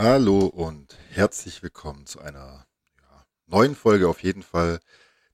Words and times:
Hallo 0.00 0.46
und 0.46 0.96
herzlich 1.10 1.60
willkommen 1.60 2.06
zu 2.06 2.20
einer 2.20 2.64
ja, 3.00 3.24
neuen 3.48 3.74
Folge 3.74 4.08
auf 4.08 4.22
jeden 4.22 4.44
Fall. 4.44 4.78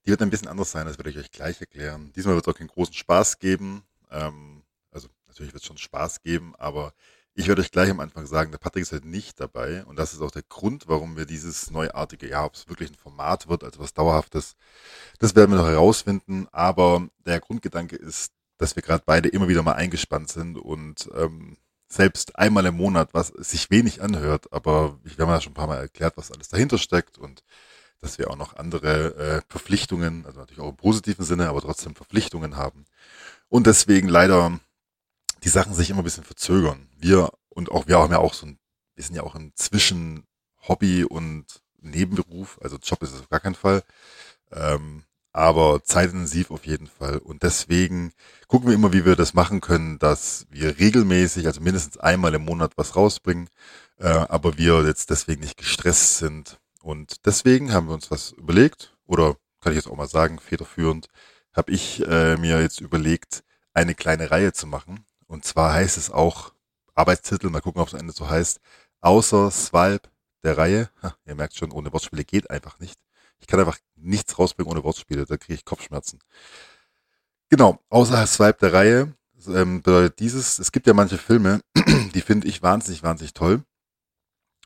Die 0.03 0.09
wird 0.09 0.23
ein 0.23 0.31
bisschen 0.31 0.47
anders 0.47 0.71
sein, 0.71 0.87
das 0.87 0.97
werde 0.97 1.11
ich 1.11 1.19
euch 1.19 1.29
gleich 1.29 1.61
erklären. 1.61 2.11
Diesmal 2.15 2.33
wird 2.33 2.47
es 2.47 2.51
auch 2.51 2.57
keinen 2.57 2.69
großen 2.69 2.95
Spaß 2.95 3.37
geben. 3.37 3.83
Ähm, 4.09 4.63
also 4.89 5.07
natürlich 5.27 5.53
wird 5.53 5.61
es 5.61 5.67
schon 5.67 5.77
Spaß 5.77 6.23
geben, 6.23 6.55
aber 6.57 6.93
ich 7.35 7.47
werde 7.47 7.61
euch 7.61 7.69
gleich 7.69 7.91
am 7.91 7.99
Anfang 7.99 8.25
sagen, 8.25 8.49
der 8.49 8.57
Patrick 8.57 8.81
ist 8.81 8.91
halt 8.91 9.05
nicht 9.05 9.39
dabei 9.39 9.85
und 9.85 9.99
das 9.99 10.13
ist 10.13 10.21
auch 10.21 10.31
der 10.31 10.41
Grund, 10.41 10.87
warum 10.87 11.15
wir 11.15 11.27
dieses 11.27 11.69
neuartige, 11.69 12.27
ja, 12.27 12.43
ob 12.43 12.55
es 12.55 12.67
wirklich 12.67 12.89
ein 12.89 12.95
Format 12.95 13.47
wird, 13.47 13.63
also 13.63 13.79
was 13.79 13.93
Dauerhaftes, 13.93 14.55
das 15.19 15.35
werden 15.35 15.51
wir 15.51 15.59
noch 15.59 15.69
herausfinden. 15.69 16.47
Aber 16.51 17.07
der 17.23 17.39
Grundgedanke 17.39 17.97
ist, 17.97 18.31
dass 18.57 18.75
wir 18.75 18.81
gerade 18.81 19.03
beide 19.05 19.29
immer 19.29 19.47
wieder 19.47 19.61
mal 19.61 19.73
eingespannt 19.73 20.29
sind 20.29 20.57
und 20.57 21.07
ähm, 21.13 21.55
selbst 21.95 22.37
einmal 22.37 22.65
im 22.65 22.75
Monat, 22.75 23.09
was 23.13 23.27
sich 23.29 23.71
wenig 23.71 24.01
anhört, 24.01 24.51
aber 24.51 24.99
ich 25.05 25.17
habe 25.17 25.31
ja 25.31 25.41
schon 25.41 25.51
ein 25.51 25.55
paar 25.55 25.67
Mal 25.67 25.77
erklärt, 25.77 26.17
was 26.17 26.31
alles 26.31 26.49
dahinter 26.49 26.77
steckt 26.77 27.17
und 27.17 27.43
dass 28.01 28.19
wir 28.19 28.29
auch 28.29 28.35
noch 28.35 28.55
andere 28.57 29.15
äh, 29.15 29.41
Verpflichtungen, 29.47 30.25
also 30.25 30.39
natürlich 30.39 30.61
auch 30.61 30.69
im 30.69 30.75
positiven 30.75 31.25
Sinne, 31.25 31.49
aber 31.49 31.61
trotzdem 31.61 31.95
Verpflichtungen 31.95 32.57
haben. 32.57 32.85
Und 33.49 33.65
deswegen 33.67 34.09
leider 34.09 34.59
die 35.43 35.49
Sachen 35.49 35.73
sich 35.73 35.89
immer 35.89 36.01
ein 36.01 36.05
bisschen 36.05 36.23
verzögern. 36.23 36.87
Wir 36.97 37.31
und 37.49 37.71
auch 37.71 37.87
wir 37.87 37.97
haben 37.99 38.11
ja 38.11 38.19
auch 38.19 38.33
so 38.33 38.47
ein, 38.47 38.59
wir 38.95 39.03
sind 39.03 39.15
ja 39.15 39.23
auch 39.23 39.35
ein 39.35 39.53
Zwischen 39.55 40.27
Hobby 40.67 41.05
und 41.05 41.61
Nebenberuf, 41.79 42.59
also 42.61 42.77
Job 42.77 43.01
ist 43.03 43.13
es 43.13 43.21
auf 43.21 43.29
gar 43.29 43.39
keinen 43.39 43.55
Fall. 43.55 43.83
Ähm, 44.51 45.03
aber 45.35 45.83
zeitintensiv 45.83 46.49
auf 46.49 46.65
jeden 46.65 46.87
Fall. 46.87 47.17
Und 47.17 47.43
deswegen 47.43 48.13
gucken 48.47 48.69
wir 48.69 48.75
immer, 48.75 48.93
wie 48.93 49.03
wir 49.05 49.17
das 49.17 49.33
machen 49.33 49.59
können, 49.59 49.99
dass 49.99 50.47
wir 50.49 50.79
regelmäßig, 50.79 51.45
also 51.45 51.59
mindestens 51.59 51.97
einmal 51.97 52.33
im 52.33 52.45
Monat 52.45 52.71
was 52.77 52.95
rausbringen, 52.95 53.49
äh, 53.99 54.07
aber 54.07 54.57
wir 54.57 54.85
jetzt 54.85 55.09
deswegen 55.09 55.41
nicht 55.41 55.57
gestresst 55.57 56.19
sind. 56.19 56.57
Und 56.81 57.25
deswegen 57.25 57.73
haben 57.73 57.87
wir 57.87 57.93
uns 57.95 58.11
was 58.11 58.31
überlegt, 58.31 58.95
oder 59.07 59.35
kann 59.59 59.73
ich 59.73 59.77
jetzt 59.77 59.87
auch 59.89 59.97
mal 59.97 60.07
sagen, 60.07 60.39
federführend, 60.39 61.07
habe 61.53 61.73
ich 61.73 62.01
äh, 62.07 62.37
mir 62.37 62.61
jetzt 62.61 62.79
überlegt, 62.79 63.43
eine 63.73 63.93
kleine 63.93 64.31
Reihe 64.31 64.53
zu 64.53 64.67
machen. 64.67 65.05
Und 65.27 65.43
zwar 65.43 65.73
heißt 65.73 65.97
es 65.97 66.11
auch 66.11 66.53
Arbeitstitel, 66.93 67.49
mal 67.49 67.59
gucken, 67.59 67.81
ob 67.81 67.89
es 67.89 67.93
am 67.93 67.99
Ende 67.99 68.13
so 68.13 68.29
heißt, 68.29 68.61
außer 69.01 69.51
Swipe 69.51 70.07
der 70.43 70.57
Reihe. 70.57 70.89
Ha, 71.03 71.17
ihr 71.25 71.35
merkt 71.35 71.57
schon, 71.57 71.71
ohne 71.73 71.91
Wortspiele 71.91 72.23
geht 72.23 72.49
einfach 72.49 72.79
nicht. 72.79 72.97
Ich 73.39 73.47
kann 73.47 73.59
einfach 73.59 73.77
nichts 73.95 74.37
rausbringen 74.37 74.71
ohne 74.71 74.83
Wortspiele, 74.83 75.25
da 75.25 75.37
kriege 75.37 75.53
ich 75.53 75.65
Kopfschmerzen. 75.65 76.19
Genau, 77.49 77.79
außer 77.89 78.25
Swipe 78.27 78.57
der 78.59 78.73
Reihe 78.73 79.15
ähm, 79.47 79.81
bedeutet 79.81 80.19
dieses, 80.19 80.59
es 80.59 80.71
gibt 80.71 80.87
ja 80.87 80.93
manche 80.93 81.17
Filme, 81.17 81.61
die 82.13 82.21
finde 82.21 82.47
ich 82.47 82.63
wahnsinnig, 82.63 83.03
wahnsinnig 83.03 83.33
toll. 83.33 83.63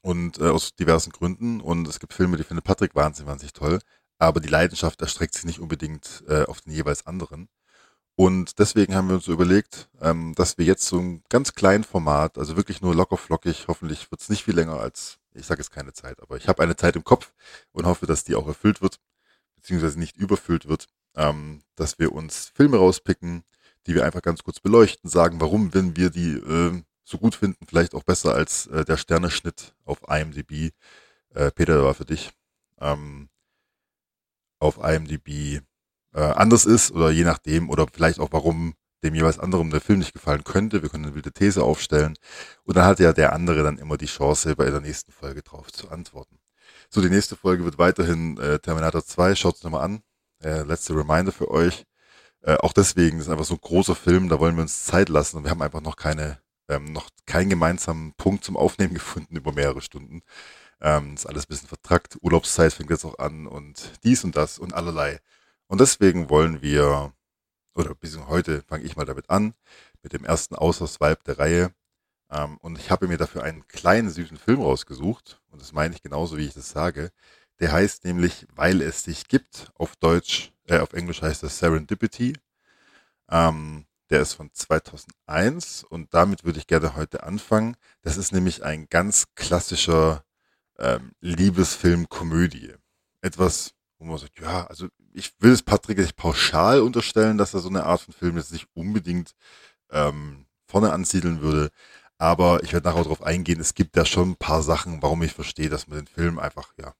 Und 0.01 0.39
äh, 0.39 0.47
aus 0.47 0.75
diversen 0.75 1.11
Gründen. 1.11 1.59
Und 1.59 1.87
es 1.87 1.99
gibt 1.99 2.13
Filme, 2.13 2.37
die 2.37 2.43
findet 2.43 2.63
Patrick 2.63 2.95
wahnsinnig, 2.95 3.29
wahnsinnig 3.29 3.53
toll. 3.53 3.79
Aber 4.17 4.39
die 4.39 4.47
Leidenschaft 4.47 5.01
erstreckt 5.01 5.33
sich 5.33 5.43
nicht 5.43 5.59
unbedingt 5.59 6.23
äh, 6.27 6.45
auf 6.45 6.61
den 6.61 6.71
jeweils 6.71 7.05
anderen. 7.05 7.49
Und 8.15 8.59
deswegen 8.59 8.95
haben 8.95 9.07
wir 9.07 9.15
uns 9.15 9.27
überlegt, 9.27 9.89
ähm, 10.01 10.33
dass 10.35 10.57
wir 10.57 10.65
jetzt 10.65 10.85
so 10.87 10.99
ein 10.99 11.23
ganz 11.29 11.53
kleinen 11.53 11.85
Format, 11.85 12.37
also 12.37 12.57
wirklich 12.57 12.81
nur 12.81 12.95
locker 12.95 13.17
flockig, 13.17 13.67
hoffentlich 13.67 14.11
wird 14.11 14.21
es 14.21 14.29
nicht 14.29 14.43
viel 14.43 14.55
länger 14.55 14.79
als 14.79 15.18
ich 15.33 15.45
sage 15.45 15.61
jetzt 15.61 15.71
keine 15.71 15.93
Zeit, 15.93 16.21
aber 16.21 16.37
ich 16.37 16.47
habe 16.47 16.63
eine 16.63 16.75
Zeit 16.75 16.95
im 16.95 17.03
Kopf 17.03 17.33
und 17.71 17.85
hoffe, 17.85 18.05
dass 18.05 18.23
die 18.23 18.35
auch 18.35 18.47
erfüllt 18.47 18.81
wird, 18.81 18.99
beziehungsweise 19.55 19.99
nicht 19.99 20.17
überfüllt 20.17 20.67
wird, 20.67 20.87
ähm, 21.15 21.61
dass 21.75 21.99
wir 21.99 22.13
uns 22.13 22.51
Filme 22.55 22.77
rauspicken, 22.77 23.43
die 23.87 23.95
wir 23.95 24.05
einfach 24.05 24.21
ganz 24.21 24.43
kurz 24.43 24.59
beleuchten, 24.59 25.09
sagen, 25.09 25.41
warum, 25.41 25.73
wenn 25.73 25.95
wir 25.95 26.09
die 26.09 26.33
äh, 26.33 26.81
so 27.03 27.17
gut 27.17 27.35
finden, 27.35 27.65
vielleicht 27.67 27.95
auch 27.95 28.03
besser 28.03 28.35
als 28.35 28.67
äh, 28.67 28.85
der 28.85 28.97
Sterneschnitt 28.97 29.73
auf 29.85 30.01
IMDb. 30.07 30.71
Äh, 31.33 31.51
Peter, 31.51 31.75
der 31.75 31.83
war 31.83 31.95
für 31.95 32.05
dich. 32.05 32.31
Ähm, 32.79 33.29
auf 34.59 34.77
IMDb 34.77 35.61
äh, 36.13 36.19
anders 36.19 36.65
ist 36.65 36.91
oder 36.91 37.11
je 37.11 37.23
nachdem 37.23 37.69
oder 37.69 37.87
vielleicht 37.91 38.19
auch 38.19 38.31
warum 38.31 38.75
dem 39.03 39.15
jeweils 39.15 39.39
anderen 39.39 39.69
der 39.71 39.81
Film 39.81 39.99
nicht 39.99 40.13
gefallen 40.13 40.43
könnte. 40.43 40.81
Wir 40.81 40.89
können 40.89 41.05
eine 41.05 41.15
wilde 41.15 41.31
These 41.31 41.63
aufstellen. 41.63 42.15
Und 42.63 42.77
dann 42.77 42.85
hat 42.85 42.99
ja 42.99 43.13
der 43.13 43.33
andere 43.33 43.63
dann 43.63 43.77
immer 43.77 43.97
die 43.97 44.05
Chance, 44.05 44.55
bei 44.55 44.69
der 44.69 44.81
nächsten 44.81 45.11
Folge 45.11 45.41
drauf 45.41 45.71
zu 45.71 45.89
antworten. 45.89 46.39
So, 46.89 47.01
die 47.01 47.09
nächste 47.09 47.35
Folge 47.35 47.63
wird 47.65 47.77
weiterhin 47.77 48.37
äh, 48.37 48.59
Terminator 48.59 49.05
2. 49.05 49.35
Schaut 49.35 49.55
es 49.55 49.63
nochmal 49.63 49.83
an. 49.83 50.01
Äh, 50.43 50.63
letzte 50.63 50.95
Reminder 50.95 51.31
für 51.31 51.51
euch. 51.51 51.85
Äh, 52.41 52.55
auch 52.57 52.73
deswegen 52.73 53.19
ist 53.19 53.29
einfach 53.29 53.45
so 53.45 53.55
ein 53.55 53.61
großer 53.61 53.95
Film, 53.95 54.29
da 54.29 54.39
wollen 54.39 54.55
wir 54.55 54.61
uns 54.61 54.85
Zeit 54.85 55.09
lassen 55.09 55.37
und 55.37 55.43
wir 55.43 55.51
haben 55.51 55.61
einfach 55.61 55.81
noch 55.81 55.97
keine, 55.97 56.39
ähm, 56.69 56.93
noch 56.93 57.09
keinen 57.25 57.49
gemeinsamen 57.49 58.13
Punkt 58.13 58.43
zum 58.45 58.57
Aufnehmen 58.57 58.93
gefunden 58.95 59.35
über 59.35 59.51
mehrere 59.51 59.81
Stunden. 59.81 60.21
Ähm, 60.81 61.15
ist 61.15 61.25
alles 61.25 61.45
ein 61.45 61.49
bisschen 61.49 61.67
vertrackt. 61.67 62.17
Urlaubszeit 62.21 62.73
fängt 62.73 62.89
jetzt 62.89 63.05
auch 63.05 63.19
an 63.19 63.47
und 63.47 63.91
dies 64.03 64.23
und 64.23 64.37
das 64.37 64.59
und 64.59 64.73
allerlei. 64.73 65.19
Und 65.67 65.81
deswegen 65.81 66.29
wollen 66.29 66.61
wir 66.61 67.13
oder 67.79 67.95
bis 67.95 68.17
heute 68.27 68.61
fange 68.63 68.83
ich 68.83 68.95
mal 68.95 69.05
damit 69.05 69.29
an, 69.29 69.53
mit 70.03 70.13
dem 70.13 70.25
ersten 70.25 70.55
Außerswipe 70.55 71.23
der 71.25 71.39
Reihe. 71.39 71.73
Ähm, 72.29 72.57
und 72.57 72.77
ich 72.77 72.91
habe 72.91 73.07
mir 73.07 73.17
dafür 73.17 73.43
einen 73.43 73.67
kleinen 73.67 74.09
süßen 74.09 74.37
Film 74.37 74.61
rausgesucht. 74.61 75.41
Und 75.49 75.61
das 75.61 75.73
meine 75.73 75.95
ich 75.95 76.01
genauso, 76.01 76.37
wie 76.37 76.45
ich 76.45 76.53
das 76.53 76.69
sage. 76.69 77.11
Der 77.59 77.71
heißt 77.71 78.05
nämlich, 78.05 78.47
weil 78.55 78.81
es 78.81 79.03
sich 79.03 79.27
gibt. 79.27 79.71
Auf 79.75 79.95
Deutsch, 79.95 80.51
äh, 80.67 80.79
auf 80.79 80.93
Englisch 80.93 81.21
heißt 81.21 81.43
das 81.43 81.59
Serendipity. 81.59 82.37
Ähm, 83.29 83.85
der 84.09 84.21
ist 84.21 84.33
von 84.33 84.51
2001 84.51 85.83
und 85.83 86.13
damit 86.13 86.43
würde 86.43 86.57
ich 86.59 86.65
gerne 86.67 86.95
heute 86.95 87.23
anfangen. 87.23 87.77
Das 88.01 88.17
ist 88.17 88.31
nämlich 88.31 88.63
ein 88.63 88.87
ganz 88.89 89.27
klassischer 89.35 90.23
ähm, 90.79 91.11
Liebesfilm-Komödie. 91.21 92.73
Etwas, 93.21 93.75
wo 93.99 94.05
man 94.05 94.17
sagt, 94.17 94.39
ja, 94.39 94.65
also 94.65 94.87
ich 95.13 95.33
will 95.39 95.51
es 95.51 95.63
Patrick 95.63 95.97
nicht 95.97 96.15
pauschal 96.15 96.81
unterstellen, 96.81 97.37
dass 97.37 97.53
er 97.53 97.59
so 97.59 97.69
eine 97.69 97.85
Art 97.85 98.01
von 98.01 98.13
Film 98.13 98.37
jetzt 98.37 98.51
nicht 98.51 98.67
unbedingt 98.73 99.33
ähm, 99.91 100.45
vorne 100.67 100.91
ansiedeln 100.93 101.41
würde. 101.41 101.69
Aber 102.17 102.63
ich 102.63 102.73
werde 102.73 102.87
nachher 102.87 103.03
darauf 103.03 103.23
eingehen, 103.23 103.59
es 103.59 103.73
gibt 103.73 103.95
ja 103.95 104.05
schon 104.05 104.31
ein 104.31 104.35
paar 104.35 104.61
Sachen, 104.61 105.01
warum 105.01 105.23
ich 105.23 105.33
verstehe, 105.33 105.69
dass 105.69 105.87
man 105.87 105.99
den 105.99 106.07
Film 106.07 106.37
einfach, 106.37 106.73
ja, 106.77 106.93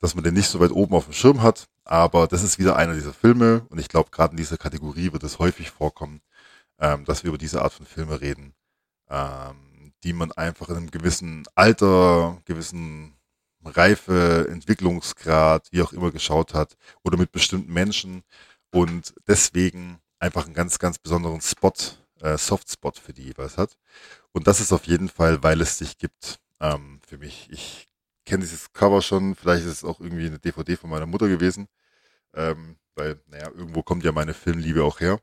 dass 0.00 0.14
man 0.14 0.24
den 0.24 0.34
nicht 0.34 0.48
so 0.48 0.60
weit 0.60 0.70
oben 0.70 0.94
auf 0.94 1.04
dem 1.06 1.14
Schirm 1.14 1.42
hat. 1.42 1.66
Aber 1.84 2.26
das 2.26 2.42
ist 2.42 2.58
wieder 2.58 2.76
einer 2.76 2.94
dieser 2.94 3.12
Filme 3.14 3.66
und 3.70 3.78
ich 3.78 3.88
glaube, 3.88 4.10
gerade 4.10 4.32
in 4.32 4.36
dieser 4.36 4.58
Kategorie 4.58 5.12
wird 5.12 5.24
es 5.24 5.38
häufig 5.38 5.70
vorkommen, 5.70 6.20
ähm, 6.78 7.04
dass 7.04 7.24
wir 7.24 7.28
über 7.28 7.38
diese 7.38 7.62
Art 7.62 7.72
von 7.72 7.86
Filme 7.86 8.20
reden, 8.20 8.54
ähm, 9.08 9.92
die 10.02 10.12
man 10.12 10.32
einfach 10.32 10.68
in 10.68 10.76
einem 10.76 10.90
gewissen 10.90 11.44
Alter, 11.54 12.38
gewissen 12.44 13.14
Reife, 13.66 14.46
Entwicklungsgrad, 14.50 15.68
wie 15.72 15.82
auch 15.82 15.92
immer 15.92 16.10
geschaut 16.10 16.54
hat 16.54 16.76
oder 17.02 17.16
mit 17.16 17.32
bestimmten 17.32 17.72
Menschen 17.72 18.22
und 18.70 19.14
deswegen 19.26 20.00
einfach 20.18 20.46
einen 20.46 20.54
ganz, 20.54 20.78
ganz 20.78 20.98
besonderen 20.98 21.40
Spot, 21.40 21.72
äh, 22.20 22.38
Softspot 22.38 22.98
für 22.98 23.12
die 23.12 23.24
jeweils 23.24 23.58
hat. 23.58 23.76
Und 24.32 24.46
das 24.46 24.60
ist 24.60 24.72
auf 24.72 24.86
jeden 24.86 25.08
Fall, 25.08 25.42
weil 25.42 25.60
es 25.60 25.78
sich 25.78 25.98
gibt, 25.98 26.40
ähm, 26.60 27.00
für 27.06 27.18
mich. 27.18 27.48
Ich 27.50 27.88
kenne 28.26 28.42
dieses 28.42 28.72
Cover 28.72 29.02
schon, 29.02 29.34
vielleicht 29.34 29.64
ist 29.64 29.72
es 29.72 29.84
auch 29.84 30.00
irgendwie 30.00 30.26
eine 30.26 30.38
DVD 30.38 30.76
von 30.76 30.90
meiner 30.90 31.06
Mutter 31.06 31.28
gewesen, 31.28 31.68
ähm, 32.34 32.76
weil, 32.94 33.20
naja, 33.26 33.50
irgendwo 33.50 33.82
kommt 33.82 34.04
ja 34.04 34.12
meine 34.12 34.34
Filmliebe 34.34 34.84
auch 34.84 35.00
her 35.00 35.20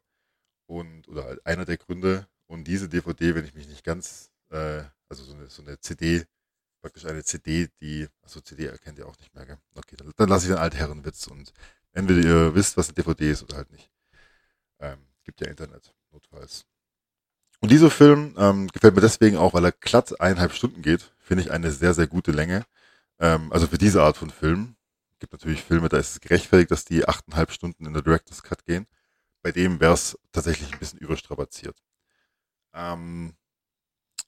und, 0.68 1.08
oder 1.10 1.26
halt 1.26 1.46
einer 1.46 1.66
der 1.66 1.78
Gründe. 1.78 2.28
Und 2.48 2.66
diese 2.66 2.90
DVD, 2.90 3.36
wenn 3.36 3.46
ich 3.46 3.54
mich 3.56 3.68
nicht 3.68 3.84
ganz, 3.84 4.32
äh, 4.50 4.84
also 5.10 5.24
so 5.24 5.34
eine, 5.34 5.48
so 5.50 5.62
eine 5.64 5.80
CD, 5.80 6.26
praktisch 6.82 7.06
eine 7.06 7.24
CD, 7.24 7.70
die, 7.80 8.08
achso, 8.24 8.42
CD 8.42 8.66
erkennt 8.66 9.00
ihr 9.00 9.08
auch 9.08 9.18
nicht 9.18 9.34
mehr, 9.34 9.46
gell? 9.46 9.58
Okay, 9.76 9.96
dann, 9.98 10.12
dann 10.16 10.30
lasse 10.30 10.48
ich 10.48 10.52
den 10.52 10.60
Altherrenwitz 10.60 11.28
und 11.28 11.54
entweder 11.94 12.22
ihr 12.22 12.56
wisst, 12.56 12.78
was 12.78 12.90
eine 12.90 12.96
DVD 12.96 13.32
ist 13.32 13.44
oder 13.44 13.58
halt 13.58 13.72
nicht. 13.72 13.90
Ähm, 14.80 15.00
gibt 15.24 15.42
ja 15.42 15.48
Internet, 15.48 15.94
notfalls. 16.12 16.66
Und 17.60 17.70
dieser 17.72 17.92
Film 17.92 18.36
ähm, 18.38 18.68
gefällt 18.68 18.96
mir 18.96 19.02
deswegen 19.02 19.38
auch, 19.38 19.54
weil 19.54 19.66
er 19.66 19.72
glatt 19.72 20.20
eineinhalb 20.20 20.54
Stunden 20.54 20.82
geht. 20.82 21.14
Finde 21.20 21.44
ich 21.44 21.52
eine 21.52 21.72
sehr, 21.72 21.94
sehr 21.94 22.08
gute 22.08 22.32
Länge. 22.32 22.66
Ähm, 23.20 23.52
also 23.54 23.68
für 23.68 23.78
diese 23.78 24.02
Art 24.04 24.18
von 24.18 24.32
Film. 24.32 24.76
Gibt 25.20 25.34
natürlich 25.34 25.64
Filme, 25.64 25.88
da 25.88 25.98
ist 25.98 26.14
es 26.14 26.20
gerechtfertigt, 26.20 26.72
dass 26.72 26.84
die 26.84 27.08
achteinhalb 27.08 27.52
Stunden 27.52 27.86
in 27.86 27.94
der 27.94 28.02
Director's 28.02 28.42
Cut 28.42 28.66
gehen. 28.66 28.88
Bei 29.44 29.52
dem 29.52 29.80
wäre 29.80 29.94
es 29.94 30.18
tatsächlich 30.32 30.74
ein 30.74 30.80
bisschen 30.80 30.98
überstrapaziert. 30.98 31.78
Ähm, 32.74 33.36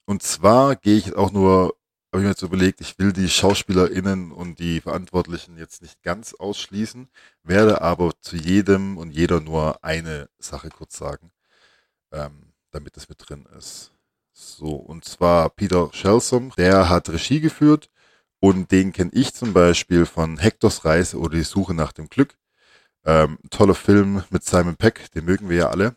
und 0.06 0.22
zwar 0.22 0.76
gehe 0.76 0.96
ich 0.96 1.16
auch 1.16 1.32
nur 1.32 1.76
habe 2.14 2.22
ich 2.22 2.26
mir 2.26 2.30
jetzt 2.30 2.42
überlegt, 2.42 2.80
ich 2.80 2.96
will 3.00 3.12
die 3.12 3.28
SchauspielerInnen 3.28 4.30
und 4.30 4.60
die 4.60 4.80
Verantwortlichen 4.80 5.58
jetzt 5.58 5.82
nicht 5.82 6.00
ganz 6.04 6.32
ausschließen, 6.32 7.08
werde 7.42 7.82
aber 7.82 8.12
zu 8.20 8.36
jedem 8.36 8.98
und 8.98 9.10
jeder 9.10 9.40
nur 9.40 9.82
eine 9.82 10.28
Sache 10.38 10.68
kurz 10.68 10.96
sagen, 10.96 11.32
ähm, 12.12 12.52
damit 12.70 12.96
es 12.96 13.08
mit 13.08 13.18
drin 13.18 13.48
ist. 13.58 13.90
So, 14.32 14.76
und 14.76 15.04
zwar 15.04 15.50
Peter 15.50 15.90
Shelsom, 15.92 16.52
der 16.56 16.88
hat 16.88 17.08
Regie 17.08 17.40
geführt 17.40 17.90
und 18.38 18.70
den 18.70 18.92
kenne 18.92 19.10
ich 19.12 19.34
zum 19.34 19.52
Beispiel 19.52 20.06
von 20.06 20.38
Hectors 20.38 20.84
Reise 20.84 21.18
oder 21.18 21.36
die 21.36 21.42
Suche 21.42 21.74
nach 21.74 21.90
dem 21.90 22.08
Glück. 22.08 22.38
Ähm, 23.04 23.38
toller 23.50 23.74
Film 23.74 24.22
mit 24.30 24.44
Simon 24.44 24.76
Peck, 24.76 25.10
den 25.10 25.24
mögen 25.24 25.48
wir 25.48 25.56
ja 25.56 25.70
alle. 25.70 25.96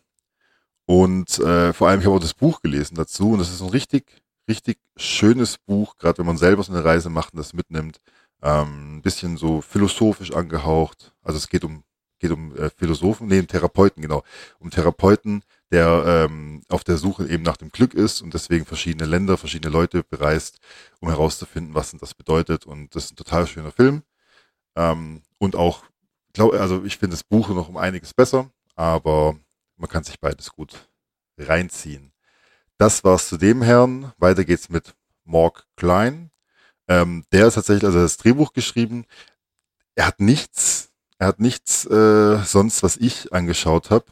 Und 0.84 1.38
äh, 1.38 1.72
vor 1.72 1.88
allem, 1.88 2.00
ich 2.00 2.06
habe 2.06 2.16
auch 2.16 2.20
das 2.20 2.34
Buch 2.34 2.60
gelesen 2.60 2.96
dazu 2.96 3.30
und 3.30 3.38
das 3.38 3.52
ist 3.52 3.60
ein 3.60 3.68
richtig 3.68 4.20
richtig 4.48 4.78
schönes 4.96 5.58
Buch, 5.58 5.96
gerade 5.98 6.18
wenn 6.18 6.26
man 6.26 6.38
selber 6.38 6.62
so 6.62 6.72
eine 6.72 6.84
Reise 6.84 7.10
macht 7.10 7.34
und 7.34 7.38
das 7.38 7.52
mitnimmt. 7.52 7.98
Ähm, 8.42 8.96
ein 8.98 9.02
bisschen 9.02 9.36
so 9.36 9.60
philosophisch 9.60 10.32
angehaucht. 10.32 11.14
Also 11.22 11.38
es 11.38 11.48
geht 11.48 11.64
um 11.64 11.84
geht 12.18 12.30
um 12.32 12.56
äh, 12.56 12.70
Philosophen, 12.70 13.28
nee, 13.28 13.42
Therapeuten, 13.42 14.02
genau. 14.02 14.22
Um 14.58 14.70
Therapeuten, 14.70 15.42
der 15.70 16.28
ähm, 16.28 16.62
auf 16.68 16.84
der 16.84 16.96
Suche 16.96 17.28
eben 17.28 17.42
nach 17.42 17.56
dem 17.56 17.70
Glück 17.70 17.94
ist 17.94 18.22
und 18.22 18.34
deswegen 18.34 18.66
verschiedene 18.66 19.08
Länder, 19.08 19.36
verschiedene 19.36 19.72
Leute 19.72 20.02
bereist, 20.02 20.58
um 21.00 21.08
herauszufinden, 21.08 21.74
was 21.74 21.90
denn 21.90 22.00
das 22.00 22.14
bedeutet. 22.14 22.66
Und 22.66 22.94
das 22.94 23.06
ist 23.06 23.12
ein 23.12 23.16
total 23.16 23.46
schöner 23.46 23.72
Film. 23.72 24.02
Ähm, 24.76 25.22
und 25.38 25.56
auch, 25.56 25.84
glaub, 26.32 26.54
also 26.54 26.84
ich 26.84 26.98
finde 26.98 27.14
das 27.14 27.24
Buch 27.24 27.48
noch 27.50 27.68
um 27.68 27.76
einiges 27.76 28.14
besser, 28.14 28.50
aber 28.74 29.36
man 29.76 29.88
kann 29.88 30.04
sich 30.04 30.20
beides 30.20 30.50
gut 30.50 30.88
reinziehen. 31.38 32.12
Das 32.78 33.02
war's 33.02 33.28
zu 33.28 33.38
dem 33.38 33.60
Herrn. 33.60 34.12
Weiter 34.18 34.44
geht's 34.44 34.68
mit 34.68 34.94
Morg 35.24 35.66
Klein. 35.74 36.30
Ähm, 36.86 37.24
der 37.32 37.48
ist 37.48 37.54
tatsächlich 37.54 37.84
also 37.84 37.98
das 37.98 38.18
Drehbuch 38.18 38.52
geschrieben. 38.52 39.04
Er 39.96 40.06
hat 40.06 40.20
nichts, 40.20 40.90
er 41.18 41.26
hat 41.26 41.40
nichts 41.40 41.86
äh, 41.86 42.38
sonst, 42.44 42.84
was 42.84 42.96
ich 42.96 43.32
angeschaut 43.32 43.90
habe. 43.90 44.04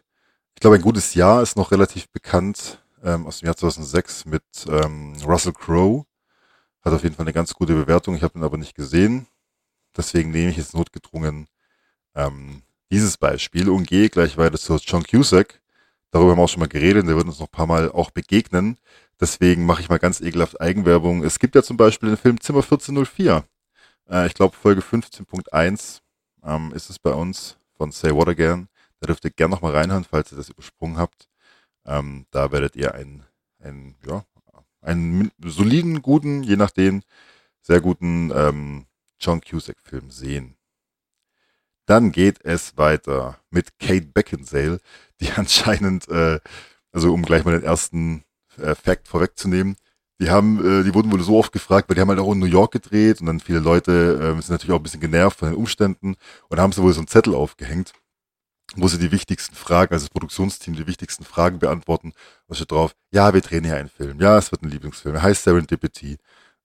Ich 0.57 0.61
glaube, 0.61 0.77
ein 0.77 0.83
gutes 0.83 1.15
Jahr 1.15 1.43
ist 1.43 1.57
noch 1.57 1.71
relativ 1.71 2.09
bekannt 2.11 2.85
ähm, 3.05 3.27
aus 3.29 3.39
dem 3.39 3.47
Jahr 3.47 3.57
2006 3.57 4.25
mit 4.25 4.43
ähm, 4.69 5.15
Russell 5.25 5.53
Crowe. 5.53 6.05
Hat 6.83 6.93
auf 6.93 7.05
jeden 7.05 7.15
Fall 7.15 7.25
eine 7.25 7.33
ganz 7.33 7.55
gute 7.55 7.75
Bewertung. 7.75 8.17
Ich 8.17 8.25
habe 8.25 8.37
ihn 8.37 8.45
aber 8.45 8.57
nicht 8.57 8.75
gesehen. 8.75 9.29
Deswegen 9.97 10.33
nehme 10.33 10.51
ich 10.51 10.57
jetzt 10.57 10.75
notgedrungen 10.75 11.47
ähm, 12.17 12.63
dieses 12.91 13.17
Beispiel 13.17 13.71
und 13.71 13.87
gehe 13.87 14.11
gleich 14.11 14.37
weiter 14.37 14.59
zu 14.59 14.75
John 14.77 15.05
Cusack. 15.05 15.61
Darüber 16.11 16.33
haben 16.33 16.39
wir 16.39 16.45
auch 16.45 16.49
schon 16.49 16.61
mal 16.61 16.69
geredet. 16.69 17.07
Der 17.07 17.17
wird 17.17 17.27
uns 17.27 17.39
noch 17.39 17.49
ein 17.49 17.53
paar 17.53 17.67
Mal 17.67 17.91
auch 17.91 18.11
begegnen. 18.11 18.79
Deswegen 19.21 19.67
mache 19.67 19.81
ich 19.81 19.89
mal 19.89 19.99
ganz 19.99 20.21
ekelhaft 20.21 20.61
Eigenwerbung. 20.61 21.25
Es 21.25 21.39
gibt 21.39 21.55
ja 21.55 21.63
zum 21.63 21.77
Beispiel 21.77 22.11
den 22.11 22.19
Film 22.19 22.41
Zimmer 22.41 22.63
1404. 22.63 23.45
Äh, 24.11 24.27
ich 24.27 24.35
glaube, 24.35 24.57
Folge 24.57 24.83
15.1 24.83 26.01
ähm, 26.45 26.73
ist 26.75 26.91
es 26.91 26.99
bei 26.99 27.13
uns 27.13 27.59
von 27.77 27.93
Say 27.93 28.15
What 28.15 28.29
Again. 28.29 28.69
Da 29.01 29.07
dürft 29.07 29.25
ihr 29.25 29.31
gerne 29.31 29.55
nochmal 29.55 29.73
reinhören, 29.73 30.05
falls 30.05 30.33
ihr 30.33 30.37
das 30.37 30.49
übersprungen 30.49 30.99
habt. 30.99 31.29
Ähm, 31.85 32.27
da 32.31 32.53
werdet 32.53 32.77
ihr 32.77 32.95
einen, 32.95 33.25
einen, 33.59 33.97
ja, 34.07 34.25
einen 34.81 35.31
soliden, 35.43 36.03
guten, 36.03 36.43
je 36.43 36.57
nachdem, 36.57 37.03
sehr 37.61 37.81
guten 37.81 38.31
ähm, 38.35 38.87
John 39.21 39.41
Cusack-Film 39.41 40.11
sehen. 40.11 40.56
Dann 41.87 42.13
geht 42.13 42.45
es 42.45 42.77
weiter 42.77 43.39
mit 43.51 43.79
Kate 43.79 44.07
Beckinsale, 44.07 44.81
die 45.21 45.31
anscheinend, 45.37 46.09
äh, 46.09 46.41
also 46.93 47.13
um 47.13 47.23
gleich 47.23 47.45
mal 47.45 47.53
den 47.53 47.63
ersten 47.63 48.25
äh, 48.59 48.75
Fact 48.75 49.09
vorwegzunehmen, 49.09 49.77
die 50.21 50.31
haben, 50.31 50.81
äh, 50.81 50.83
die 50.85 50.95
wurden 50.95 51.13
wohl 51.13 51.21
so 51.23 51.39
oft 51.39 51.53
gefragt, 51.53 51.89
weil 51.89 51.95
die 51.95 52.01
haben 52.01 52.09
halt 52.09 52.21
auch 52.21 52.33
in 52.33 52.39
New 52.39 52.47
York 52.47 52.73
gedreht 52.73 53.21
und 53.21 53.27
dann 53.27 53.41
viele 53.41 53.59
Leute 53.59 54.37
äh, 54.39 54.41
sind 54.41 54.51
natürlich 54.51 54.73
auch 54.73 54.81
ein 54.81 54.83
bisschen 54.83 55.01
genervt 55.01 55.39
von 55.39 55.51
den 55.51 55.59
Umständen 55.59 56.17
und 56.49 56.59
haben 56.59 56.73
sie 56.73 56.83
wohl 56.83 56.93
so 56.93 57.01
einen 57.01 57.09
Zettel 57.09 57.35
aufgehängt, 57.35 57.93
wo 58.77 58.89
sie 58.89 58.99
die 58.99 59.13
wichtigsten 59.13 59.55
Fragen, 59.55 59.93
also 59.93 60.07
das 60.07 60.11
Produktionsteam 60.11 60.75
die 60.75 60.87
wichtigsten 60.87 61.25
Fragen 61.25 61.59
beantworten. 61.59 62.13
Was 62.49 62.59
steht 62.59 62.73
drauf? 62.73 62.95
Ja, 63.13 63.35
wir 63.35 63.43
drehen 63.43 63.65
hier 63.65 63.77
einen 63.77 63.91
Film. 63.91 64.21
Ja, 64.21 64.39
es 64.39 64.51
wird 64.51 64.63
ein 64.63 64.71
Lieblingsfilm. 64.71 65.15
Er 65.15 65.23
heißt 65.23 65.45
Serendipity. 65.45 66.17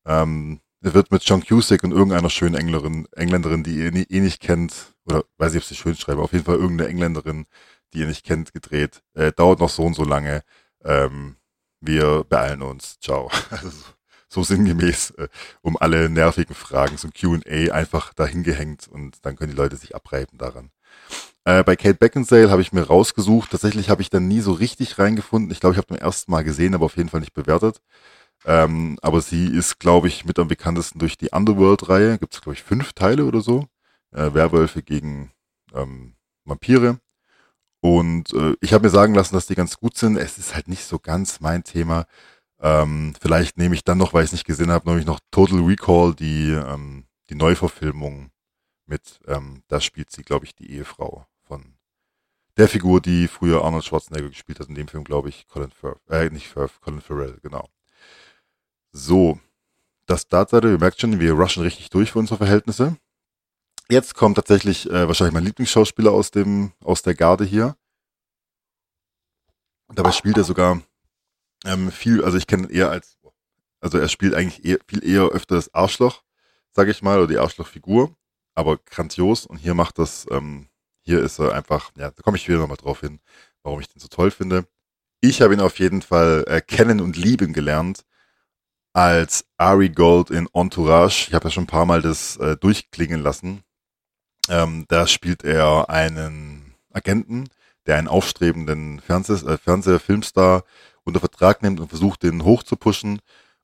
Ähm, 0.06 0.62
er 0.82 0.94
wird 0.94 1.12
mit 1.12 1.24
John 1.24 1.44
Cusack 1.46 1.84
und 1.84 1.92
irgendeiner 1.92 2.30
schönen 2.30 2.56
Englerin, 2.56 3.08
Engländerin, 3.12 3.64
die 3.64 3.76
ihr 3.76 3.94
eh 3.94 4.20
nicht 4.20 4.40
kennt, 4.40 4.74
oder 5.12 5.26
weiß 5.38 5.54
nicht, 5.54 5.64
ob 5.64 5.68
sie 5.68 5.76
schön 5.76 5.96
schreiben, 5.96 6.22
auf 6.22 6.34
jeden 6.34 6.46
Fall 6.46 6.56
irgendeine 6.56 6.90
Engländerin, 6.90 7.46
die 7.94 8.00
ihr 8.00 8.08
nicht 8.08 8.26
kennt, 8.26 8.54
gedreht. 8.54 9.04
Äh, 9.14 9.32
dauert 9.32 9.60
noch 9.60 9.70
so 9.70 9.84
und 9.84 9.96
so 9.96 10.04
lange. 10.04 10.44
Ähm, 10.84 11.38
wir 11.82 12.24
beeilen 12.26 12.62
uns. 12.62 13.00
Ciao. 13.00 13.30
Also, 13.52 13.72
so 14.34 14.44
sinngemäß 14.44 15.12
äh, 15.12 15.28
um 15.62 15.76
alle 15.78 16.10
nervigen 16.10 16.56
Fragen, 16.56 16.98
so 16.98 17.10
ein 17.10 17.14
Q&A 17.14 17.74
einfach 17.74 18.14
dahin 18.14 18.44
gehängt 18.44 18.88
und 18.88 19.26
dann 19.26 19.36
können 19.36 19.52
die 19.52 19.58
Leute 19.58 19.76
sich 19.76 19.94
abreiben 19.94 20.38
daran. 20.38 20.72
Äh, 21.44 21.64
bei 21.64 21.76
Kate 21.76 21.96
Beckinsale 21.96 22.50
habe 22.50 22.62
ich 22.62 22.72
mir 22.72 22.84
rausgesucht. 22.84 23.52
Tatsächlich 23.52 23.90
habe 23.90 24.02
ich 24.02 24.10
dann 24.10 24.28
nie 24.28 24.42
so 24.42 24.54
richtig 24.54 25.00
reingefunden. 25.00 25.52
Ich 25.52 25.60
glaube, 25.60 25.74
ich 25.74 25.78
habe 25.78 25.88
zum 25.88 25.98
ersten 25.98 26.32
Mal 26.32 26.44
gesehen, 26.44 26.76
aber 26.76 26.86
auf 26.86 26.98
jeden 26.98 27.10
Fall 27.10 27.20
nicht 27.20 27.34
bewertet. 27.34 27.82
Ähm, 28.46 28.98
aber 29.02 29.22
sie 29.22 29.48
ist, 29.48 29.80
glaube 29.80 30.08
ich, 30.08 30.26
mit 30.26 30.40
am 30.40 30.48
bekanntesten 30.48 31.00
durch 31.00 31.18
die 31.18 31.30
Underworld-Reihe. 31.32 32.18
Gibt 32.20 32.34
es, 32.36 32.42
glaube 32.42 32.56
ich, 32.56 32.64
fünf 32.64 32.94
Teile 32.94 33.26
oder 33.26 33.42
so. 33.42 33.68
Äh, 34.12 34.34
Werwölfe 34.34 34.84
gegen 34.84 35.32
ähm, 35.74 36.16
Vampire. 36.46 37.00
Und 37.82 38.34
äh, 38.34 38.56
ich 38.62 38.74
habe 38.74 38.86
mir 38.86 38.90
sagen 38.92 39.16
lassen, 39.16 39.36
dass 39.36 39.48
die 39.48 39.56
ganz 39.56 39.78
gut 39.78 39.98
sind. 39.98 40.18
Es 40.18 40.38
ist 40.38 40.54
halt 40.56 40.68
nicht 40.68 40.86
so 40.86 41.00
ganz 41.00 41.40
mein 41.40 41.64
Thema. 41.64 42.06
Ähm, 42.60 43.14
vielleicht 43.20 43.58
nehme 43.58 43.76
ich 43.76 43.84
dann 43.84 43.98
noch, 43.98 44.14
weil 44.14 44.24
ich 44.24 44.30
es 44.30 44.34
nicht 44.34 44.46
gesehen 44.46 44.72
habe, 44.72 44.88
nämlich 44.88 45.06
noch 45.06 45.20
Total 45.32 45.60
Recall, 45.60 46.14
die, 46.14 46.52
ähm, 46.52 47.06
die 47.30 47.36
Neuverfilmung 47.36 48.32
mit, 48.86 49.20
ähm, 49.28 49.64
da 49.68 49.82
spielt 49.82 50.12
sie, 50.12 50.24
glaube 50.24 50.46
ich, 50.46 50.56
die 50.56 50.72
Ehefrau 50.72 51.26
von 51.42 51.76
der 52.58 52.68
Figur, 52.68 53.02
die 53.02 53.28
früher 53.28 53.64
Arnold 53.64 53.86
Schwarzenegger 53.86 54.30
gespielt 54.30 54.60
hat. 54.60 54.70
In 54.70 54.76
dem 54.76 54.88
Film, 54.88 55.04
glaube 55.04 55.30
ich, 55.30 55.48
Colin 55.48 55.72
Firth, 55.72 56.00
äh, 56.10 56.30
nicht 56.30 56.50
Firth, 56.50 56.82
Colin 56.82 57.02
Farrell, 57.02 57.40
genau. 57.42 57.68
So, 58.92 59.40
das 60.06 60.24
Startseite, 60.24 60.70
ihr 60.70 60.78
merkt 60.78 61.00
schon, 61.02 61.20
wir 61.20 61.34
rushen 61.34 61.64
richtig 61.64 61.90
durch 61.90 62.12
für 62.12 62.20
unsere 62.20 62.38
Verhältnisse. 62.38 62.98
Jetzt 63.92 64.16
kommt 64.16 64.38
tatsächlich 64.38 64.90
äh, 64.90 65.06
wahrscheinlich 65.06 65.34
mein 65.34 65.44
Lieblingsschauspieler 65.44 66.14
aus 66.14 66.32
dem 66.32 66.72
aus 66.82 67.02
der 67.02 67.14
Garde 67.14 67.44
hier. 67.44 67.76
Dabei 69.94 70.14
spielt 70.14 70.38
er 70.38 70.46
sogar 70.46 70.82
ähm, 71.66 71.92
viel, 71.92 72.24
also 72.24 72.38
ich 72.38 72.48
kenne 72.48 72.68
ihn 72.68 72.70
eher 72.70 72.90
als, 72.90 73.18
also 73.82 73.98
er 73.98 74.08
spielt 74.08 74.34
eigentlich 74.34 74.64
eher, 74.64 74.78
viel 74.88 75.04
eher 75.06 75.24
öfter 75.24 75.56
das 75.56 75.74
Arschloch, 75.74 76.24
sage 76.72 76.90
ich 76.90 77.02
mal, 77.02 77.18
oder 77.18 77.28
die 77.28 77.38
Arschlochfigur, 77.38 78.16
aber 78.56 78.78
grandios. 78.78 79.46
Und 79.46 79.58
hier 79.58 79.74
macht 79.74 80.00
das, 80.00 80.26
ähm, 80.32 80.70
hier 81.02 81.22
ist 81.22 81.40
er 81.40 81.52
einfach, 81.52 81.92
ja, 81.98 82.12
da 82.12 82.24
komme 82.24 82.38
ich 82.38 82.48
wieder 82.48 82.60
nochmal 82.60 82.78
drauf 82.78 83.02
hin, 83.02 83.20
warum 83.62 83.82
ich 83.82 83.90
den 83.90 84.00
so 84.00 84.08
toll 84.08 84.32
finde. 84.32 84.66
Ich 85.20 85.42
habe 85.42 85.54
ihn 85.54 85.60
auf 85.60 85.80
jeden 85.80 86.02
Fall 86.02 86.46
äh, 86.48 86.62
kennen 86.62 87.02
und 87.02 87.18
lieben 87.18 87.52
gelernt 87.52 88.06
als 88.94 89.44
Ari 89.58 89.90
Gold 89.90 90.30
in 90.30 90.48
Entourage. 90.54 91.28
Ich 91.28 91.34
habe 91.34 91.50
ja 91.50 91.52
schon 91.52 91.66
ein 91.66 91.68
paar 91.68 91.86
Mal 91.86 92.02
das 92.02 92.38
äh, 92.38 92.56
durchklingen 92.56 93.22
lassen. 93.22 93.66
Ähm, 94.50 94.86
da 94.88 95.08
spielt 95.08 95.44
er 95.44 95.90
einen 95.90 96.74
Agenten, 96.92 97.50
der 97.86 97.98
einen 97.98 98.08
aufstrebenden 98.08 99.00
Fernseh 99.00 99.46
äh, 99.46 99.58
Fernsehfilmstar 99.58 100.64
unter 101.04 101.20
Vertrag 101.20 101.62
nimmt 101.62 101.80
und 101.80 101.88
versucht, 101.88 102.24
den 102.24 102.44
hochzupushen 102.44 103.20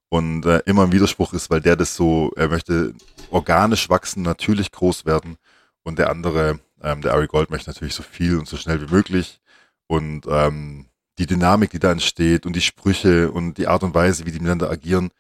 und 0.10 0.46
äh, 0.46 0.62
immer 0.66 0.86
im 0.86 0.92
Widerspruch 0.92 1.34
ist, 1.34 1.50
weil 1.50 1.62
der 1.62 1.76
das 1.76 1.96
so, 1.96 2.32
er 2.36 2.50
möchte 2.50 2.94
organisch 3.30 3.90
wachsen, 3.90 4.24
natürlich 4.24 4.72
groß 4.72 5.06
werden. 5.06 5.38
Und 5.84 6.00
der 6.00 6.10
andere, 6.10 6.60
ähm, 6.82 7.02
der 7.02 7.14
Ari 7.14 7.28
Gold 7.28 7.50
möchte 7.50 7.70
natürlich 7.70 7.96
so 7.96 8.04
viel 8.04 8.38
und 8.38 8.48
so 8.48 8.58
schnell 8.58 8.82
wie 8.82 8.94
möglich. 8.94 9.40
Und 9.88 10.26
ähm, 10.28 10.88
die 11.18 11.26
Dynamik, 11.26 11.72
die 11.72 11.80
da 11.80 11.92
entsteht 11.92 12.46
und 12.46 12.56
die 12.56 12.62
Sprüche 12.62 13.32
und 13.32 13.58
die 13.58 13.68
Art 13.68 13.84
und 13.84 13.94
Weise, 13.94 14.26
wie 14.26 14.32
die 14.32 14.40
miteinander 14.40 14.70
agieren, 14.70 15.12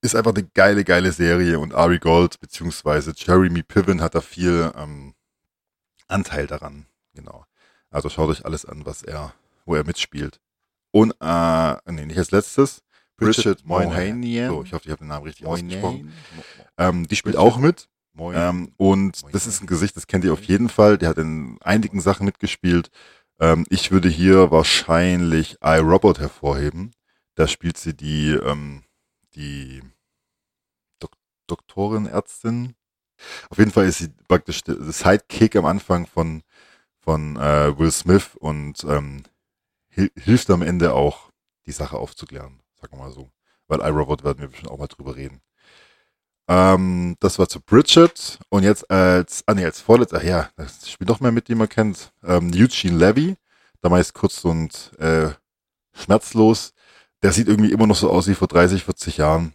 ist 0.00 0.14
einfach 0.14 0.34
eine 0.34 0.44
geile, 0.54 0.84
geile 0.84 1.12
Serie 1.12 1.58
und 1.58 1.74
Ari 1.74 1.98
Gold 1.98 2.40
beziehungsweise 2.40 3.12
Jeremy 3.16 3.62
Piven 3.62 4.00
hat 4.00 4.14
da 4.14 4.20
viel 4.20 4.72
ähm, 4.76 5.14
Anteil 6.06 6.46
daran. 6.46 6.86
Genau. 7.14 7.44
Also 7.90 8.08
schaut 8.08 8.30
euch 8.30 8.44
alles 8.44 8.64
an, 8.64 8.86
was 8.86 9.02
er, 9.02 9.34
wo 9.64 9.74
er 9.74 9.84
mitspielt. 9.84 10.40
Und, 10.90 11.14
äh, 11.20 11.76
nee, 11.90 12.06
nicht 12.06 12.18
als 12.18 12.30
letztes, 12.30 12.82
Bridget 13.16 13.66
Moynihan. 13.66 14.22
So, 14.48 14.62
ich 14.62 14.72
hoffe, 14.72 14.84
ich 14.86 14.90
habe 14.90 15.00
den 15.00 15.08
Namen 15.08 15.24
richtig 15.24 15.44
Moynihan. 15.44 15.84
ausgesprochen. 15.84 16.12
Ähm, 16.78 17.08
die 17.08 17.16
spielt 17.16 17.36
Bridget. 17.36 17.52
auch 17.52 17.58
mit. 17.58 17.88
Ähm, 18.16 18.72
und 18.76 19.22
Moynihan. 19.22 19.32
das 19.32 19.46
ist 19.46 19.60
ein 19.62 19.66
Gesicht, 19.66 19.96
das 19.96 20.06
kennt 20.06 20.24
ihr 20.24 20.32
auf 20.32 20.42
jeden 20.44 20.68
Fall. 20.68 20.98
Der 20.98 21.08
hat 21.08 21.18
in 21.18 21.58
einigen 21.60 22.00
Sachen 22.00 22.24
mitgespielt. 22.24 22.90
Ähm, 23.40 23.66
ich 23.68 23.90
würde 23.90 24.08
hier 24.08 24.50
wahrscheinlich 24.50 25.58
iRobot 25.62 26.20
hervorheben. 26.20 26.92
Da 27.34 27.46
spielt 27.46 27.76
sie 27.76 27.94
die, 27.94 28.30
ähm, 28.30 28.82
die 29.38 29.82
Dok 30.98 31.12
Doktorin, 31.46 32.06
Ärztin. 32.06 32.74
Auf 33.48 33.58
jeden 33.58 33.70
Fall 33.70 33.86
ist 33.86 33.98
sie 33.98 34.08
praktisch 34.28 34.62
der 34.62 34.76
Sidekick 34.92 35.56
am 35.56 35.64
Anfang 35.64 36.06
von, 36.06 36.42
von 37.00 37.36
äh, 37.36 37.76
Will 37.78 37.90
Smith 37.90 38.30
und 38.38 38.84
ähm, 38.84 39.22
hilft 39.88 40.50
am 40.50 40.62
Ende 40.62 40.92
auch, 40.92 41.30
die 41.66 41.72
Sache 41.72 41.96
aufzuklären, 41.96 42.60
sagen 42.80 42.96
wir 42.96 43.04
mal 43.04 43.12
so. 43.12 43.30
Weil 43.66 43.80
iRobot 43.80 44.24
werden 44.24 44.40
wir 44.40 44.48
bestimmt 44.48 44.70
auch 44.70 44.78
mal 44.78 44.86
drüber 44.86 45.16
reden. 45.16 45.40
Ähm, 46.48 47.16
das 47.20 47.38
war 47.38 47.48
zu 47.48 47.60
Bridget 47.60 48.38
und 48.48 48.62
jetzt 48.62 48.90
als, 48.90 49.42
ah 49.46 49.54
nee, 49.54 49.64
als 49.64 49.80
vorletzter, 49.80 50.24
ja, 50.24 50.48
das 50.56 50.90
spielt 50.90 51.10
noch 51.10 51.20
mehr 51.20 51.32
mit, 51.32 51.48
die 51.48 51.54
man 51.54 51.68
kennt, 51.68 52.12
ähm, 52.24 52.50
Eugene 52.54 52.96
Levy, 52.96 53.36
damals 53.82 54.14
kurz 54.14 54.44
und 54.44 54.92
äh, 54.98 55.30
schmerzlos, 55.92 56.72
der 57.22 57.32
sieht 57.32 57.48
irgendwie 57.48 57.72
immer 57.72 57.86
noch 57.86 57.96
so 57.96 58.10
aus 58.10 58.28
wie 58.28 58.34
vor 58.34 58.48
30, 58.48 58.84
40 58.84 59.16
Jahren. 59.18 59.54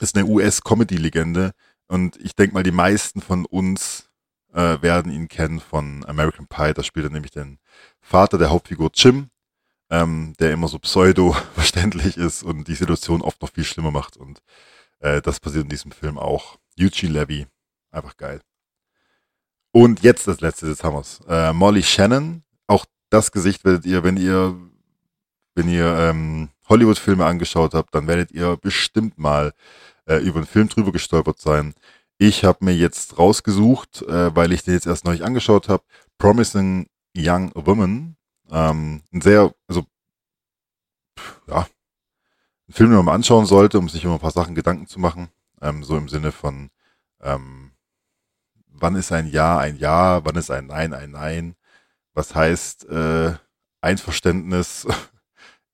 Ist 0.00 0.16
eine 0.16 0.26
US-Comedy-Legende. 0.26 1.52
Und 1.88 2.16
ich 2.16 2.34
denke 2.34 2.54
mal, 2.54 2.62
die 2.62 2.70
meisten 2.72 3.20
von 3.20 3.44
uns 3.46 4.08
äh, 4.52 4.80
werden 4.82 5.12
ihn 5.12 5.28
kennen 5.28 5.60
von 5.60 6.04
American 6.06 6.46
Pie. 6.46 6.72
Da 6.74 6.82
spielt 6.82 7.06
er 7.06 7.12
nämlich 7.12 7.32
den 7.32 7.58
Vater 8.00 8.38
der 8.38 8.50
Hauptfigur 8.50 8.90
Jim. 8.94 9.30
ähm, 9.90 10.34
der 10.38 10.52
immer 10.52 10.68
so 10.68 10.78
pseudo-verständlich 10.78 12.16
ist 12.18 12.42
und 12.42 12.68
die 12.68 12.74
Situation 12.76 13.22
oft 13.22 13.42
noch 13.42 13.50
viel 13.50 13.64
schlimmer 13.64 13.90
macht. 13.90 14.16
Und 14.16 14.40
äh, 15.00 15.20
das 15.20 15.40
passiert 15.40 15.64
in 15.64 15.68
diesem 15.70 15.92
Film 15.92 16.18
auch. 16.18 16.58
Eugene 16.78 17.12
Levy, 17.12 17.46
einfach 17.90 18.16
geil. 18.16 18.40
Und 19.72 20.02
jetzt 20.02 20.26
das 20.26 20.40
letzte 20.40 20.66
des 20.66 20.82
Hammers. 20.82 21.20
Äh, 21.28 21.52
Molly 21.52 21.82
Shannon, 21.82 22.42
auch 22.66 22.86
das 23.10 23.32
Gesicht 23.32 23.64
werdet 23.64 23.84
ihr, 23.86 24.02
wenn 24.04 24.16
ihr, 24.16 24.56
wenn 25.54 25.68
ihr 25.68 25.86
ähm, 25.86 26.48
Hollywood-Filme 26.70 27.26
angeschaut 27.26 27.74
habt, 27.74 27.94
dann 27.94 28.06
werdet 28.06 28.30
ihr 28.32 28.56
bestimmt 28.56 29.18
mal 29.18 29.52
äh, 30.06 30.16
über 30.18 30.38
einen 30.38 30.46
Film 30.46 30.68
drüber 30.68 30.92
gestolpert 30.92 31.40
sein. 31.40 31.74
Ich 32.16 32.44
habe 32.44 32.64
mir 32.64 32.74
jetzt 32.74 33.18
rausgesucht, 33.18 34.02
äh, 34.02 34.34
weil 34.34 34.52
ich 34.52 34.62
den 34.62 34.74
jetzt 34.74 34.86
erst 34.86 35.04
neulich 35.04 35.24
angeschaut 35.24 35.68
habe, 35.68 35.82
Promising 36.18 36.86
Young 37.16 37.50
Woman. 37.54 38.16
Ähm, 38.50 39.02
ein 39.12 39.20
sehr, 39.20 39.54
also 39.68 39.84
ja, 41.48 41.66
ein 42.68 42.72
Film, 42.72 42.90
den 42.90 42.96
man 42.96 43.06
mal 43.06 43.14
anschauen 43.14 43.46
sollte, 43.46 43.78
um 43.78 43.88
sich 43.88 44.04
über 44.04 44.14
ein 44.14 44.20
paar 44.20 44.30
Sachen 44.30 44.54
Gedanken 44.54 44.86
zu 44.86 45.00
machen. 45.00 45.28
Ähm, 45.60 45.82
so 45.82 45.96
im 45.96 46.08
Sinne 46.08 46.32
von, 46.32 46.70
ähm, 47.20 47.72
wann 48.66 48.96
ist 48.96 49.12
ein 49.12 49.26
Ja 49.26 49.58
ein 49.58 49.76
Ja, 49.76 50.24
wann 50.24 50.36
ist 50.36 50.50
ein 50.50 50.66
Nein 50.66 50.94
ein 50.94 51.12
Nein? 51.12 51.54
Was 52.14 52.34
heißt 52.34 52.88
äh, 52.88 53.34
Einverständnis 53.80 54.86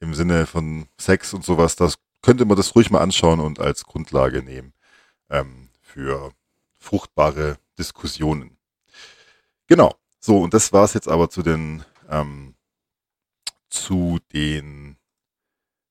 im 0.01 0.15
Sinne 0.15 0.47
von 0.47 0.87
Sex 0.99 1.35
und 1.35 1.45
sowas? 1.45 1.77
Das 1.77 1.97
könnte 2.23 2.45
man 2.45 2.57
das 2.57 2.75
ruhig 2.75 2.91
mal 2.91 3.01
anschauen 3.01 3.41
und 3.41 3.61
als 3.61 3.85
Grundlage 3.85 4.43
nehmen 4.43 4.73
ähm, 5.31 5.69
für 5.81 6.33
fruchtbare 6.79 7.59
Diskussionen. 7.79 8.57
Genau. 9.67 9.95
So, 10.21 10.41
und 10.41 10.55
das 10.55 10.73
war 10.73 10.85
es 10.85 10.95
jetzt 10.95 11.09
aber 11.09 11.31
zu 11.31 11.43
den 11.43 11.85
ähm, 12.09 12.55
zu 13.69 14.19
den 14.33 14.97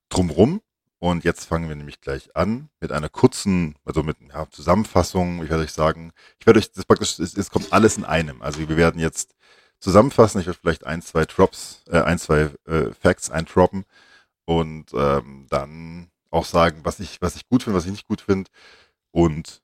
drumrum. 0.10 0.62
Und 1.00 1.24
jetzt 1.24 1.46
fangen 1.46 1.70
wir 1.70 1.76
nämlich 1.76 2.02
gleich 2.02 2.36
an 2.36 2.70
mit 2.80 2.92
einer 2.92 3.10
kurzen, 3.10 3.76
also 3.86 4.02
mit 4.02 4.18
ja, 4.30 4.50
Zusammenfassung. 4.50 5.44
Ich 5.44 5.50
werde 5.50 5.64
euch 5.64 5.74
sagen, 5.74 6.14
ich 6.40 6.48
werde 6.48 6.60
euch, 6.60 6.72
das 6.72 6.86
praktisch, 6.86 7.20
es, 7.20 7.36
es 7.36 7.52
kommt 7.52 7.72
alles 7.74 7.98
in 7.98 8.06
einem. 8.06 8.42
Also 8.42 8.68
wir 8.68 8.78
werden 8.78 9.00
jetzt 9.00 9.36
zusammenfassen. 9.86 10.42
Ich 10.42 10.48
werde 10.48 10.60
vielleicht 10.60 10.86
ein, 10.86 11.04
zwei 11.04 11.26
Drops, 11.26 11.84
äh, 11.90 12.02
ein, 12.02 12.18
zwei 12.18 12.50
äh, 12.66 12.92
Facts 13.00 13.30
eintroppen 13.30 13.86
und 14.46 14.92
ähm, 14.94 15.46
dann 15.50 16.10
auch 16.32 16.46
sagen, 16.46 16.82
was 16.84 17.00
ich, 17.00 17.22
was 17.22 17.36
ich 17.36 17.48
gut 17.48 17.64
finde, 17.64 17.78
was 17.78 17.86
ich 17.86 17.92
nicht 17.92 18.08
gut 18.08 18.22
finde. 18.22 18.50
Und 19.12 19.62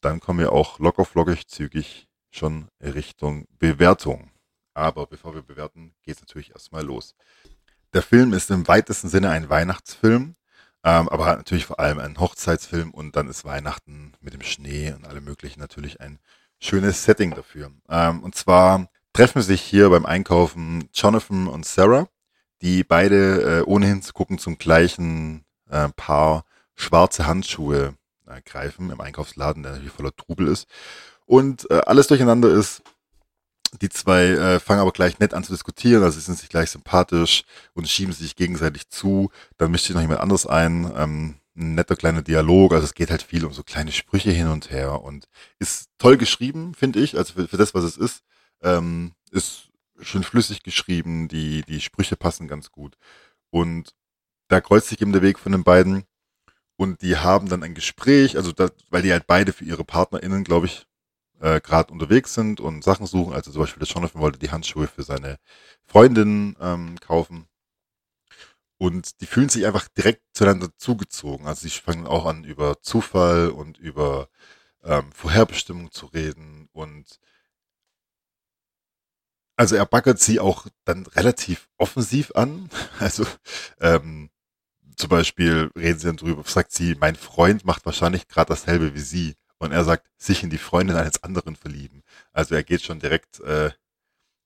dann 0.00 0.18
kommen 0.18 0.40
wir 0.40 0.52
auch 0.52 0.80
locker 0.80 1.04
flockig 1.04 1.46
zügig 1.46 2.08
schon 2.30 2.68
Richtung 2.82 3.46
Bewertung. 3.58 4.32
Aber 4.74 5.06
bevor 5.06 5.34
wir 5.34 5.42
bewerten, 5.42 5.94
geht 6.02 6.16
es 6.16 6.20
natürlich 6.20 6.50
erstmal 6.50 6.84
los. 6.84 7.14
Der 7.92 8.02
Film 8.02 8.32
ist 8.32 8.50
im 8.50 8.66
weitesten 8.66 9.08
Sinne 9.08 9.30
ein 9.30 9.48
Weihnachtsfilm, 9.48 10.34
ähm, 10.82 11.08
aber 11.08 11.36
natürlich 11.36 11.66
vor 11.66 11.78
allem 11.78 12.00
ein 12.00 12.18
Hochzeitsfilm 12.18 12.90
und 12.90 13.14
dann 13.14 13.28
ist 13.28 13.44
Weihnachten 13.44 14.14
mit 14.20 14.34
dem 14.34 14.42
Schnee 14.42 14.92
und 14.92 15.06
allem 15.06 15.22
möglichen 15.22 15.60
natürlich 15.60 16.00
ein 16.00 16.18
schönes 16.58 17.04
Setting 17.04 17.30
dafür. 17.30 17.70
Ähm, 17.88 18.24
und 18.24 18.34
zwar 18.34 18.88
treffen 19.14 19.40
sich 19.40 19.62
hier 19.62 19.88
beim 19.88 20.04
Einkaufen 20.04 20.90
Jonathan 20.92 21.46
und 21.46 21.64
Sarah, 21.64 22.08
die 22.60 22.84
beide 22.84 23.60
äh, 23.60 23.62
ohnehin 23.62 24.02
zu 24.02 24.12
gucken 24.12 24.38
zum 24.38 24.58
gleichen 24.58 25.44
äh, 25.70 25.88
Paar 25.96 26.44
schwarze 26.74 27.26
Handschuhe 27.26 27.94
äh, 28.26 28.42
greifen 28.42 28.90
im 28.90 29.00
Einkaufsladen, 29.00 29.62
der 29.62 29.76
hier 29.76 29.90
voller 29.90 30.14
Trubel 30.14 30.48
ist. 30.48 30.66
Und 31.24 31.70
äh, 31.70 31.80
alles 31.86 32.08
durcheinander 32.08 32.50
ist, 32.50 32.82
die 33.80 33.88
zwei 33.88 34.26
äh, 34.26 34.60
fangen 34.60 34.80
aber 34.80 34.92
gleich 34.92 35.18
nett 35.18 35.32
an 35.32 35.44
zu 35.44 35.52
diskutieren, 35.52 36.02
also 36.02 36.18
sie 36.18 36.24
sind 36.24 36.38
sich 36.38 36.48
gleich 36.48 36.70
sympathisch 36.70 37.44
und 37.72 37.88
schieben 37.88 38.12
sich 38.12 38.36
gegenseitig 38.36 38.88
zu. 38.88 39.30
Dann 39.56 39.70
mischt 39.70 39.86
sich 39.86 39.94
noch 39.94 40.02
jemand 40.02 40.20
anderes 40.20 40.46
ein. 40.46 40.92
Ähm, 40.96 41.34
ein 41.56 41.76
netter 41.76 41.94
kleiner 41.94 42.22
Dialog, 42.22 42.72
also 42.72 42.84
es 42.84 42.94
geht 42.94 43.12
halt 43.12 43.22
viel 43.22 43.44
um 43.44 43.52
so 43.52 43.62
kleine 43.62 43.92
Sprüche 43.92 44.32
hin 44.32 44.48
und 44.48 44.72
her 44.72 45.02
und 45.02 45.28
ist 45.60 45.88
toll 45.98 46.16
geschrieben, 46.16 46.74
finde 46.74 46.98
ich, 46.98 47.16
also 47.16 47.34
für, 47.34 47.46
für, 47.46 47.56
das, 47.56 47.74
was 47.74 47.84
es 47.84 47.96
ist. 47.96 48.24
Ähm, 48.64 49.12
ist 49.30 49.70
schön 50.00 50.24
flüssig 50.24 50.62
geschrieben, 50.64 51.28
die, 51.28 51.62
die 51.62 51.80
Sprüche 51.80 52.16
passen 52.16 52.48
ganz 52.48 52.72
gut. 52.72 52.96
Und 53.50 53.94
da 54.48 54.60
kreuzt 54.60 54.88
sich 54.88 55.00
eben 55.00 55.12
der 55.12 55.22
Weg 55.22 55.38
von 55.38 55.52
den 55.52 55.64
beiden 55.64 56.04
und 56.76 57.02
die 57.02 57.16
haben 57.16 57.48
dann 57.48 57.62
ein 57.62 57.74
Gespräch, 57.74 58.36
also 58.36 58.52
da, 58.52 58.70
weil 58.90 59.02
die 59.02 59.12
halt 59.12 59.26
beide 59.26 59.52
für 59.52 59.64
ihre 59.64 59.84
PartnerInnen, 59.84 60.44
glaube 60.44 60.66
ich, 60.66 60.86
äh, 61.40 61.60
gerade 61.60 61.92
unterwegs 61.92 62.34
sind 62.34 62.60
und 62.60 62.82
Sachen 62.84 63.06
suchen. 63.06 63.34
Also 63.34 63.52
zum 63.52 63.62
Beispiel 63.62 63.84
der 63.84 63.94
Jonathan 63.94 64.20
wollte 64.20 64.38
die 64.38 64.50
Handschuhe 64.50 64.88
für 64.88 65.02
seine 65.02 65.38
Freundin 65.84 66.56
ähm, 66.60 66.98
kaufen. 67.00 67.46
Und 68.78 69.20
die 69.20 69.26
fühlen 69.26 69.48
sich 69.48 69.66
einfach 69.66 69.88
direkt 69.88 70.22
zueinander 70.32 70.68
zugezogen. 70.76 71.46
Also 71.46 71.62
sie 71.62 71.70
fangen 71.70 72.06
auch 72.06 72.26
an, 72.26 72.44
über 72.44 72.80
Zufall 72.82 73.50
und 73.50 73.78
über 73.78 74.28
ähm, 74.82 75.12
Vorherbestimmung 75.12 75.90
zu 75.92 76.06
reden. 76.06 76.68
Und 76.72 77.20
also 79.56 79.76
er 79.76 79.86
baggert 79.86 80.20
sie 80.20 80.40
auch 80.40 80.66
dann 80.84 81.06
relativ 81.06 81.68
offensiv 81.78 82.32
an. 82.34 82.68
Also 82.98 83.26
ähm, 83.80 84.30
zum 84.96 85.08
Beispiel 85.08 85.70
reden 85.76 85.98
sie 85.98 86.06
dann 86.06 86.16
drüber, 86.16 86.42
sagt 86.46 86.72
sie, 86.72 86.94
mein 86.96 87.16
Freund 87.16 87.64
macht 87.64 87.84
wahrscheinlich 87.86 88.28
gerade 88.28 88.48
dasselbe 88.48 88.94
wie 88.94 89.00
sie. 89.00 89.34
Und 89.58 89.72
er 89.72 89.84
sagt, 89.84 90.06
sich 90.18 90.42
in 90.42 90.50
die 90.50 90.58
Freundin 90.58 90.96
eines 90.96 91.22
anderen 91.22 91.56
verlieben. 91.56 92.02
Also 92.32 92.54
er 92.54 92.62
geht 92.64 92.82
schon 92.82 92.98
direkt, 93.00 93.40
äh, 93.40 93.70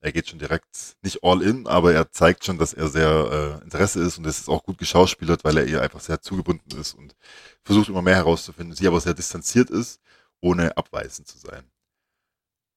er 0.01 0.11
geht 0.11 0.29
schon 0.29 0.39
direkt 0.39 0.95
nicht 1.01 1.23
all 1.23 1.41
in, 1.41 1.67
aber 1.67 1.93
er 1.93 2.11
zeigt 2.11 2.45
schon, 2.45 2.57
dass 2.57 2.73
er 2.73 2.87
sehr 2.87 3.59
äh, 3.59 3.63
Interesse 3.63 4.01
ist 4.01 4.17
und 4.17 4.25
es 4.25 4.39
ist 4.39 4.49
auch 4.49 4.63
gut 4.63 4.77
geschauspielert, 4.77 5.43
weil 5.43 5.57
er 5.57 5.65
ihr 5.65 5.81
einfach 5.81 5.99
sehr 5.99 6.21
zugebunden 6.21 6.79
ist 6.79 6.93
und 6.93 7.15
versucht 7.63 7.89
immer 7.89 8.01
mehr 8.01 8.15
herauszufinden, 8.15 8.75
sie 8.75 8.87
aber 8.87 9.01
sehr 9.01 9.13
distanziert 9.13 9.69
ist, 9.69 9.99
ohne 10.41 10.77
abweisend 10.77 11.27
zu 11.27 11.37
sein. 11.37 11.69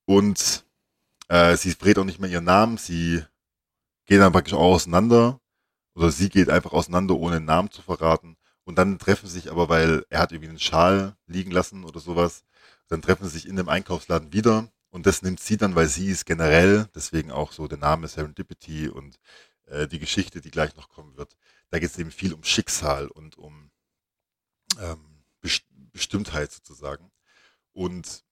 Und 0.07 0.65
äh, 1.33 1.57
sie 1.57 1.73
verrät 1.73 1.99
auch 1.99 2.05
nicht 2.05 2.21
mehr 2.21 2.29
ihren 2.29 2.45
Namen, 2.45 2.77
sie 2.77 3.25
gehen 4.05 4.21
dann 4.21 4.33
praktisch 4.33 4.53
auch 4.53 4.75
auseinander 4.75 5.41
oder 5.95 6.11
sie 6.11 6.29
geht 6.29 6.51
einfach 6.51 6.73
auseinander, 6.73 7.17
ohne 7.17 7.37
einen 7.37 7.47
Namen 7.47 7.71
zu 7.71 7.81
verraten. 7.81 8.37
Und 8.65 8.77
dann 8.77 8.99
treffen 8.99 9.27
sie 9.27 9.41
sich 9.41 9.51
aber, 9.51 9.71
weil 9.71 10.05
er 10.11 10.21
hat 10.21 10.33
irgendwie 10.33 10.51
einen 10.51 10.59
Schal 10.59 11.17
liegen 11.27 11.51
lassen 11.51 11.85
oder 11.85 12.01
sowas. 12.01 12.45
Dann 12.89 13.01
treffen 13.01 13.25
sie 13.25 13.31
sich 13.31 13.49
in 13.49 13.57
dem 13.57 13.71
Einkaufsladen 13.71 14.33
wieder. 14.33 14.69
Und 14.91 15.07
das 15.07 15.23
nimmt 15.23 15.41
sie 15.41 15.57
dann, 15.57 15.75
weil 15.75 15.89
sie 15.89 16.09
ist 16.09 16.27
generell, 16.27 16.87
deswegen 16.95 17.31
auch 17.31 17.53
so 17.53 17.67
der 17.67 17.79
Name 17.79 18.09
Serendipity 18.09 18.89
und 18.89 19.19
äh, 19.69 19.89
die 19.89 19.99
Geschichte, 19.99 20.43
die 20.43 20.51
gleich 20.51 20.77
noch 20.77 20.91
kommen 20.91 21.17
wird. 21.17 21.35
Da 21.71 21.79
geht 21.79 21.91
es 21.91 21.99
eben 21.99 22.11
viel 22.11 22.35
um 22.35 22.45
Schicksal 22.45 23.09
und 23.09 23.39
um 23.39 23.71
ähm, 24.79 25.25
Best 25.41 25.65
Bestimmtheit 25.93 26.53
sozusagen. 26.53 27.11
Und 27.73 28.25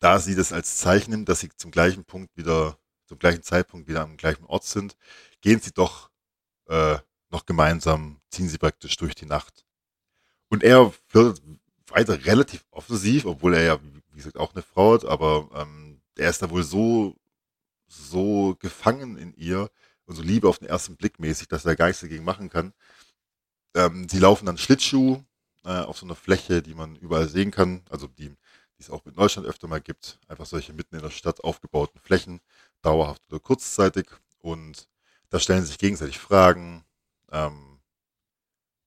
da 0.00 0.18
sie 0.18 0.34
das 0.34 0.52
als 0.52 0.78
Zeichen 0.78 1.10
nimmt, 1.10 1.28
dass 1.28 1.40
sie 1.40 1.50
zum 1.56 1.70
gleichen 1.70 2.04
Punkt 2.04 2.36
wieder, 2.36 2.78
zum 3.06 3.18
gleichen 3.18 3.42
Zeitpunkt 3.42 3.88
wieder 3.88 4.02
am 4.02 4.16
gleichen 4.16 4.44
Ort 4.46 4.64
sind, 4.64 4.96
gehen 5.40 5.60
sie 5.60 5.72
doch 5.72 6.10
äh, 6.68 6.98
noch 7.30 7.46
gemeinsam 7.46 8.20
ziehen 8.30 8.48
sie 8.48 8.58
praktisch 8.58 8.96
durch 8.96 9.14
die 9.14 9.26
Nacht. 9.26 9.64
Und 10.48 10.62
er 10.62 10.92
wird 11.10 11.42
weiter 11.88 12.24
relativ 12.24 12.64
offensiv, 12.70 13.24
obwohl 13.24 13.54
er 13.54 13.62
ja, 13.62 13.80
wie 13.82 14.16
gesagt, 14.16 14.36
auch 14.36 14.54
eine 14.54 14.62
Frau 14.62 14.94
hat, 14.94 15.04
aber 15.04 15.48
ähm, 15.54 16.00
er 16.16 16.30
ist 16.30 16.42
da 16.42 16.50
wohl 16.50 16.62
so, 16.62 17.16
so 17.88 18.56
gefangen 18.58 19.16
in 19.16 19.34
ihr 19.34 19.70
und 20.06 20.16
so 20.16 20.22
Liebe 20.22 20.48
auf 20.48 20.58
den 20.58 20.68
ersten 20.68 20.96
Blick 20.96 21.18
mäßig, 21.18 21.48
dass 21.48 21.64
er 21.64 21.76
gar 21.76 21.86
nichts 21.86 22.00
dagegen 22.00 22.24
machen 22.24 22.48
kann. 22.48 22.72
Ähm, 23.74 24.08
sie 24.08 24.18
laufen 24.18 24.46
dann 24.46 24.58
Schlittschuh 24.58 25.22
äh, 25.64 25.70
auf 25.80 25.98
so 25.98 26.06
einer 26.06 26.16
Fläche, 26.16 26.62
die 26.62 26.74
man 26.74 26.96
überall 26.96 27.28
sehen 27.28 27.50
kann, 27.50 27.82
also 27.90 28.06
die, 28.06 28.32
die 28.80 28.84
es 28.84 28.90
auch 28.90 29.04
in 29.04 29.12
Deutschland 29.12 29.46
öfter 29.46 29.68
mal 29.68 29.82
gibt, 29.82 30.18
einfach 30.26 30.46
solche 30.46 30.72
mitten 30.72 30.96
in 30.96 31.02
der 31.02 31.10
Stadt 31.10 31.44
aufgebauten 31.44 32.00
Flächen, 32.00 32.40
dauerhaft 32.80 33.22
oder 33.28 33.38
kurzzeitig. 33.38 34.06
Und 34.38 34.88
da 35.28 35.38
stellen 35.38 35.66
sich 35.66 35.76
gegenseitig 35.76 36.18
Fragen, 36.18 36.86
ähm, 37.30 37.78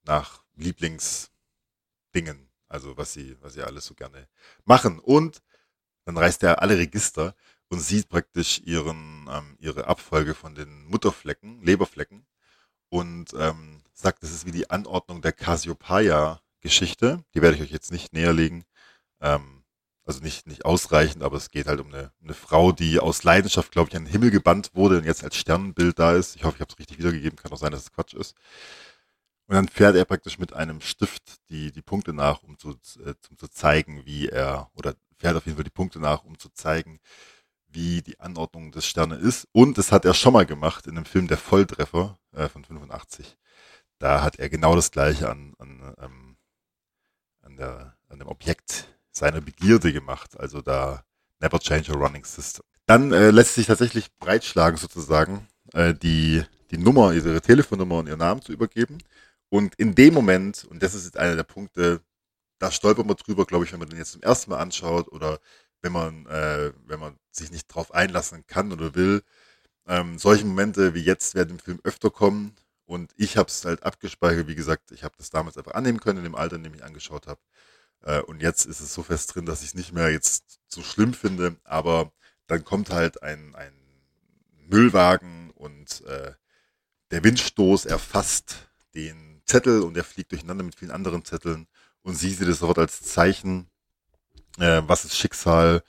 nach 0.04 0.44
Lieblingsdingen, 0.56 2.50
also 2.68 2.98
was 2.98 3.14
sie, 3.14 3.38
was 3.40 3.54
sie 3.54 3.62
alles 3.62 3.86
so 3.86 3.94
gerne 3.94 4.28
machen. 4.66 5.00
Und 5.00 5.44
dann 6.06 6.18
reißt 6.18 6.42
er 6.42 6.64
alle 6.64 6.76
Register 6.76 7.36
und 7.70 7.80
sieht 7.80 8.10
praktisch 8.10 8.62
ihren, 8.66 9.28
ähm, 9.32 9.56
ihre 9.60 9.86
Abfolge 9.86 10.34
von 10.34 10.56
den 10.56 10.86
Mutterflecken, 10.86 11.62
Leberflecken 11.62 12.26
und 12.90 13.32
ähm, 13.38 13.84
sagt, 13.94 14.24
das 14.24 14.32
ist 14.32 14.48
wie 14.48 14.52
die 14.52 14.72
Anordnung 14.72 15.22
der 15.22 15.34
Cassiopeia-Geschichte. 15.34 17.24
Die 17.36 17.42
werde 17.44 17.58
ich 17.58 17.62
euch 17.62 17.72
jetzt 17.72 17.92
nicht 17.92 18.12
näherlegen. 18.12 18.66
Ähm, 19.22 19.63
also 20.06 20.22
nicht, 20.22 20.48
nicht 20.48 20.66
ausreichend, 20.66 21.24
aber 21.24 21.38
es 21.38 21.50
geht 21.50 21.68
halt 21.68 21.80
um 21.80 21.94
eine, 21.94 22.12
eine 22.22 22.34
Frau, 22.34 22.72
die 22.72 23.00
aus 23.00 23.24
Leidenschaft, 23.24 23.72
glaube 23.72 23.90
ich, 23.90 23.96
an 23.96 24.06
den 24.06 24.12
Himmel 24.12 24.32
gebannt 24.32 24.72
wurde 24.74 24.98
und 24.98 25.06
jetzt 25.06 25.24
als 25.24 25.38
Sternenbild 25.38 25.98
da 25.98 26.14
ist. 26.14 26.36
Ich 26.36 26.44
hoffe, 26.44 26.56
ich 26.58 26.62
habe 26.62 26.72
es 26.72 26.80
richtig 26.80 26.98
wiedergegeben. 26.98 27.38
Kann 27.38 27.52
auch 27.52 27.58
sein, 27.58 27.72
dass 27.72 27.84
es 27.84 27.92
Quatsch 27.92 28.14
ist. 28.14 28.36
Und 29.48 29.56
dann 29.56 29.68
fährt 29.68 29.96
er 29.96 30.06
praktisch 30.06 30.40
mit 30.40 30.54
einem 30.54 30.82
Stift 30.82 31.50
die, 31.50 31.72
die 31.72 31.82
Punkte 31.82 32.14
nach, 32.14 32.44
um 32.44 32.58
zu, 32.58 32.72
äh, 33.06 33.14
um 33.30 33.38
zu 33.38 33.48
zeigen, 33.48 34.06
wie 34.06 34.28
er, 34.28 34.70
oder 34.76 34.96
fährt 35.18 35.36
auf 35.36 35.46
jeden 35.46 35.58
Fall 35.58 35.64
die 35.64 35.70
Punkte 35.70 36.00
nach, 36.00 36.24
um 36.24 36.38
zu 36.38 36.50
zeigen, 36.50 37.00
wie 37.68 38.02
die 38.02 38.20
Anordnung 38.20 38.72
des 38.72 38.86
Sterne 38.86 39.16
ist. 39.16 39.48
Und 39.52 39.78
das 39.78 39.92
hat 39.92 40.06
er 40.06 40.14
schon 40.14 40.34
mal 40.34 40.46
gemacht 40.46 40.88
in 40.88 40.98
einem 40.98 41.06
Film 41.06 41.28
Der 41.28 41.38
Volltreffer 41.38 42.18
äh, 42.34 42.50
von 42.50 42.64
85. 42.64 43.38
Da 44.00 44.22
hat 44.22 44.38
er 44.40 44.50
genau 44.50 44.76
das 44.76 44.92
gleiche 44.92 45.30
an, 45.30 45.54
an, 45.60 45.96
ähm, 46.00 46.38
an, 47.42 47.58
der, 47.58 47.98
an 48.10 48.20
dem 48.20 48.28
Objekt 48.28 48.88
seiner 49.14 49.42
Begierde 49.42 49.94
gemacht. 49.94 50.40
Also 50.40 50.62
da 50.62 51.04
Never 51.40 51.60
Change 51.60 51.92
a 51.92 51.96
Running 51.96 52.26
System. 52.26 52.64
Dann 52.86 53.12
äh, 53.12 53.32
lässt 53.32 53.56
sich 53.56 53.68
tatsächlich 53.68 54.14
breitschlagen 54.18 54.78
sozusagen, 54.78 55.48
äh, 55.74 55.94
die, 55.94 56.44
die 56.72 56.78
Nummer, 56.78 57.14
ihre 57.14 57.42
Telefonnummer 57.42 58.00
und 58.00 58.08
ihren 58.08 58.20
Namen 58.20 58.42
zu 58.42 58.52
übergeben. 58.52 58.98
Und 59.50 59.76
in 59.76 59.94
dem 59.96 60.14
Moment, 60.14 60.66
und 60.66 60.82
das 60.82 60.96
ist 60.96 61.06
jetzt 61.06 61.18
einer 61.18 61.36
der 61.36 61.44
Punkte, 61.44 62.02
da 62.60 62.72
stolpert 62.72 63.06
man 63.06 63.18
drüber, 63.18 63.46
glaube 63.46 63.66
ich, 63.66 63.72
wenn 63.72 63.80
man 63.80 63.90
den 63.90 64.00
jetzt 64.00 64.14
zum 64.14 64.22
ersten 64.22 64.52
Mal 64.52 64.60
anschaut 64.60 65.12
oder 65.12 65.40
wenn 65.82 65.92
man, 65.92 66.26
äh, 66.28 66.72
wenn 66.86 67.00
man 67.00 67.18
sich 67.32 67.52
nicht 67.52 67.68
drauf 67.68 67.94
einlassen 67.94 68.46
kann 68.48 68.72
oder 68.72 68.96
will. 68.96 69.22
Ähm, 69.88 70.18
solche 70.18 70.46
Momente 70.46 70.94
wie 70.94 71.02
jetzt 71.02 71.36
werden 71.36 71.52
im 71.52 71.60
Film 71.60 71.80
öfter 71.84 72.10
kommen. 72.10 72.56
Und 72.86 73.12
ich 73.18 73.38
habe 73.38 73.50
es 73.50 73.66
halt 73.66 73.84
abgespeichert, 73.84 74.48
wie 74.48 74.56
gesagt, 74.56 74.92
ich 74.92 75.04
habe 75.04 75.16
das 75.18 75.30
damals 75.30 75.58
einfach 75.58 75.74
annehmen 75.74 76.00
können 76.00 76.20
in 76.20 76.24
dem 76.26 76.36
Alter, 76.36 76.56
in 76.56 76.64
dem 76.64 76.74
ich 76.74 76.84
angeschaut 76.84 77.28
habe. 77.28 77.40
Äh, 78.04 78.22
und 78.22 78.42
jetzt 78.42 78.66
ist 78.66 78.80
es 78.80 78.94
so 78.94 79.04
fest 79.04 79.34
drin, 79.34 79.46
dass 79.46 79.62
ich 79.62 79.70
es 79.70 79.76
nicht 79.76 79.94
mehr 79.94 80.12
jetzt 80.12 80.60
so 80.68 80.84
schlimm 80.84 81.14
finde. 81.14 81.58
Aber 81.64 82.12
dann 82.48 82.64
kommt 82.64 82.90
halt 82.92 83.24
ein, 83.24 83.56
ein 83.56 83.74
Müllwagen 84.68 85.52
und 85.52 86.02
äh, 86.06 86.34
der 87.12 87.24
Windstoß 87.24 87.86
erfasst 87.86 88.70
den 88.96 89.42
Zettel 89.46 89.82
und 89.82 89.98
er 89.98 90.04
fliegt 90.04 90.32
durcheinander 90.32 90.64
mit 90.64 90.76
vielen 90.76 90.92
anderen 90.92 91.26
Zetteln 91.26 91.68
und 92.04 92.16
sie 92.16 92.32
sieht 92.32 92.48
es 92.48 92.60
sofort 92.60 92.80
als 92.80 93.02
Zeichen, 93.02 93.70
äh, 94.60 94.82
was 94.86 95.06
ist 95.06 95.18
Schicksal 95.18 95.84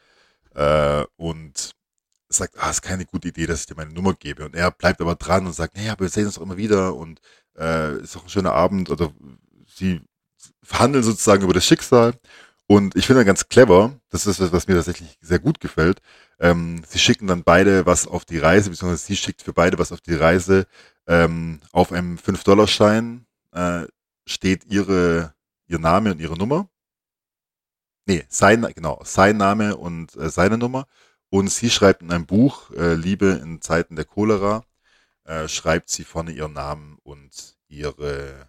äh, 0.54 1.04
und 1.16 1.74
sagt, 2.28 2.58
ah, 2.58 2.70
ist 2.70 2.82
keine 2.82 3.04
gute 3.06 3.28
Idee, 3.28 3.46
dass 3.46 3.60
ich 3.60 3.66
dir 3.66 3.76
meine 3.76 3.92
Nummer 3.92 4.14
gebe. 4.14 4.44
Und 4.44 4.54
er 4.56 4.70
bleibt 4.70 5.00
aber 5.00 5.14
dran 5.16 5.46
und 5.46 5.52
sagt, 5.52 5.76
naja, 5.76 5.92
aber 5.92 6.02
wir 6.02 6.08
sehen 6.08 6.26
uns 6.26 6.36
doch 6.36 6.42
immer 6.42 6.56
wieder 6.56 6.94
und 6.94 7.20
äh, 7.56 7.98
ist 8.00 8.14
doch 8.16 8.24
ein 8.24 8.28
schöner 8.28 8.52
Abend. 8.52 8.90
Oder 8.90 9.12
sie 9.66 10.00
verhandeln 10.62 11.04
sozusagen 11.04 11.42
über 11.42 11.52
das 11.52 11.66
Schicksal. 11.66 12.14
Und 12.66 12.96
ich 12.96 13.06
finde 13.06 13.24
ganz 13.24 13.48
clever, 13.48 14.00
das 14.08 14.26
ist 14.26 14.40
was, 14.40 14.52
was 14.52 14.66
mir 14.66 14.74
tatsächlich 14.74 15.18
sehr 15.20 15.38
gut 15.38 15.60
gefällt. 15.60 16.00
Ähm, 16.40 16.82
sie 16.88 16.98
schicken 16.98 17.26
dann 17.26 17.44
beide 17.44 17.86
was 17.86 18.06
auf 18.06 18.24
die 18.24 18.38
Reise, 18.38 18.70
beziehungsweise 18.70 19.04
sie 19.04 19.16
schickt 19.16 19.42
für 19.42 19.52
beide 19.52 19.78
was 19.78 19.92
auf 19.92 20.00
die 20.00 20.14
Reise. 20.14 20.66
Ähm, 21.06 21.60
auf 21.72 21.92
einem 21.92 22.16
5-Dollar-Schein 22.16 23.26
äh, 23.52 23.84
steht 24.26 24.64
ihre, 24.66 25.34
ihr 25.66 25.78
Name 25.78 26.12
und 26.12 26.20
ihre 26.20 26.36
Nummer. 26.38 26.68
Nee, 28.06 28.24
sein, 28.28 28.66
genau, 28.74 29.00
sein 29.04 29.36
Name 29.36 29.76
und 29.76 30.16
äh, 30.16 30.30
seine 30.30 30.58
Nummer. 30.58 30.86
Und 31.30 31.48
sie 31.48 31.70
schreibt 31.70 32.02
in 32.02 32.12
einem 32.12 32.26
Buch, 32.26 32.70
äh, 32.70 32.94
Liebe 32.94 33.40
in 33.42 33.60
Zeiten 33.60 33.96
der 33.96 34.04
Cholera, 34.04 34.64
äh, 35.24 35.48
schreibt 35.48 35.90
sie 35.90 36.04
vorne 36.04 36.32
ihren 36.32 36.52
Namen 36.52 36.98
und 37.02 37.56
ihre 37.68 38.48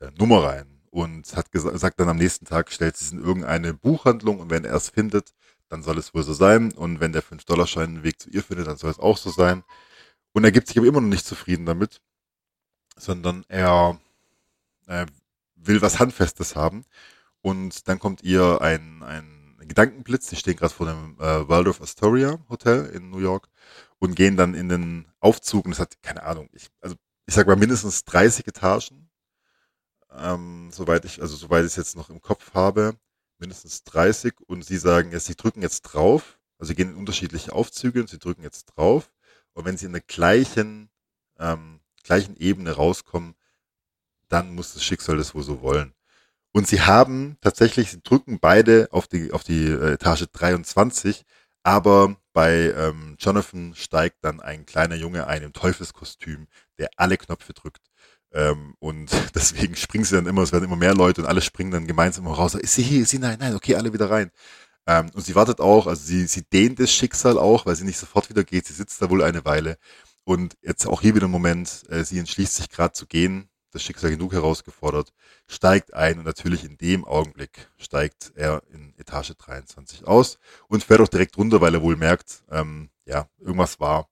äh, 0.00 0.10
Nummer 0.18 0.44
rein. 0.44 0.75
Und 0.96 1.36
hat 1.36 1.52
gesagt 1.52 2.00
dann 2.00 2.08
am 2.08 2.16
nächsten 2.16 2.46
Tag, 2.46 2.72
stellt 2.72 2.96
sie 2.96 3.04
es 3.04 3.12
in 3.12 3.22
irgendeine 3.22 3.74
Buchhandlung 3.74 4.40
und 4.40 4.48
wenn 4.48 4.64
er 4.64 4.74
es 4.76 4.88
findet, 4.88 5.34
dann 5.68 5.82
soll 5.82 5.98
es 5.98 6.14
wohl 6.14 6.22
so 6.22 6.32
sein. 6.32 6.72
Und 6.72 7.00
wenn 7.00 7.12
der 7.12 7.22
5-Dollar-Schein 7.22 7.96
den 7.96 8.02
Weg 8.02 8.18
zu 8.18 8.30
ihr 8.30 8.42
findet, 8.42 8.66
dann 8.66 8.78
soll 8.78 8.90
es 8.90 8.98
auch 8.98 9.18
so 9.18 9.28
sein. 9.28 9.62
Und 10.32 10.44
er 10.44 10.52
gibt 10.52 10.68
sich 10.68 10.78
aber 10.78 10.86
immer 10.86 11.02
noch 11.02 11.08
nicht 11.08 11.26
zufrieden 11.26 11.66
damit, 11.66 12.00
sondern 12.96 13.44
er 13.48 14.00
äh, 14.86 15.04
will 15.54 15.82
was 15.82 15.98
Handfestes 15.98 16.56
haben 16.56 16.86
und 17.42 17.88
dann 17.88 17.98
kommt 17.98 18.22
ihr 18.22 18.62
ein, 18.62 19.02
ein 19.02 19.58
Gedankenblitz. 19.68 20.30
Sie 20.30 20.36
stehen 20.36 20.56
gerade 20.56 20.72
vor 20.72 20.86
dem 20.86 21.16
äh, 21.20 21.46
World 21.46 21.68
of 21.68 21.82
Astoria 21.82 22.38
Hotel 22.48 22.86
in 22.86 23.10
New 23.10 23.18
York 23.20 23.50
und 23.98 24.16
gehen 24.16 24.38
dann 24.38 24.54
in 24.54 24.70
den 24.70 25.06
Aufzug. 25.20 25.66
Und 25.66 25.72
es 25.72 25.78
hat, 25.78 26.00
keine 26.02 26.22
Ahnung, 26.22 26.48
ich, 26.54 26.68
also 26.80 26.96
ich 27.26 27.34
sag 27.34 27.46
mal 27.46 27.56
mindestens 27.56 28.04
30 28.04 28.46
Etagen. 28.46 29.05
Ähm, 30.18 30.70
soweit 30.72 31.04
ich, 31.04 31.20
also 31.20 31.36
soweit 31.36 31.62
ich 31.64 31.72
es 31.72 31.76
jetzt 31.76 31.96
noch 31.96 32.10
im 32.10 32.20
Kopf 32.20 32.54
habe, 32.54 32.96
mindestens 33.38 33.84
30. 33.84 34.34
Und 34.46 34.64
sie 34.64 34.78
sagen, 34.78 35.12
ja, 35.12 35.20
sie 35.20 35.36
drücken 35.36 35.62
jetzt 35.62 35.82
drauf. 35.82 36.38
Also 36.58 36.70
sie 36.70 36.74
gehen 36.74 36.90
in 36.90 36.96
unterschiedliche 36.96 37.52
Aufzüge 37.52 38.00
und 38.00 38.08
sie 38.08 38.18
drücken 38.18 38.42
jetzt 38.42 38.66
drauf. 38.66 39.10
Und 39.52 39.64
wenn 39.64 39.76
sie 39.76 39.86
in 39.86 39.92
der 39.92 40.02
gleichen, 40.02 40.90
ähm, 41.38 41.80
gleichen 42.02 42.36
Ebene 42.36 42.72
rauskommen, 42.72 43.34
dann 44.28 44.54
muss 44.54 44.74
das 44.74 44.84
Schicksal 44.84 45.16
das 45.16 45.34
wohl 45.34 45.42
so 45.42 45.62
wollen. 45.62 45.94
Und 46.52 46.66
sie 46.66 46.80
haben 46.80 47.36
tatsächlich, 47.42 47.90
sie 47.90 48.02
drücken 48.02 48.38
beide 48.40 48.88
auf 48.90 49.06
die, 49.06 49.32
auf 49.32 49.44
die 49.44 49.66
äh, 49.66 49.92
Etage 49.92 50.26
23, 50.32 51.24
aber 51.62 52.16
bei 52.32 52.72
ähm, 52.76 53.16
Jonathan 53.18 53.74
steigt 53.74 54.24
dann 54.24 54.40
ein 54.40 54.66
kleiner 54.66 54.94
Junge 54.94 55.26
ein 55.26 55.42
im 55.42 55.52
Teufelskostüm, 55.52 56.46
der 56.78 56.88
alle 56.96 57.18
Knöpfe 57.18 57.52
drückt. 57.52 57.82
Ähm, 58.32 58.74
und 58.78 59.10
deswegen 59.34 59.76
springen 59.76 60.04
sie 60.04 60.16
dann 60.16 60.26
immer, 60.26 60.42
es 60.42 60.52
werden 60.52 60.64
immer 60.64 60.76
mehr 60.76 60.94
Leute 60.94 61.22
und 61.22 61.26
alle 61.26 61.40
springen 61.40 61.70
dann 61.70 61.86
gemeinsam 61.86 62.26
raus. 62.26 62.54
Ist 62.54 62.74
sie 62.74 62.82
hier, 62.82 63.02
ist 63.02 63.10
sie, 63.10 63.18
nein, 63.18 63.38
nein, 63.40 63.54
okay, 63.54 63.76
alle 63.76 63.92
wieder 63.92 64.10
rein. 64.10 64.30
Ähm, 64.86 65.10
und 65.14 65.24
sie 65.24 65.34
wartet 65.34 65.60
auch, 65.60 65.86
also 65.86 66.02
sie, 66.04 66.26
sie 66.26 66.42
dehnt 66.42 66.78
das 66.80 66.92
Schicksal 66.92 67.38
auch, 67.38 67.66
weil 67.66 67.76
sie 67.76 67.84
nicht 67.84 67.98
sofort 67.98 68.30
wieder 68.30 68.44
geht. 68.44 68.66
Sie 68.66 68.72
sitzt 68.74 69.02
da 69.02 69.10
wohl 69.10 69.22
eine 69.22 69.44
Weile. 69.44 69.78
Und 70.24 70.56
jetzt 70.62 70.86
auch 70.86 71.02
hier 71.02 71.14
wieder 71.14 71.26
ein 71.28 71.30
Moment, 71.30 71.84
äh, 71.88 72.04
sie 72.04 72.18
entschließt 72.18 72.56
sich 72.56 72.70
gerade 72.70 72.92
zu 72.92 73.06
gehen, 73.06 73.48
das 73.76 73.82
Schicksal 73.82 74.10
genug 74.10 74.32
herausgefordert, 74.32 75.12
steigt 75.46 75.94
ein 75.94 76.18
und 76.18 76.24
natürlich 76.24 76.64
in 76.64 76.78
dem 76.78 77.04
Augenblick 77.04 77.68
steigt 77.76 78.32
er 78.34 78.62
in 78.72 78.94
Etage 78.96 79.32
23 79.36 80.06
aus 80.06 80.38
und 80.68 80.82
fährt 80.82 81.00
auch 81.00 81.08
direkt 81.08 81.36
runter, 81.36 81.60
weil 81.60 81.74
er 81.74 81.82
wohl 81.82 81.96
merkt, 81.96 82.42
ähm, 82.50 82.90
ja, 83.04 83.28
irgendwas 83.38 83.78
war. 83.78 84.08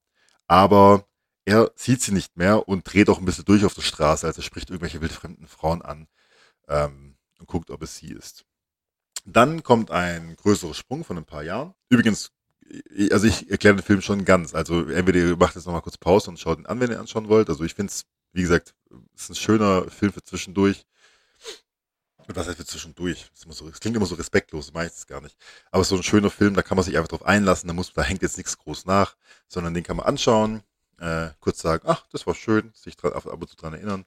Aber 0.46 1.06
er 1.44 1.70
sieht 1.74 2.02
sie 2.02 2.12
nicht 2.12 2.36
mehr 2.36 2.68
und 2.68 2.84
dreht 2.84 3.08
auch 3.08 3.18
ein 3.18 3.24
bisschen 3.24 3.44
durch 3.44 3.64
auf 3.64 3.74
der 3.74 3.82
Straße, 3.82 4.26
also 4.26 4.42
spricht 4.42 4.70
irgendwelche 4.70 5.00
wildfremden 5.00 5.46
Frauen 5.46 5.82
an 5.82 6.08
ähm, 6.68 7.16
und 7.38 7.46
guckt, 7.46 7.70
ob 7.70 7.82
es 7.82 7.96
sie 7.96 8.12
ist. 8.12 8.44
Dann 9.24 9.62
kommt 9.62 9.90
ein 9.90 10.36
größerer 10.36 10.74
Sprung 10.74 11.04
von 11.04 11.18
ein 11.18 11.24
paar 11.24 11.42
Jahren. 11.42 11.74
Übrigens, 11.88 12.30
also 13.10 13.26
ich 13.26 13.50
erkläre 13.50 13.76
den 13.76 13.82
Film 13.82 14.02
schon 14.02 14.24
ganz. 14.24 14.54
Also 14.54 14.88
entweder 14.88 15.18
ihr 15.18 15.36
macht 15.36 15.54
jetzt 15.54 15.66
nochmal 15.66 15.82
kurz 15.82 15.96
Pause 15.96 16.30
und 16.30 16.38
schaut 16.38 16.58
ihn 16.58 16.66
an, 16.66 16.80
wenn 16.80 16.90
ihr 16.90 17.00
anschauen 17.00 17.28
wollt. 17.28 17.48
Also 17.48 17.64
ich 17.64 17.74
finde 17.74 17.90
es 17.90 18.04
wie 18.34 18.42
gesagt, 18.42 18.74
ist 19.14 19.30
ein 19.30 19.36
schöner 19.36 19.88
Film 19.90 20.12
für 20.12 20.22
zwischendurch. 20.22 20.84
Was 22.26 22.48
heißt 22.48 22.56
für 22.56 22.66
zwischendurch? 22.66 23.30
Das, 23.30 23.56
so, 23.56 23.68
das 23.68 23.80
klingt 23.80 23.96
immer 23.96 24.06
so 24.06 24.16
respektlos, 24.16 24.72
meistens 24.72 25.06
gar 25.06 25.20
nicht. 25.20 25.36
Aber 25.70 25.84
so 25.84 25.94
ein 25.96 26.02
schöner 26.02 26.30
Film, 26.30 26.54
da 26.54 26.62
kann 26.62 26.76
man 26.76 26.84
sich 26.84 26.96
einfach 26.96 27.08
drauf 27.08 27.24
einlassen, 27.24 27.68
da 27.68 27.74
muss, 27.74 27.92
da 27.92 28.02
hängt 28.02 28.22
jetzt 28.22 28.36
nichts 28.36 28.58
groß 28.58 28.86
nach, 28.86 29.16
sondern 29.46 29.72
den 29.72 29.84
kann 29.84 29.96
man 29.96 30.06
anschauen, 30.06 30.62
äh, 30.98 31.30
kurz 31.40 31.60
sagen, 31.60 31.84
ach, 31.86 32.06
das 32.12 32.26
war 32.26 32.34
schön, 32.34 32.72
sich 32.74 32.96
dran, 32.96 33.12
ab, 33.12 33.26
und 33.26 33.48
zu 33.48 33.56
dran 33.56 33.74
erinnern. 33.74 34.04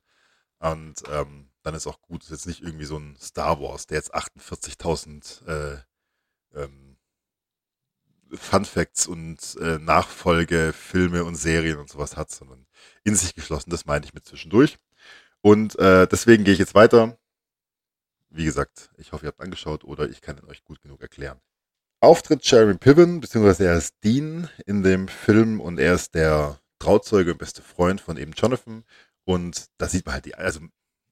Und 0.59 1.03
ähm, 1.11 1.49
dann 1.63 1.75
ist 1.75 1.87
auch 1.87 2.01
gut. 2.01 2.23
Ist 2.23 2.31
jetzt 2.31 2.47
nicht 2.47 2.61
irgendwie 2.61 2.85
so 2.85 2.97
ein 2.97 3.17
Star 3.21 3.61
Wars, 3.61 3.87
der 3.87 3.97
jetzt 3.97 4.15
48.000 4.15 5.47
äh, 5.47 5.77
ähm, 6.55 6.97
Fun 8.33 8.65
Facts 8.65 9.07
und 9.07 9.57
äh, 9.61 9.77
Nachfolgefilme 9.79 11.23
und 11.23 11.35
Serien 11.35 11.77
und 11.77 11.89
sowas 11.89 12.17
hat, 12.17 12.29
sondern 12.31 12.65
in 13.03 13.15
sich 13.15 13.35
geschlossen. 13.35 13.69
Das 13.69 13.85
meine 13.85 14.05
ich 14.05 14.13
mit 14.13 14.25
zwischendurch. 14.25 14.77
Und 15.41 15.77
äh, 15.79 16.07
deswegen 16.07 16.43
gehe 16.43 16.53
ich 16.53 16.59
jetzt 16.59 16.75
weiter. 16.75 17.17
Wie 18.29 18.45
gesagt, 18.45 18.89
ich 18.97 19.11
hoffe, 19.11 19.25
ihr 19.25 19.29
habt 19.29 19.41
angeschaut 19.41 19.83
oder 19.83 20.09
ich 20.09 20.21
kann 20.21 20.37
ihn 20.37 20.45
euch 20.45 20.63
gut 20.65 20.81
genug 20.81 21.01
erklären. 21.01 21.39
Auftritt 21.99 22.45
Jeremy 22.45 22.75
Piven, 22.75 23.21
beziehungsweise 23.21 23.65
er 23.65 23.77
ist 23.77 23.95
Dean 24.03 24.49
in 24.65 24.83
dem 24.83 25.07
Film 25.07 25.59
und 25.59 25.79
er 25.79 25.95
ist 25.95 26.13
der 26.13 26.59
Trauzeuge 26.79 27.31
und 27.31 27.37
beste 27.37 27.61
Freund 27.61 28.01
von 28.01 28.17
eben 28.17 28.33
Jonathan. 28.33 28.83
Und 29.25 29.67
da 29.77 29.87
sieht 29.87 30.05
man 30.05 30.15
halt 30.15 30.25
die, 30.25 30.35
also 30.35 30.61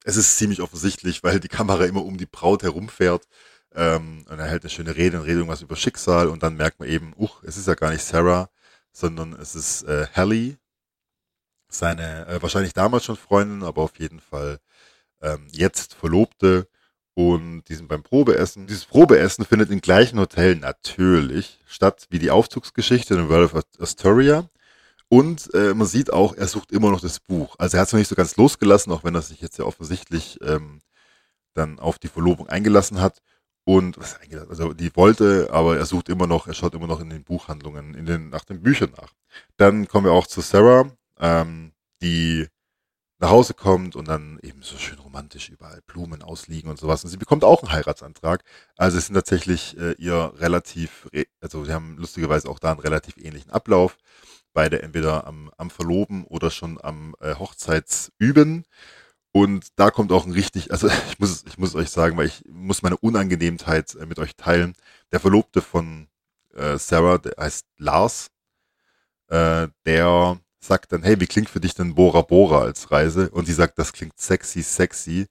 es 0.03 0.17
ist 0.17 0.37
ziemlich 0.37 0.61
offensichtlich, 0.61 1.23
weil 1.23 1.39
die 1.39 1.47
Kamera 1.47 1.85
immer 1.85 2.05
um 2.05 2.17
die 2.17 2.25
Braut 2.27 2.63
herumfährt. 2.63 3.27
Ähm, 3.73 4.25
und 4.29 4.39
er 4.39 4.45
hält 4.45 4.63
eine 4.63 4.69
schöne 4.69 4.95
Rede 4.95 5.17
und 5.17 5.23
redet 5.23 5.39
irgendwas 5.39 5.61
über 5.61 5.75
Schicksal 5.75 6.29
und 6.29 6.43
dann 6.43 6.55
merkt 6.55 6.79
man 6.79 6.87
eben, 6.87 7.13
uch, 7.17 7.43
es 7.43 7.57
ist 7.57 7.67
ja 7.67 7.73
gar 7.75 7.91
nicht 7.91 8.03
Sarah, 8.03 8.49
sondern 8.93 9.33
es 9.33 9.55
ist 9.55 9.83
äh, 9.83 10.07
Hallie, 10.13 10.57
seine 11.67 12.25
äh, 12.27 12.41
wahrscheinlich 12.41 12.73
damals 12.73 13.05
schon 13.05 13.17
Freundin, 13.17 13.63
aber 13.63 13.81
auf 13.81 13.99
jeden 13.99 14.19
Fall 14.21 14.59
ähm, 15.21 15.47
jetzt 15.51 15.93
Verlobte. 15.93 16.67
Und 17.17 17.63
die 17.69 17.75
sind 17.75 17.87
beim 17.87 18.03
Probeessen. 18.03 18.67
Dieses 18.67 18.85
Probeessen 18.85 19.45
findet 19.45 19.71
im 19.71 19.79
gleichen 19.79 20.19
Hotel 20.19 20.55
natürlich 20.57 21.59
statt 21.65 22.07
wie 22.09 22.19
die 22.19 22.29
Aufzugsgeschichte 22.29 23.13
in 23.13 23.29
World 23.29 23.53
of 23.53 23.63
Astoria. 23.79 24.49
Und 25.09 25.53
äh, 25.53 25.73
man 25.73 25.87
sieht 25.87 26.11
auch, 26.11 26.33
er 26.35 26.47
sucht 26.47 26.71
immer 26.71 26.91
noch 26.91 27.01
das 27.01 27.19
Buch. 27.19 27.55
Also 27.59 27.77
er 27.77 27.81
hat 27.81 27.87
es 27.87 27.93
noch 27.93 27.99
nicht 27.99 28.07
so 28.09 28.15
ganz 28.15 28.35
losgelassen, 28.37 28.91
auch 28.91 29.03
wenn 29.03 29.15
er 29.15 29.21
sich 29.21 29.41
jetzt 29.41 29.57
ja 29.59 29.65
offensichtlich 29.65 30.39
ähm, 30.41 30.81
dann 31.53 31.79
auf 31.79 31.99
die 31.99 32.07
Verlobung 32.07 32.49
eingelassen 32.49 32.99
hat. 33.01 33.21
Und 33.67 33.97
was 33.97 34.19
eingelassen, 34.19 34.51
also 34.51 34.73
die 34.73 34.95
wollte, 34.95 35.49
aber 35.51 35.77
er 35.77 35.85
sucht 35.85 36.09
immer 36.09 36.27
noch, 36.27 36.45
er 36.47 36.53
schaut 36.53 36.75
immer 36.75 36.85
noch 36.85 36.99
in 36.99 37.09
den 37.09 37.23
Buchhandlungen, 37.23 37.95
in 37.95 38.05
den, 38.05 38.29
nach 38.29 38.45
den 38.45 38.61
Büchern 38.61 38.91
nach. 38.95 39.13
Dann 39.57 39.87
kommen 39.87 40.05
wir 40.05 40.11
auch 40.11 40.27
zu 40.27 40.41
Sarah, 40.41 40.91
ähm, 41.19 41.71
die 42.01 42.47
nach 43.17 43.29
Hause 43.29 43.53
kommt 43.53 43.95
und 43.95 44.07
dann 44.07 44.39
eben 44.43 44.61
so 44.61 44.77
schön 44.77 44.99
romantisch 44.99 45.49
überall 45.49 45.81
Blumen 45.87 46.21
ausliegen 46.21 46.69
und 46.69 46.77
sowas. 46.77 47.03
Und 47.03 47.09
sie 47.09 47.17
bekommt 47.17 47.43
auch 47.43 47.63
einen 47.63 47.71
Heiratsantrag. 47.71 48.43
Also 48.75 48.97
es 48.97 49.07
sind 49.07 49.15
tatsächlich 49.15 49.77
äh, 49.79 49.93
ihr 49.93 50.33
relativ, 50.37 51.07
also 51.39 51.63
sie 51.63 51.73
haben 51.73 51.97
lustigerweise 51.97 52.49
auch 52.49 52.59
da 52.59 52.71
einen 52.71 52.81
relativ 52.81 53.17
ähnlichen 53.17 53.51
Ablauf. 53.51 53.97
Beide 54.55 54.81
entweder 54.81 55.27
am, 55.27 55.51
am 55.57 55.69
Verloben 55.69 56.25
oder 56.25 56.49
schon 56.49 56.79
am 56.81 57.13
äh, 57.19 57.35
Hochzeitsüben. 57.35 58.65
Und 59.33 59.67
da 59.75 59.91
kommt 59.91 60.13
auch 60.13 60.25
ein 60.25 60.31
richtig, 60.31 60.71
also 60.71 60.87
ich 61.09 61.19
muss, 61.19 61.43
ich 61.45 61.57
muss 61.57 61.75
euch 61.75 61.89
sagen, 61.89 62.17
weil 62.17 62.27
ich 62.27 62.43
muss 62.47 62.81
meine 62.81 62.97
Unangenehmtheit 62.97 63.95
äh, 63.95 64.05
mit 64.05 64.17
euch 64.17 64.35
teilen. 64.37 64.73
Der 65.11 65.19
Verlobte 65.19 65.61
von 65.61 66.07
äh, 66.53 66.77
Sarah, 66.77 67.17
der 67.17 67.33
heißt 67.37 67.65
Lars, 67.77 68.31
äh, 69.27 69.67
der 69.85 70.39
sagt 70.61 70.93
dann, 70.93 71.03
hey, 71.03 71.19
wie 71.19 71.27
klingt 71.27 71.49
für 71.49 71.59
dich 71.59 71.75
denn 71.75 71.95
Bora 71.95 72.21
Bora 72.21 72.61
als 72.61 72.91
Reise? 72.91 73.29
Und 73.31 73.45
sie 73.45 73.53
sagt, 73.53 73.77
das 73.77 73.91
klingt 73.93 74.17
sexy, 74.19 74.63
sexy. 74.63 75.27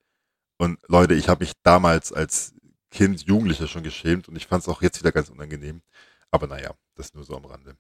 Und 0.59 0.79
Leute, 0.87 1.15
ich 1.15 1.29
habe 1.31 1.45
mich 1.45 1.55
damals 1.63 2.13
als 2.13 2.55
Kind, 2.91 3.23
Jugendlicher 3.23 3.69
schon 3.69 3.85
geschämt 3.85 4.29
und 4.29 4.37
ich 4.37 4.47
fand 4.47 4.63
es 4.63 4.69
auch 4.69 4.83
jetzt 4.83 5.01
wieder 5.01 5.13
ganz 5.13 5.31
unangenehm. 5.31 5.83
Aber 6.31 6.47
naja, 6.47 6.75
das 6.95 7.15
nur 7.15 7.25
so 7.25 7.37
am 7.37 7.47
Rande. 7.47 7.77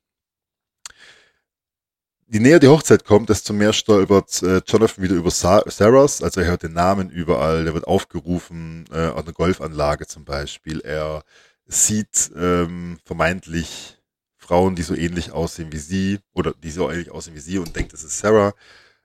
Je 2.27 2.41
näher 2.41 2.59
die 2.59 2.69
Hochzeit 2.69 3.05
kommt, 3.05 3.29
desto 3.29 3.53
mehr 3.53 3.73
stolpert 3.73 4.43
äh, 4.43 4.63
Jonathan 4.67 5.05
wieder 5.05 5.15
über 5.15 5.31
Sa 5.31 5.63
Sarahs. 5.67 6.23
Also 6.23 6.41
er 6.41 6.47
hört 6.47 6.63
den 6.63 6.73
Namen 6.73 7.11
überall, 7.11 7.65
der 7.65 7.75
wird 7.75 7.87
aufgerufen, 7.87 8.87
äh, 8.91 9.09
auf 9.09 9.25
einer 9.25 9.33
Golfanlage 9.33 10.07
zum 10.07 10.25
Beispiel. 10.25 10.81
Er 10.81 11.23
sieht 11.67 12.31
ähm, 12.37 12.99
vermeintlich 13.05 13.99
Frauen, 14.39 14.75
die 14.75 14.83
so 14.83 14.95
ähnlich 14.95 15.33
aussehen 15.33 15.73
wie 15.73 15.79
sie 15.79 16.19
oder 16.33 16.55
die 16.55 16.71
so 16.71 16.91
ähnlich 16.91 17.11
aussehen 17.11 17.35
wie 17.35 17.41
sie 17.41 17.59
und 17.59 17.77
denkt, 17.77 17.93
das 17.93 18.05
ist 18.05 18.19
Sarah 18.19 18.55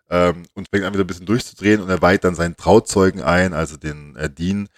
ähm, 0.09 0.45
und 0.53 0.69
fängt 0.69 0.85
an 0.85 0.93
wieder 0.93 1.03
ein 1.03 1.07
bisschen 1.07 1.25
durchzudrehen 1.25 1.81
und 1.81 1.89
er 1.89 2.01
weiht 2.01 2.23
dann 2.23 2.35
seinen 2.35 2.57
Trauzeugen 2.57 3.21
ein, 3.21 3.53
also 3.53 3.77
den 3.77 4.15
äh, 4.15 4.29
Dean, 4.29 4.69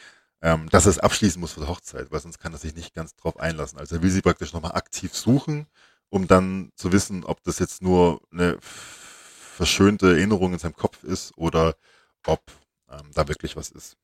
ähm, 0.42 0.70
dass 0.70 0.86
er 0.86 0.92
es 0.92 1.00
abschließen 1.00 1.40
muss 1.40 1.54
für 1.54 1.62
die 1.62 1.68
Hochzeit, 1.68 2.12
weil 2.12 2.20
sonst 2.20 2.40
kann 2.40 2.54
er 2.54 2.60
sich 2.60 2.76
nicht 2.76 2.94
ganz 2.94 3.16
drauf 3.16 3.40
einlassen. 3.40 3.80
Also 3.80 3.96
er 3.96 4.02
will 4.04 4.12
sie 4.12 4.22
praktisch 4.22 4.54
nochmal 4.54 4.74
aktiv 4.74 5.16
suchen, 5.16 5.68
um 6.12 6.28
dann 6.28 6.72
zu 6.76 6.92
wissen, 6.92 7.24
ob 7.24 7.42
das 7.44 7.58
jetzt 7.58 7.82
nur 7.82 8.22
eine 8.32 8.58
verschönte 8.62 10.12
Erinnerung 10.12 10.54
in 10.54 10.60
seinem 10.60 10.76
Kopf 10.76 11.04
ist 11.04 11.36
oder 11.38 11.76
ob 12.26 12.42
ähm, 12.90 13.10
da 13.14 13.28
wirklich 13.28 13.56
was 13.56 13.72
ist. 13.72 13.96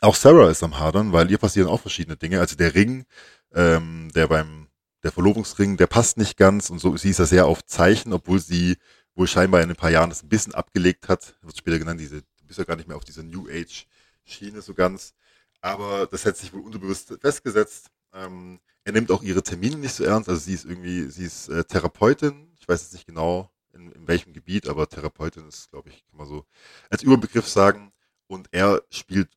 Auch 0.00 0.16
Sarah 0.16 0.50
ist 0.50 0.62
am 0.64 0.80
Hadern, 0.80 1.12
weil 1.12 1.30
ihr 1.30 1.38
passieren 1.38 1.68
auch 1.68 1.80
verschiedene 1.80 2.16
Dinge. 2.16 2.40
Also 2.40 2.56
der 2.56 2.74
Ring, 2.74 3.04
ähm, 3.52 4.10
der 4.14 4.26
beim 4.26 4.68
der 5.02 5.12
Verlobungsring, 5.12 5.76
der 5.76 5.88
passt 5.88 6.16
nicht 6.16 6.36
ganz 6.36 6.70
und 6.70 6.78
so, 6.78 6.96
sie 6.96 7.10
ist 7.10 7.18
ja 7.18 7.26
sehr 7.26 7.46
auf 7.46 7.64
Zeichen, 7.64 8.12
obwohl 8.12 8.38
sie 8.38 8.76
wohl 9.14 9.26
scheinbar 9.26 9.60
in 9.60 9.68
ein 9.68 9.76
paar 9.76 9.90
Jahren 9.90 10.10
das 10.10 10.22
ein 10.22 10.28
bisschen 10.28 10.54
abgelegt 10.54 11.08
hat, 11.08 11.36
wird 11.42 11.56
später 11.56 11.80
genannt, 11.80 12.00
diese, 12.00 12.22
du 12.22 12.46
bist 12.46 12.58
ja 12.58 12.64
gar 12.64 12.76
nicht 12.76 12.86
mehr 12.86 12.96
auf 12.96 13.04
dieser 13.04 13.24
New 13.24 13.48
Age 13.48 13.86
Schiene 14.24 14.62
so 14.62 14.74
ganz, 14.74 15.12
aber 15.60 16.06
das 16.06 16.24
hat 16.24 16.36
sich 16.36 16.52
wohl 16.52 16.60
unterbewusst 16.60 17.12
festgesetzt. 17.20 17.90
Ähm, 18.14 18.60
er 18.84 18.92
nimmt 18.92 19.10
auch 19.10 19.22
ihre 19.22 19.42
Termine 19.42 19.76
nicht 19.76 19.94
so 19.94 20.04
ernst, 20.04 20.28
also 20.28 20.40
sie 20.40 20.54
ist 20.54 20.64
irgendwie, 20.64 21.08
sie 21.10 21.24
ist 21.24 21.48
äh, 21.48 21.64
Therapeutin, 21.64 22.52
ich 22.58 22.68
weiß 22.68 22.82
jetzt 22.82 22.92
nicht 22.92 23.06
genau 23.06 23.50
in, 23.72 23.92
in 23.92 24.08
welchem 24.08 24.32
Gebiet, 24.32 24.68
aber 24.68 24.88
Therapeutin 24.88 25.46
ist, 25.48 25.70
glaube 25.70 25.90
ich, 25.90 26.04
kann 26.08 26.18
man 26.18 26.26
so 26.26 26.44
als 26.90 27.02
Überbegriff 27.02 27.48
sagen. 27.48 27.92
Und 28.26 28.48
er 28.52 28.82
spielt, 28.90 29.30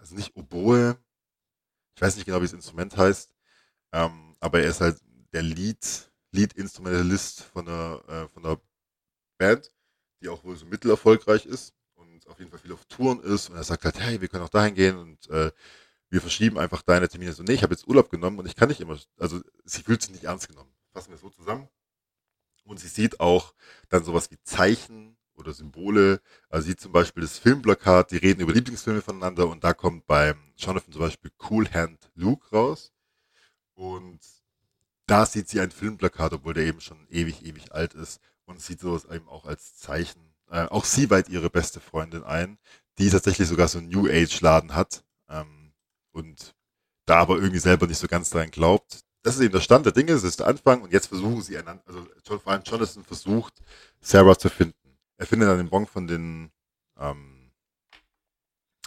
also 0.00 0.14
nicht 0.14 0.36
Oboe, 0.36 0.96
ich 1.94 2.02
weiß 2.02 2.16
nicht 2.16 2.26
genau, 2.26 2.38
wie 2.38 2.44
das 2.44 2.52
Instrument 2.52 2.96
heißt, 2.96 3.32
ähm, 3.92 4.36
aber 4.40 4.60
er 4.60 4.70
ist 4.70 4.80
halt 4.80 5.00
der 5.32 5.42
Lead, 5.42 6.10
Lead-Instrumentalist 6.32 7.42
von 7.42 7.66
der, 7.66 8.02
äh, 8.08 8.28
von 8.28 8.42
der 8.42 8.60
Band, 9.38 9.72
die 10.20 10.28
auch 10.28 10.44
wohl 10.44 10.56
so 10.56 10.66
mittelerfolgreich 10.66 11.46
ist 11.46 11.74
und 11.94 12.26
auf 12.28 12.38
jeden 12.38 12.50
Fall 12.50 12.60
viel 12.60 12.72
auf 12.72 12.84
Touren 12.86 13.20
ist. 13.20 13.50
Und 13.50 13.56
er 13.56 13.64
sagt 13.64 13.84
halt, 13.84 14.00
hey, 14.00 14.20
wir 14.20 14.28
können 14.28 14.44
auch 14.44 14.48
dahin 14.48 14.74
gehen. 14.74 14.96
Und 14.96 15.28
äh, 15.30 15.50
wir 16.12 16.20
verschieben 16.20 16.58
einfach 16.58 16.82
deine 16.82 17.08
Termine. 17.08 17.32
So, 17.32 17.42
nee, 17.42 17.54
ich 17.54 17.62
habe 17.62 17.72
jetzt 17.72 17.88
Urlaub 17.88 18.10
genommen 18.10 18.38
und 18.38 18.46
ich 18.46 18.54
kann 18.54 18.68
nicht 18.68 18.82
immer, 18.82 18.98
also 19.18 19.40
sie 19.64 19.82
fühlt 19.82 20.02
sich 20.02 20.10
nicht 20.10 20.24
ernst 20.24 20.46
genommen. 20.46 20.70
Fassen 20.92 21.10
wir 21.10 21.16
so 21.16 21.30
zusammen. 21.30 21.68
Und 22.64 22.78
sie 22.78 22.88
sieht 22.88 23.18
auch 23.18 23.54
dann 23.88 24.04
sowas 24.04 24.30
wie 24.30 24.38
Zeichen 24.42 25.16
oder 25.32 25.54
Symbole. 25.54 26.20
Also 26.50 26.66
sie 26.66 26.76
zum 26.76 26.92
Beispiel 26.92 27.22
das 27.22 27.38
Filmplakat, 27.38 28.10
die 28.10 28.18
reden 28.18 28.42
über 28.42 28.52
Lieblingsfilme 28.52 29.00
voneinander 29.00 29.48
und 29.48 29.64
da 29.64 29.72
kommt 29.72 30.06
beim 30.06 30.36
Jonathan 30.58 30.92
zum 30.92 31.00
Beispiel 31.00 31.30
Cool 31.48 31.66
Hand 31.72 32.10
Luke 32.14 32.46
raus. 32.54 32.92
Und 33.72 34.20
da 35.06 35.24
sieht 35.24 35.48
sie 35.48 35.60
ein 35.60 35.70
Filmplakat, 35.70 36.34
obwohl 36.34 36.52
der 36.52 36.66
eben 36.66 36.82
schon 36.82 37.06
ewig, 37.08 37.42
ewig 37.46 37.72
alt 37.72 37.94
ist 37.94 38.20
und 38.44 38.60
sieht 38.60 38.80
sowas 38.80 39.06
eben 39.06 39.28
auch 39.28 39.46
als 39.46 39.76
Zeichen. 39.78 40.34
Äh, 40.50 40.66
auch 40.66 40.84
sie 40.84 41.08
weiht 41.08 41.30
ihre 41.30 41.48
beste 41.48 41.80
Freundin 41.80 42.22
ein, 42.22 42.58
die 42.98 43.08
tatsächlich 43.08 43.48
sogar 43.48 43.68
so 43.68 43.78
einen 43.78 43.88
New 43.88 44.08
Age 44.08 44.42
Laden 44.42 44.74
hat 44.74 45.04
ähm, 45.30 45.61
und 46.12 46.54
da 47.06 47.18
aber 47.18 47.36
irgendwie 47.36 47.58
selber 47.58 47.86
nicht 47.86 47.98
so 47.98 48.06
ganz 48.06 48.30
daran 48.30 48.50
glaubt. 48.50 49.00
Das 49.22 49.36
ist 49.36 49.42
eben 49.42 49.52
der 49.52 49.60
Stand 49.60 49.86
der 49.86 49.92
Dinge, 49.92 50.12
das 50.12 50.24
ist 50.24 50.40
der 50.40 50.48
Anfang 50.48 50.82
und 50.82 50.92
jetzt 50.92 51.06
versuchen 51.06 51.42
sie 51.42 51.56
einander, 51.56 51.82
also 51.86 52.06
vor 52.38 52.52
allem 52.52 52.62
Jonathan 52.64 53.04
versucht, 53.04 53.54
Sarah 54.00 54.36
zu 54.36 54.48
finden. 54.48 54.98
Er 55.16 55.26
findet 55.26 55.48
dann 55.48 55.58
den 55.58 55.70
Bon 55.70 55.86
von 55.86 56.06
den 56.08 56.50
ähm, 56.98 57.52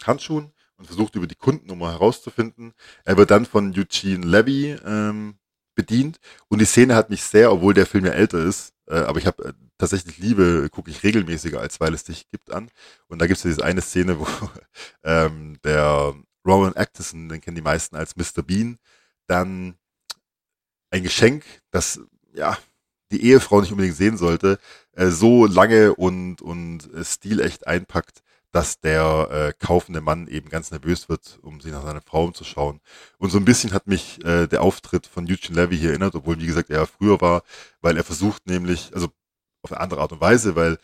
Handschuhen 0.04 0.52
und 0.76 0.86
versucht 0.86 1.14
über 1.14 1.26
die 1.26 1.34
Kundennummer 1.34 1.92
herauszufinden. 1.92 2.74
Er 3.04 3.16
wird 3.16 3.30
dann 3.30 3.46
von 3.46 3.72
Eugene 3.74 4.26
Levy 4.26 4.72
ähm, 4.84 5.38
bedient 5.74 6.18
und 6.48 6.60
die 6.60 6.66
Szene 6.66 6.94
hat 6.94 7.08
mich 7.08 7.22
sehr, 7.22 7.52
obwohl 7.52 7.72
der 7.72 7.86
Film 7.86 8.04
ja 8.04 8.12
älter 8.12 8.38
ist, 8.38 8.74
äh, 8.88 8.96
aber 8.98 9.18
ich 9.18 9.26
habe 9.26 9.44
äh, 9.44 9.52
tatsächlich 9.78 10.18
Liebe, 10.18 10.68
gucke 10.70 10.90
ich 10.90 11.02
regelmäßiger, 11.02 11.60
als 11.60 11.80
weil 11.80 11.94
es 11.94 12.04
dich 12.04 12.28
gibt 12.30 12.52
an. 12.52 12.70
Und 13.08 13.20
da 13.20 13.26
gibt 13.26 13.38
es 13.38 13.44
ja 13.44 13.50
diese 13.50 13.64
eine 13.64 13.80
Szene, 13.80 14.18
wo 14.18 14.26
ähm, 15.04 15.58
der 15.64 16.14
Rowan 16.46 16.76
Atkinson, 16.76 17.28
den 17.28 17.40
kennen 17.40 17.56
die 17.56 17.62
meisten 17.62 17.96
als 17.96 18.16
Mr. 18.16 18.42
Bean, 18.42 18.78
dann 19.26 19.76
ein 20.90 21.02
Geschenk, 21.02 21.44
das 21.70 22.00
ja 22.32 22.56
die 23.12 23.24
Ehefrau 23.24 23.60
nicht 23.60 23.70
unbedingt 23.70 23.96
sehen 23.96 24.16
sollte, 24.16 24.58
äh, 24.92 25.08
so 25.08 25.46
lange 25.46 25.94
und, 25.94 26.42
und 26.42 26.92
äh, 26.92 27.04
stilecht 27.04 27.66
einpackt, 27.66 28.22
dass 28.52 28.80
der 28.80 29.28
äh, 29.30 29.64
kaufende 29.64 30.00
Mann 30.00 30.28
eben 30.28 30.48
ganz 30.48 30.70
nervös 30.70 31.08
wird, 31.08 31.38
um 31.42 31.60
sich 31.60 31.72
nach 31.72 31.84
seiner 31.84 32.00
Frau 32.00 32.24
umzuschauen. 32.24 32.80
Und 33.18 33.30
so 33.30 33.38
ein 33.38 33.44
bisschen 33.44 33.72
hat 33.72 33.86
mich 33.86 34.24
äh, 34.24 34.46
der 34.46 34.62
Auftritt 34.62 35.06
von 35.06 35.24
Eugene 35.30 35.60
Levy 35.60 35.76
hier 35.78 35.90
erinnert, 35.90 36.14
obwohl, 36.14 36.40
wie 36.40 36.46
gesagt, 36.46 36.70
er 36.70 36.86
früher 36.86 37.20
war, 37.20 37.42
weil 37.80 37.96
er 37.96 38.04
versucht 38.04 38.46
nämlich, 38.46 38.92
also 38.94 39.08
auf 39.62 39.72
eine 39.72 39.80
andere 39.80 40.00
Art 40.00 40.12
und 40.12 40.20
Weise, 40.20 40.56
weil 40.56 40.78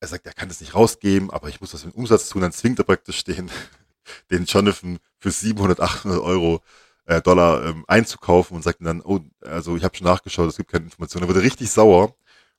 er 0.00 0.08
sagt, 0.08 0.26
er 0.26 0.32
kann 0.32 0.48
das 0.48 0.60
nicht 0.60 0.74
rausgeben, 0.74 1.30
aber 1.30 1.48
ich 1.48 1.60
muss 1.60 1.74
was 1.74 1.84
mit 1.84 1.94
Umsatz 1.94 2.28
tun, 2.28 2.42
dann 2.42 2.52
zwingt 2.52 2.78
er 2.78 2.84
praktisch 2.84 3.22
den, 3.24 3.50
den 4.30 4.44
Jonathan 4.44 4.98
für 5.18 5.30
700, 5.30 5.80
800 5.80 6.20
Euro 6.20 6.62
äh, 7.06 7.20
Dollar 7.22 7.64
ähm, 7.66 7.84
einzukaufen 7.86 8.56
und 8.56 8.62
sagt 8.62 8.78
dann, 8.80 9.00
oh, 9.02 9.20
also 9.40 9.76
ich 9.76 9.84
habe 9.84 9.96
schon 9.96 10.06
nachgeschaut, 10.06 10.48
es 10.48 10.56
gibt 10.56 10.70
keine 10.70 10.84
Informationen. 10.84 11.24
Er 11.24 11.34
wird 11.34 11.44
richtig 11.44 11.70
sauer 11.70 12.14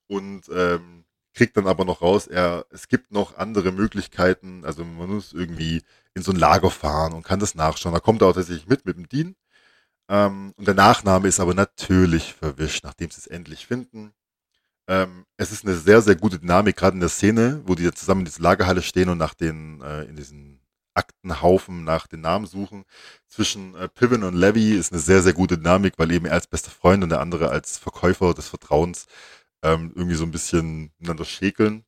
und 0.08 0.44
ähm, 0.54 1.06
kriegt 1.34 1.58
dann 1.58 1.68
aber 1.68 1.86
noch 1.86 2.02
raus, 2.02 2.28
er, 2.28 2.66
es 2.70 2.88
gibt 2.88 3.12
noch 3.12 3.38
andere 3.38 3.72
Möglichkeiten, 3.72 4.64
also 4.66 4.86
man 4.86 5.10
muss 5.10 5.34
irgendwie 5.34 5.84
in 6.14 6.24
so 6.24 6.32
ein 6.32 6.38
Lager 6.38 6.72
fahren 6.72 7.14
und 7.14 7.24
kann 7.24 7.40
das 7.40 7.56
nachschauen. 7.56 7.94
Da 7.94 8.00
kommt 8.00 8.22
er 8.22 8.30
auch 8.30 8.34
tatsächlich 8.34 8.68
mit, 8.68 8.86
mit 8.86 8.98
dem 8.98 9.10
Dean. 9.10 9.36
Ähm, 10.10 10.54
und 10.58 10.68
der 10.68 10.76
Nachname 10.76 11.28
ist 11.28 11.40
aber 11.40 11.54
natürlich 11.54 12.34
verwischt, 12.34 12.84
nachdem 12.84 13.12
sie 13.12 13.20
es 13.20 13.28
endlich 13.28 13.68
finden. 13.68 14.14
Ähm, 14.88 15.26
es 15.38 15.52
ist 15.52 15.66
eine 15.66 15.76
sehr, 15.76 16.02
sehr 16.02 16.16
gute 16.16 16.40
Dynamik, 16.40 16.78
gerade 16.78 16.96
in 16.96 17.02
der 17.02 17.10
Szene, 17.10 17.62
wo 17.66 17.76
die 17.76 17.92
zusammen 17.92 18.22
in 18.22 18.26
dieser 18.26 18.44
Lagerhalle 18.44 18.82
stehen 18.84 19.10
und 19.10 19.18
nach 19.18 19.34
den, 19.34 19.82
äh, 19.82 20.04
in 20.04 20.16
diesen 20.16 20.62
Aktenhaufen 20.96 21.84
nach 21.84 22.08
den 22.08 22.22
Namen 22.22 22.48
suchen. 22.48 22.86
Zwischen 23.28 23.76
äh, 23.76 23.88
Piven 23.90 24.24
und 24.24 24.36
Levy 24.36 24.74
ist 24.74 24.92
eine 24.92 25.02
sehr, 25.02 25.22
sehr 25.22 25.34
gute 25.34 25.58
Dynamik, 25.58 25.96
weil 25.98 26.12
eben 26.12 26.26
er 26.26 26.34
als 26.34 26.48
bester 26.48 26.72
Freund 26.72 27.04
und 27.04 27.10
der 27.10 27.22
andere 27.22 27.50
als 27.50 27.78
Verkäufer 27.78 28.34
des 28.34 28.48
Vertrauens 28.50 29.08
ähm, 29.64 29.92
irgendwie 29.96 30.16
so 30.16 30.24
ein 30.26 30.32
bisschen 30.32 30.94
miteinander 31.00 31.26
schäkeln. 31.26 31.86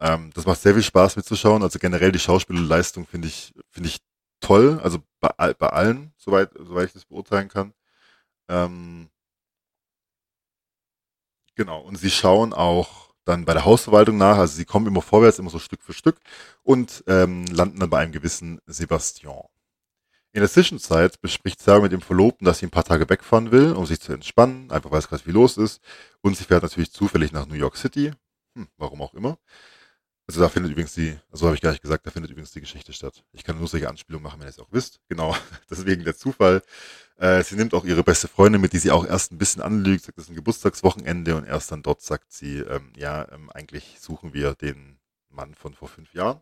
Ähm, 0.00 0.30
das 0.34 0.46
macht 0.46 0.60
sehr 0.60 0.74
viel 0.74 0.82
Spaß 0.82 1.16
mitzuschauen. 1.16 1.62
Also 1.62 1.78
generell 1.78 2.12
die 2.12 2.18
Schauspielleistung 2.18 3.06
finde 3.06 3.28
ich, 3.28 3.54
finde 3.70 3.88
ich 3.88 4.00
toll. 4.40 4.80
Also 4.82 4.98
bei, 5.20 5.54
bei 5.54 5.68
allen, 5.68 6.12
soweit, 6.18 6.50
soweit 6.58 6.88
ich 6.88 6.94
das 6.94 7.04
beurteilen 7.06 7.48
kann. 7.48 7.74
Ähm, 8.48 9.10
genau. 11.54 11.80
Und 11.82 11.96
sie 11.96 12.10
schauen 12.10 12.52
auch 12.52 13.11
dann 13.24 13.44
bei 13.44 13.54
der 13.54 13.64
Hausverwaltung 13.64 14.16
nach. 14.16 14.38
Also 14.38 14.56
sie 14.56 14.64
kommen 14.64 14.86
immer 14.86 15.02
vorwärts, 15.02 15.38
immer 15.38 15.50
so 15.50 15.58
Stück 15.58 15.82
für 15.82 15.92
Stück 15.92 16.18
und 16.62 17.04
ähm, 17.06 17.46
landen 17.46 17.80
dann 17.80 17.90
bei 17.90 17.98
einem 17.98 18.12
gewissen 18.12 18.60
Sebastian. 18.66 19.42
In 20.34 20.40
der 20.40 20.50
Zwischenzeit 20.50 21.20
bespricht 21.20 21.60
Sarah 21.60 21.80
mit 21.80 21.92
dem 21.92 22.00
Verlobten, 22.00 22.46
dass 22.46 22.58
sie 22.58 22.66
ein 22.66 22.70
paar 22.70 22.84
Tage 22.84 23.08
wegfahren 23.10 23.52
will, 23.52 23.72
um 23.72 23.84
sich 23.84 24.00
zu 24.00 24.14
entspannen, 24.14 24.70
einfach 24.70 24.90
weil 24.90 24.98
es 24.98 25.08
gerade 25.08 25.22
viel 25.22 25.34
los 25.34 25.58
ist. 25.58 25.82
Und 26.22 26.36
sie 26.38 26.44
fährt 26.44 26.62
natürlich 26.62 26.90
zufällig 26.90 27.32
nach 27.32 27.46
New 27.46 27.54
York 27.54 27.76
City. 27.76 28.12
Hm, 28.56 28.68
warum 28.78 29.02
auch 29.02 29.12
immer. 29.12 29.38
Also 30.26 30.40
da 30.40 30.48
findet 30.48 30.72
übrigens 30.72 30.94
die, 30.94 31.18
also 31.30 31.46
habe 31.46 31.56
ich 31.56 31.60
gar 31.60 31.70
nicht 31.72 31.82
gesagt, 31.82 32.06
da 32.06 32.10
findet 32.10 32.30
übrigens 32.30 32.52
die 32.52 32.60
Geschichte 32.60 32.92
statt. 32.94 33.24
Ich 33.32 33.44
kann 33.44 33.58
nur 33.58 33.68
solche 33.68 33.88
Anspielungen 33.88 34.22
machen, 34.22 34.40
wenn 34.40 34.46
ihr 34.46 34.50
es 34.50 34.58
auch 34.58 34.72
wisst. 34.72 35.00
Genau, 35.08 35.36
deswegen 35.70 36.04
der 36.04 36.16
Zufall. 36.16 36.62
Äh, 37.22 37.44
sie 37.44 37.54
nimmt 37.54 37.72
auch 37.72 37.84
ihre 37.84 38.02
beste 38.02 38.26
Freundin 38.26 38.60
mit, 38.60 38.72
die 38.72 38.78
sie 38.78 38.90
auch 38.90 39.06
erst 39.06 39.30
ein 39.30 39.38
bisschen 39.38 39.62
anlügt, 39.62 40.02
sagt, 40.02 40.18
das 40.18 40.24
ist 40.24 40.30
ein 40.30 40.34
Geburtstagswochenende 40.34 41.36
und 41.36 41.44
erst 41.44 41.70
dann 41.70 41.84
dort 41.84 42.02
sagt 42.02 42.32
sie, 42.32 42.58
ähm, 42.58 42.92
ja, 42.96 43.30
ähm, 43.30 43.48
eigentlich 43.50 43.98
suchen 44.00 44.34
wir 44.34 44.54
den 44.54 44.98
Mann 45.28 45.54
von 45.54 45.72
vor 45.72 45.86
fünf 45.86 46.14
Jahren. 46.14 46.40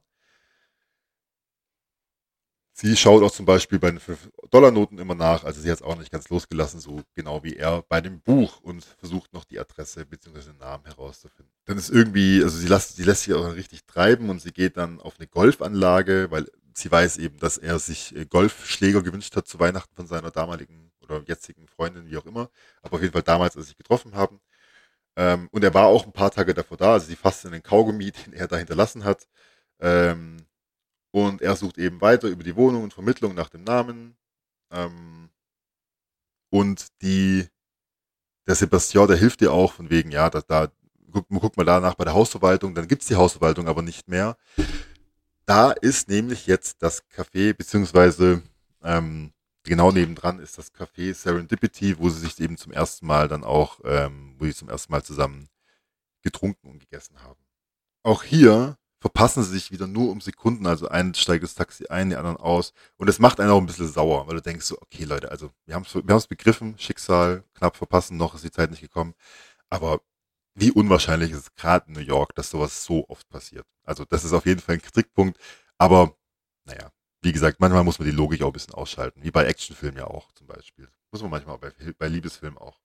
Sie 2.72 2.96
schaut 2.96 3.22
auch 3.22 3.30
zum 3.30 3.44
Beispiel 3.44 3.78
bei 3.78 3.90
den 3.90 4.00
5-Dollar-Noten 4.00 4.96
immer 4.96 5.14
nach, 5.14 5.44
also 5.44 5.60
sie 5.60 5.70
hat 5.70 5.80
es 5.80 5.82
auch 5.82 5.98
nicht 5.98 6.10
ganz 6.10 6.30
losgelassen, 6.30 6.80
so 6.80 7.02
genau 7.14 7.44
wie 7.44 7.56
er 7.56 7.82
bei 7.82 8.00
dem 8.00 8.22
Buch 8.22 8.62
und 8.62 8.82
versucht 8.82 9.34
noch 9.34 9.44
die 9.44 9.58
Adresse 9.58 10.06
bzw. 10.06 10.52
den 10.52 10.56
Namen 10.56 10.86
herauszufinden. 10.86 11.52
Dann 11.66 11.76
ist 11.76 11.90
irgendwie, 11.90 12.42
also 12.42 12.56
sie 12.56 12.68
lässt, 12.68 12.96
sie 12.96 13.04
lässt 13.04 13.24
sich 13.24 13.34
auch 13.34 13.54
richtig 13.54 13.84
treiben 13.84 14.30
und 14.30 14.40
sie 14.40 14.52
geht 14.52 14.78
dann 14.78 14.98
auf 14.98 15.16
eine 15.18 15.26
Golfanlage, 15.26 16.28
weil 16.30 16.50
sie 16.74 16.90
weiß 16.90 17.18
eben, 17.18 17.38
dass 17.38 17.58
er 17.58 17.78
sich 17.78 18.14
äh, 18.16 18.26
Golfschläger 18.26 19.02
gewünscht 19.02 19.36
hat 19.36 19.48
zu 19.48 19.58
Weihnachten 19.60 19.94
von 19.94 20.06
seiner 20.06 20.30
damaligen 20.30 20.92
oder 21.02 21.22
jetzigen 21.26 21.66
Freundin, 21.68 22.06
wie 22.06 22.16
auch 22.16 22.26
immer. 22.26 22.50
Aber 22.82 22.94
auf 22.96 23.02
jeden 23.02 23.12
Fall 23.12 23.22
damals, 23.22 23.56
als 23.56 23.66
sie 23.66 23.70
sich 23.70 23.78
getroffen 23.78 24.14
haben. 24.14 24.40
Ähm, 25.16 25.48
und 25.52 25.64
er 25.64 25.74
war 25.74 25.86
auch 25.86 26.06
ein 26.06 26.12
paar 26.12 26.30
Tage 26.30 26.54
davor 26.54 26.76
da, 26.76 26.94
also 26.94 27.06
sie 27.06 27.16
fasst 27.16 27.44
in 27.44 27.52
den 27.52 27.62
Kaugummi, 27.62 28.12
den 28.26 28.32
er 28.32 28.48
da 28.48 28.56
hinterlassen 28.56 29.04
hat. 29.04 29.28
Ähm, 29.80 30.46
und 31.12 31.42
er 31.42 31.56
sucht 31.56 31.78
eben 31.78 32.00
weiter 32.00 32.28
über 32.28 32.44
die 32.44 32.56
Wohnung 32.56 32.84
und 32.84 32.94
Vermittlung 32.94 33.34
nach 33.34 33.48
dem 33.50 33.64
Namen. 33.64 34.16
Ähm, 34.72 35.30
und 36.50 36.88
die, 37.02 37.48
der 38.46 38.54
Sebastian, 38.54 39.08
der 39.08 39.16
hilft 39.16 39.40
dir 39.40 39.52
auch 39.52 39.72
von 39.74 39.90
wegen, 39.90 40.10
ja, 40.10 40.30
da, 40.30 40.40
da 40.42 40.68
guck, 41.10 41.26
guck 41.28 41.56
mal 41.56 41.64
danach 41.64 41.94
bei 41.94 42.04
der 42.04 42.14
Hausverwaltung, 42.14 42.74
dann 42.74 42.88
gibt's 42.88 43.06
die 43.06 43.16
Hausverwaltung 43.16 43.68
aber 43.68 43.82
nicht 43.82 44.08
mehr. 44.08 44.36
Da 45.50 45.72
ist 45.72 46.08
nämlich 46.08 46.46
jetzt 46.46 46.80
das 46.80 47.02
Café, 47.10 47.52
beziehungsweise 47.52 48.40
ähm, 48.84 49.32
genau 49.64 49.90
nebendran 49.90 50.38
ist 50.38 50.56
das 50.58 50.72
Café 50.72 51.12
Serendipity, 51.12 51.98
wo 51.98 52.08
sie 52.08 52.20
sich 52.20 52.38
eben 52.38 52.56
zum 52.56 52.70
ersten 52.70 53.04
Mal 53.04 53.26
dann 53.26 53.42
auch, 53.42 53.80
ähm, 53.82 54.36
wo 54.38 54.44
sie 54.44 54.54
zum 54.54 54.68
ersten 54.68 54.92
Mal 54.92 55.02
zusammen 55.02 55.48
getrunken 56.22 56.68
und 56.68 56.78
gegessen 56.78 57.20
haben. 57.24 57.40
Auch 58.04 58.22
hier 58.22 58.78
verpassen 59.00 59.42
sie 59.42 59.54
sich 59.54 59.72
wieder 59.72 59.88
nur 59.88 60.12
um 60.12 60.20
Sekunden. 60.20 60.68
Also 60.68 60.86
ein 60.86 61.14
steigt 61.14 61.42
das 61.42 61.56
Taxi 61.56 61.88
ein, 61.88 62.10
die 62.10 62.16
anderen 62.16 62.36
aus. 62.36 62.72
Und 62.96 63.08
das 63.08 63.18
macht 63.18 63.40
einen 63.40 63.50
auch 63.50 63.58
ein 63.58 63.66
bisschen 63.66 63.88
sauer, 63.88 64.28
weil 64.28 64.36
du 64.36 64.42
denkst 64.42 64.66
so, 64.66 64.78
okay 64.80 65.02
Leute, 65.02 65.32
also 65.32 65.50
wir 65.66 65.74
haben 65.74 65.82
es 65.82 65.92
wir 65.96 66.28
begriffen, 66.28 66.78
Schicksal, 66.78 67.42
knapp 67.54 67.76
verpassen, 67.76 68.16
noch 68.16 68.36
ist 68.36 68.44
die 68.44 68.52
Zeit 68.52 68.70
nicht 68.70 68.82
gekommen. 68.82 69.14
Aber 69.68 70.00
wie 70.60 70.70
unwahrscheinlich 70.70 71.32
ist 71.32 71.38
es 71.38 71.54
gerade 71.54 71.86
in 71.88 71.94
New 71.94 72.00
York, 72.00 72.34
dass 72.34 72.50
sowas 72.50 72.84
so 72.84 73.06
oft 73.08 73.28
passiert. 73.28 73.66
Also 73.84 74.04
das 74.04 74.24
ist 74.24 74.32
auf 74.32 74.46
jeden 74.46 74.60
Fall 74.60 74.76
ein 74.76 74.82
Kritikpunkt. 74.82 75.38
Aber 75.78 76.16
naja, 76.64 76.92
wie 77.22 77.32
gesagt, 77.32 77.60
manchmal 77.60 77.84
muss 77.84 77.98
man 77.98 78.06
die 78.06 78.14
Logik 78.14 78.42
auch 78.42 78.48
ein 78.48 78.52
bisschen 78.52 78.74
ausschalten. 78.74 79.22
Wie 79.22 79.30
bei 79.30 79.44
Actionfilmen 79.44 79.98
ja 79.98 80.06
auch 80.06 80.32
zum 80.32 80.46
Beispiel. 80.46 80.88
Muss 81.10 81.22
man 81.22 81.30
manchmal 81.30 81.58
bei, 81.58 81.72
bei 81.98 82.08
Liebesfilmen 82.08 82.58
auch. 82.58 82.78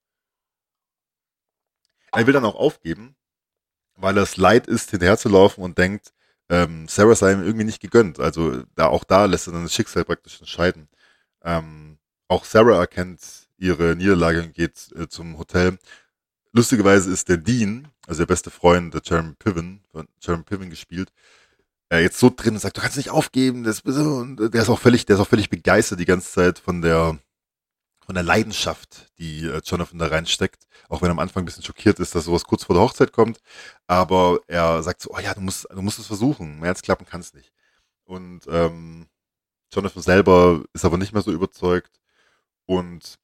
Er 2.11 2.25
will 2.25 2.33
dann 2.33 2.45
auch 2.45 2.55
aufgeben, 2.55 3.15
weil 3.95 4.17
es 4.17 4.37
leid 4.37 4.67
ist, 4.67 4.91
hinterherzulaufen 4.91 5.63
und 5.63 5.77
denkt, 5.77 6.13
ähm, 6.49 6.87
Sarah 6.87 7.15
sei 7.15 7.33
ihm 7.33 7.43
irgendwie 7.43 7.65
nicht 7.65 7.81
gegönnt. 7.81 8.19
Also 8.19 8.63
da 8.75 8.87
auch 8.87 9.03
da 9.03 9.25
lässt 9.25 9.47
er 9.47 9.53
dann 9.53 9.63
das 9.63 9.73
Schicksal 9.73 10.05
praktisch 10.05 10.39
entscheiden. 10.39 10.87
Ähm, 11.43 11.97
auch 12.27 12.45
Sarah 12.45 12.79
erkennt 12.79 13.21
ihre 13.57 13.95
Niederlage 13.95 14.43
und 14.43 14.53
geht 14.53 14.91
äh, 14.95 15.07
zum 15.07 15.37
Hotel. 15.37 15.77
Lustigerweise 16.55 17.11
ist 17.11 17.27
der 17.27 17.35
Dean, 17.37 17.89
also 18.07 18.19
der 18.19 18.27
beste 18.27 18.49
Freund 18.49 18.93
der 18.93 19.01
Jeremy 19.03 19.33
Piven, 19.33 19.83
von 19.91 20.07
Jeremy 20.21 20.43
Piven 20.43 20.69
gespielt, 20.69 21.11
äh, 21.91 22.01
jetzt 22.01 22.17
so 22.17 22.31
drin 22.33 22.53
und 22.53 22.59
sagt, 22.61 22.77
du 22.77 22.81
kannst 22.81 22.95
nicht 22.95 23.09
aufgeben, 23.09 23.65
das, 23.65 23.81
und 23.81 24.37
der 24.37 24.61
ist 24.61 24.69
auch 24.69 24.79
völlig, 24.79 25.05
der 25.05 25.17
ist 25.17 25.21
auch 25.21 25.27
völlig 25.27 25.49
begeistert 25.49 25.99
die 25.99 26.05
ganze 26.05 26.31
Zeit 26.31 26.59
von 26.59 26.81
der 26.81 27.19
von 28.05 28.15
der 28.15 28.23
Leidenschaft, 28.23 29.11
die 29.17 29.45
äh, 29.45 29.61
Jonathan 29.65 29.99
da 29.99 30.07
reinsteckt. 30.07 30.67
Auch 30.89 31.01
wenn 31.01 31.09
er 31.09 31.13
am 31.13 31.19
Anfang 31.19 31.43
ein 31.43 31.45
bisschen 31.45 31.63
schockiert 31.63 31.99
ist, 31.99 32.13
dass 32.15 32.25
sowas 32.25 32.45
kurz 32.45 32.63
vor 32.63 32.75
der 32.75 32.83
Hochzeit 32.83 33.11
kommt. 33.11 33.39
Aber 33.87 34.39
er 34.47 34.83
sagt 34.83 35.01
so, 35.01 35.09
oh 35.11 35.19
ja, 35.19 35.33
du 35.33 35.41
musst, 35.41 35.67
du 35.69 35.81
musst 35.81 35.99
es 35.99 36.07
versuchen. 36.07 36.59
Mehr 36.59 36.69
als 36.69 36.83
klappen 36.83 37.05
kann 37.07 37.21
es 37.21 37.33
nicht. 37.33 37.51
Und 38.03 38.41
ähm, 38.47 39.07
Jonathan 39.73 40.03
selber 40.03 40.63
ist 40.73 40.85
aber 40.85 40.97
nicht 40.99 41.13
mehr 41.13 41.23
so 41.23 41.31
überzeugt. 41.31 41.99
Und 42.67 43.17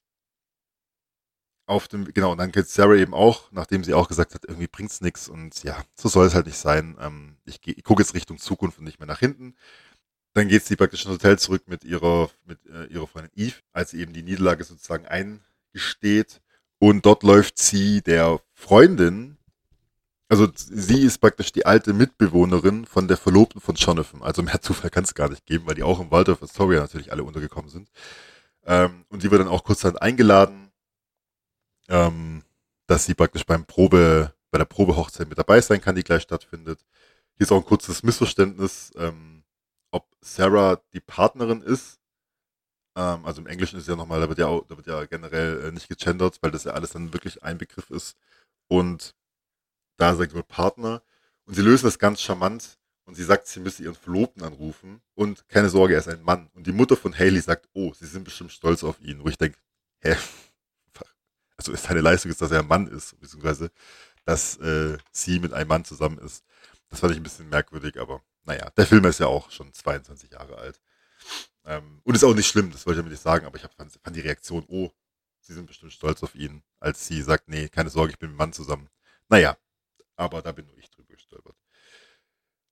auf 1.66 1.88
dem, 1.88 2.06
genau, 2.14 2.34
und 2.34 2.38
dann 2.38 2.52
geht 2.52 2.68
Sarah 2.68 2.96
eben 2.96 3.14
auch, 3.14 3.52
nachdem 3.52 3.84
sie 3.84 3.94
auch 3.94 4.08
gesagt 4.08 4.34
hat, 4.34 4.44
irgendwie 4.46 4.68
bringt's 4.68 5.02
nichts 5.02 5.30
und 5.30 5.64
ja, 5.64 5.82
so 5.96 6.10
soll 6.10 6.28
es 6.28 6.36
halt 6.36 6.48
nicht 6.48 6.58
sein. 6.58 6.98
Ähm, 7.00 7.38
ich, 7.46 7.60
ich 7.66 7.84
gucke 7.84 8.02
jetzt 8.02 8.14
Richtung 8.14 8.38
Zukunft 8.38 8.80
und 8.80 8.86
nicht 8.86 9.00
mehr 9.00 9.08
nach 9.08 9.20
hinten. 9.20 9.56
Dann 10.34 10.48
geht 10.48 10.66
sie 10.66 10.76
praktisch 10.76 11.06
ins 11.06 11.14
Hotel 11.14 11.38
zurück 11.40 11.64
mit 11.68 11.84
ihrer, 11.84 12.30
mit 12.46 12.60
äh, 12.68 12.86
ihrer 12.86 13.08
Freundin 13.08 13.32
Eve, 13.36 13.56
als 13.74 13.92
sie 13.92 14.00
eben 14.00 14.14
die 14.14 14.24
Niederlage 14.24 14.64
sozusagen 14.64 15.06
eingesteht. 15.06 16.42
Und 16.80 17.06
dort 17.06 17.24
läuft 17.24 17.60
sie 17.60 18.02
der 18.02 18.40
Freundin, 18.54 19.38
also 20.32 20.48
sie 20.56 21.02
ist 21.02 21.18
praktisch 21.18 21.52
die 21.52 21.66
alte 21.66 21.92
Mitbewohnerin 21.92 22.86
von 22.86 23.10
der 23.10 23.18
Verlobten 23.18 23.60
von 23.60 23.76
Jonathan. 23.76 24.24
Also 24.24 24.42
mehr 24.42 24.62
Zufall 24.62 24.90
kann 24.90 25.04
es 25.04 25.14
gar 25.14 25.30
nicht 25.30 25.46
geben, 25.46 25.68
weil 25.68 25.76
die 25.76 25.84
auch 25.84 26.00
im 26.00 26.10
Waldorf 26.10 26.42
Astoria 26.42 26.80
natürlich 26.80 27.12
alle 27.12 27.26
untergekommen 27.26 27.70
sind. 27.70 27.90
Ähm, 28.66 29.04
und 29.10 29.24
die 29.24 29.30
wird 29.30 29.42
dann 29.42 29.50
auch 29.50 29.66
kurzerhand 29.66 30.02
eingeladen, 30.02 30.71
ähm, 31.92 32.44
dass 32.88 33.06
sie 33.06 33.14
praktisch 33.14 33.46
beim 33.46 33.66
Probe, 33.66 34.34
bei 34.50 34.58
der 34.58 34.66
Probehochzeit 34.66 35.30
mit 35.30 35.38
dabei 35.38 35.62
sein 35.62 35.82
kann, 35.82 35.96
die 35.96 36.04
gleich 36.04 36.24
stattfindet. 36.24 36.80
Hier 37.38 37.44
ist 37.44 37.52
auch 37.52 37.58
ein 37.58 37.66
kurzes 37.66 38.02
Missverständnis. 38.04 38.92
Ähm, 38.98 39.44
ob 39.92 40.08
Sarah 40.22 40.82
die 40.94 41.02
Partnerin 41.02 41.62
ist. 41.62 42.00
Ähm, 42.96 43.26
also 43.26 43.42
im 43.42 43.48
Englischen 43.48 43.78
ist 43.78 43.88
ja 43.88 43.96
nochmal, 43.96 44.22
da 44.22 44.30
wird 44.30 44.40
ja, 44.40 44.48
auch, 44.48 44.66
da 44.68 44.78
wird 44.78 44.88
ja 44.88 45.06
generell 45.06 45.66
äh, 45.66 45.72
nicht 45.72 45.90
gegendert, 45.90 46.40
weil 46.42 46.52
das 46.52 46.64
ja 46.64 46.72
alles 46.72 46.92
dann 46.92 47.14
wirklich 47.14 47.44
ein 47.44 47.58
Begriff 47.58 47.90
ist. 47.90 48.18
Und 48.68 49.16
da 49.98 50.16
sagt 50.16 50.34
wohl 50.34 50.44
Partner. 50.44 51.04
Und 51.46 51.56
sie 51.56 51.62
lösen 51.62 51.86
das 51.86 52.00
ganz 52.00 52.22
charmant. 52.22 52.80
Und 53.06 53.16
sie 53.16 53.24
sagt, 53.24 53.48
sie 53.48 53.60
müsse 53.60 53.84
ihren 53.84 53.96
Verlobten 53.96 54.44
anrufen. 54.44 55.02
Und 55.16 55.48
keine 55.50 55.70
Sorge, 55.70 55.96
er 55.96 56.00
ist 56.00 56.08
ein 56.08 56.24
Mann. 56.24 56.50
Und 56.54 56.68
die 56.68 56.72
Mutter 56.72 56.96
von 56.96 57.18
Haley 57.18 57.42
sagt, 57.42 57.68
oh, 57.74 57.94
sie 57.94 58.06
sind 58.06 58.24
bestimmt 58.24 58.52
stolz 58.52 58.84
auf 58.84 59.02
ihn. 59.02 59.24
Wo 59.24 59.28
ich 59.28 59.38
denke, 59.38 59.58
hä? 60.00 60.16
Also 61.68 61.76
seine 61.76 62.02
Leistung 62.02 62.32
ist, 62.32 62.42
dass 62.42 62.50
er 62.50 62.60
ein 62.60 62.68
Mann 62.68 62.88
ist, 62.88 63.20
beziehungsweise 63.20 63.70
dass 64.26 64.58
äh, 64.58 64.98
sie 65.12 65.40
mit 65.40 65.54
einem 65.54 65.68
Mann 65.68 65.86
zusammen 65.86 66.18
ist. 66.18 66.44
Das 66.90 67.00
fand 67.00 67.12
ich 67.12 67.20
ein 67.20 67.24
bisschen 67.24 67.50
merkwürdig, 67.50 68.00
aber 68.00 68.24
naja, 68.46 68.72
der 68.72 68.88
Film 68.88 69.06
ist 69.06 69.20
ja 69.20 69.28
auch 69.28 69.52
schon 69.52 69.72
22 69.72 70.32
Jahre 70.32 70.58
alt. 70.58 70.82
Ähm, 71.66 72.02
und 72.04 72.16
ist 72.16 72.24
auch 72.24 72.34
nicht 72.34 72.48
schlimm, 72.48 72.72
das 72.72 72.86
wollte 72.86 73.00
ich 73.00 73.02
damit 73.04 73.12
nicht 73.12 73.22
sagen, 73.22 73.46
aber 73.46 73.58
ich 73.58 73.64
hab, 73.64 73.74
fand, 73.76 73.92
fand 74.04 74.16
die 74.16 74.22
Reaktion, 74.22 74.66
oh, 74.68 74.90
sie 75.40 75.54
sind 75.54 75.68
bestimmt 75.68 75.94
stolz 75.94 76.24
auf 76.24 76.34
ihn, 76.34 76.64
als 76.80 77.06
sie 77.06 77.22
sagt, 77.22 77.48
nee, 77.48 77.70
keine 77.70 77.92
Sorge, 77.92 78.12
ich 78.12 78.18
bin 78.18 78.30
mit 78.30 78.36
dem 78.36 78.40
Mann 78.40 78.54
zusammen. 78.54 78.90
Naja, 79.30 79.56
aber 80.16 80.42
da 80.42 80.52
bin 80.52 80.66
nur 80.66 80.78
ich 80.80 80.90
drüber 80.90 81.14
gestolpert. 81.14 81.56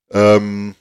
Ähm, 0.10 0.75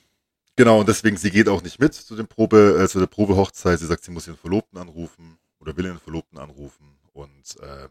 genau, 0.56 0.80
und 0.80 0.88
deswegen, 0.88 1.18
sie 1.18 1.30
geht 1.30 1.48
auch 1.48 1.62
nicht 1.62 1.78
mit 1.78 1.92
zu, 1.92 2.16
dem 2.16 2.26
Probe, 2.26 2.80
äh, 2.82 2.88
zu 2.88 2.98
der 3.00 3.06
Probehochzeit. 3.06 3.78
Sie 3.78 3.86
sagt, 3.86 4.02
sie 4.02 4.10
muss 4.10 4.26
ihren 4.26 4.38
Verlobten 4.38 4.78
anrufen 4.78 5.38
oder 5.58 5.76
will 5.76 5.84
ihren 5.84 6.00
Verlobten 6.00 6.38
anrufen. 6.38 6.97
Und 7.18 7.56
ähm, 7.62 7.88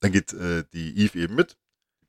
dann 0.00 0.12
geht 0.12 0.32
äh, 0.32 0.64
die 0.72 0.98
Eve 0.98 1.18
eben 1.18 1.34
mit 1.34 1.56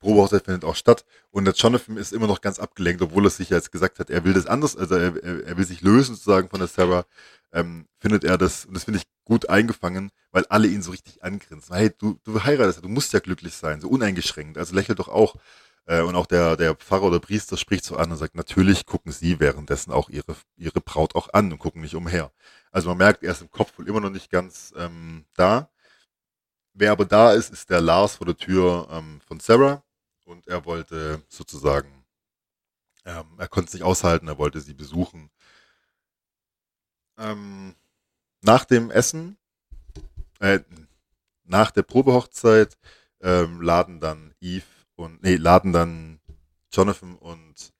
Probehochzeit 0.01 0.45
findet 0.45 0.65
auch 0.65 0.75
statt 0.75 1.05
und 1.29 1.45
der 1.45 1.53
Jonathan 1.53 1.95
ist 1.95 2.11
immer 2.11 2.27
noch 2.27 2.41
ganz 2.41 2.59
abgelenkt, 2.59 3.01
obwohl 3.01 3.25
er 3.25 3.29
sich 3.29 3.49
jetzt 3.49 3.71
gesagt 3.71 3.99
hat, 3.99 4.09
er 4.09 4.25
will 4.25 4.33
das 4.33 4.47
anders, 4.47 4.75
also 4.75 4.95
er, 4.95 5.15
er 5.23 5.57
will 5.57 5.65
sich 5.65 5.81
lösen 5.81 6.15
sozusagen 6.15 6.49
von 6.49 6.59
der 6.59 6.67
Sarah, 6.67 7.05
ähm, 7.53 7.85
findet 7.99 8.23
er 8.23 8.37
das, 8.37 8.65
und 8.65 8.73
das 8.73 8.85
finde 8.85 8.99
ich 8.99 9.05
gut 9.25 9.47
eingefangen, 9.49 10.11
weil 10.31 10.43
alle 10.49 10.67
ihn 10.67 10.81
so 10.81 10.91
richtig 10.91 11.23
angrinsen. 11.23 11.75
Hey, 11.75 11.91
du, 11.97 12.19
du 12.23 12.43
heiratest, 12.43 12.83
du 12.83 12.89
musst 12.89 13.13
ja 13.13 13.19
glücklich 13.19 13.53
sein, 13.55 13.79
so 13.79 13.89
uneingeschränkt, 13.89 14.57
also 14.57 14.75
lächelt 14.75 14.99
doch 14.99 15.07
auch. 15.07 15.35
Äh, 15.85 16.01
und 16.01 16.15
auch 16.15 16.25
der, 16.25 16.57
der 16.57 16.75
Pfarrer 16.75 17.03
oder 17.03 17.19
Priester 17.19 17.57
spricht 17.57 17.85
so 17.85 17.95
an 17.95 18.11
und 18.11 18.17
sagt, 18.17 18.35
natürlich 18.35 18.85
gucken 18.85 19.11
sie 19.11 19.39
währenddessen 19.39 19.91
auch 19.91 20.09
ihre, 20.09 20.35
ihre 20.57 20.81
Braut 20.81 21.15
auch 21.15 21.33
an 21.33 21.51
und 21.51 21.59
gucken 21.59 21.81
nicht 21.81 21.95
umher. 21.95 22.31
Also 22.71 22.89
man 22.89 22.97
merkt, 22.97 23.23
er 23.23 23.31
ist 23.33 23.41
im 23.41 23.51
Kopf 23.51 23.77
wohl 23.77 23.87
immer 23.87 23.99
noch 23.99 24.09
nicht 24.09 24.29
ganz 24.31 24.73
ähm, 24.77 25.25
da. 25.35 25.70
Wer 26.73 26.91
aber 26.91 27.05
da 27.05 27.34
ist, 27.34 27.51
ist 27.51 27.69
der 27.69 27.81
Lars 27.81 28.15
vor 28.15 28.25
der 28.25 28.38
Tür 28.38 28.88
ähm, 28.91 29.21
von 29.21 29.39
Sarah, 29.39 29.84
und 30.25 30.47
er 30.47 30.65
wollte 30.65 31.21
sozusagen, 31.27 32.05
ähm, 33.05 33.25
er 33.38 33.47
konnte 33.47 33.67
es 33.67 33.73
nicht 33.73 33.84
aushalten, 33.84 34.27
er 34.27 34.38
wollte 34.38 34.62
sie 34.62 34.73
besuchen. 34.73 35.29
Ähm, 37.17 37.75
nach 38.41 38.65
dem 38.65 38.91
Essen, 38.91 39.38
äh, 40.39 40.60
nach 41.43 41.71
der 41.71 41.84
Probehochzeit, 41.84 42.77
ähm, 43.21 43.62
laden 43.62 43.99
dann 43.99 44.34
Eve 44.39 44.65
und, 44.95 45.21
nee, 45.21 45.36
laden 45.36 45.73
dann 45.73 46.19
Jonathan 46.71 47.15
und 47.17 47.73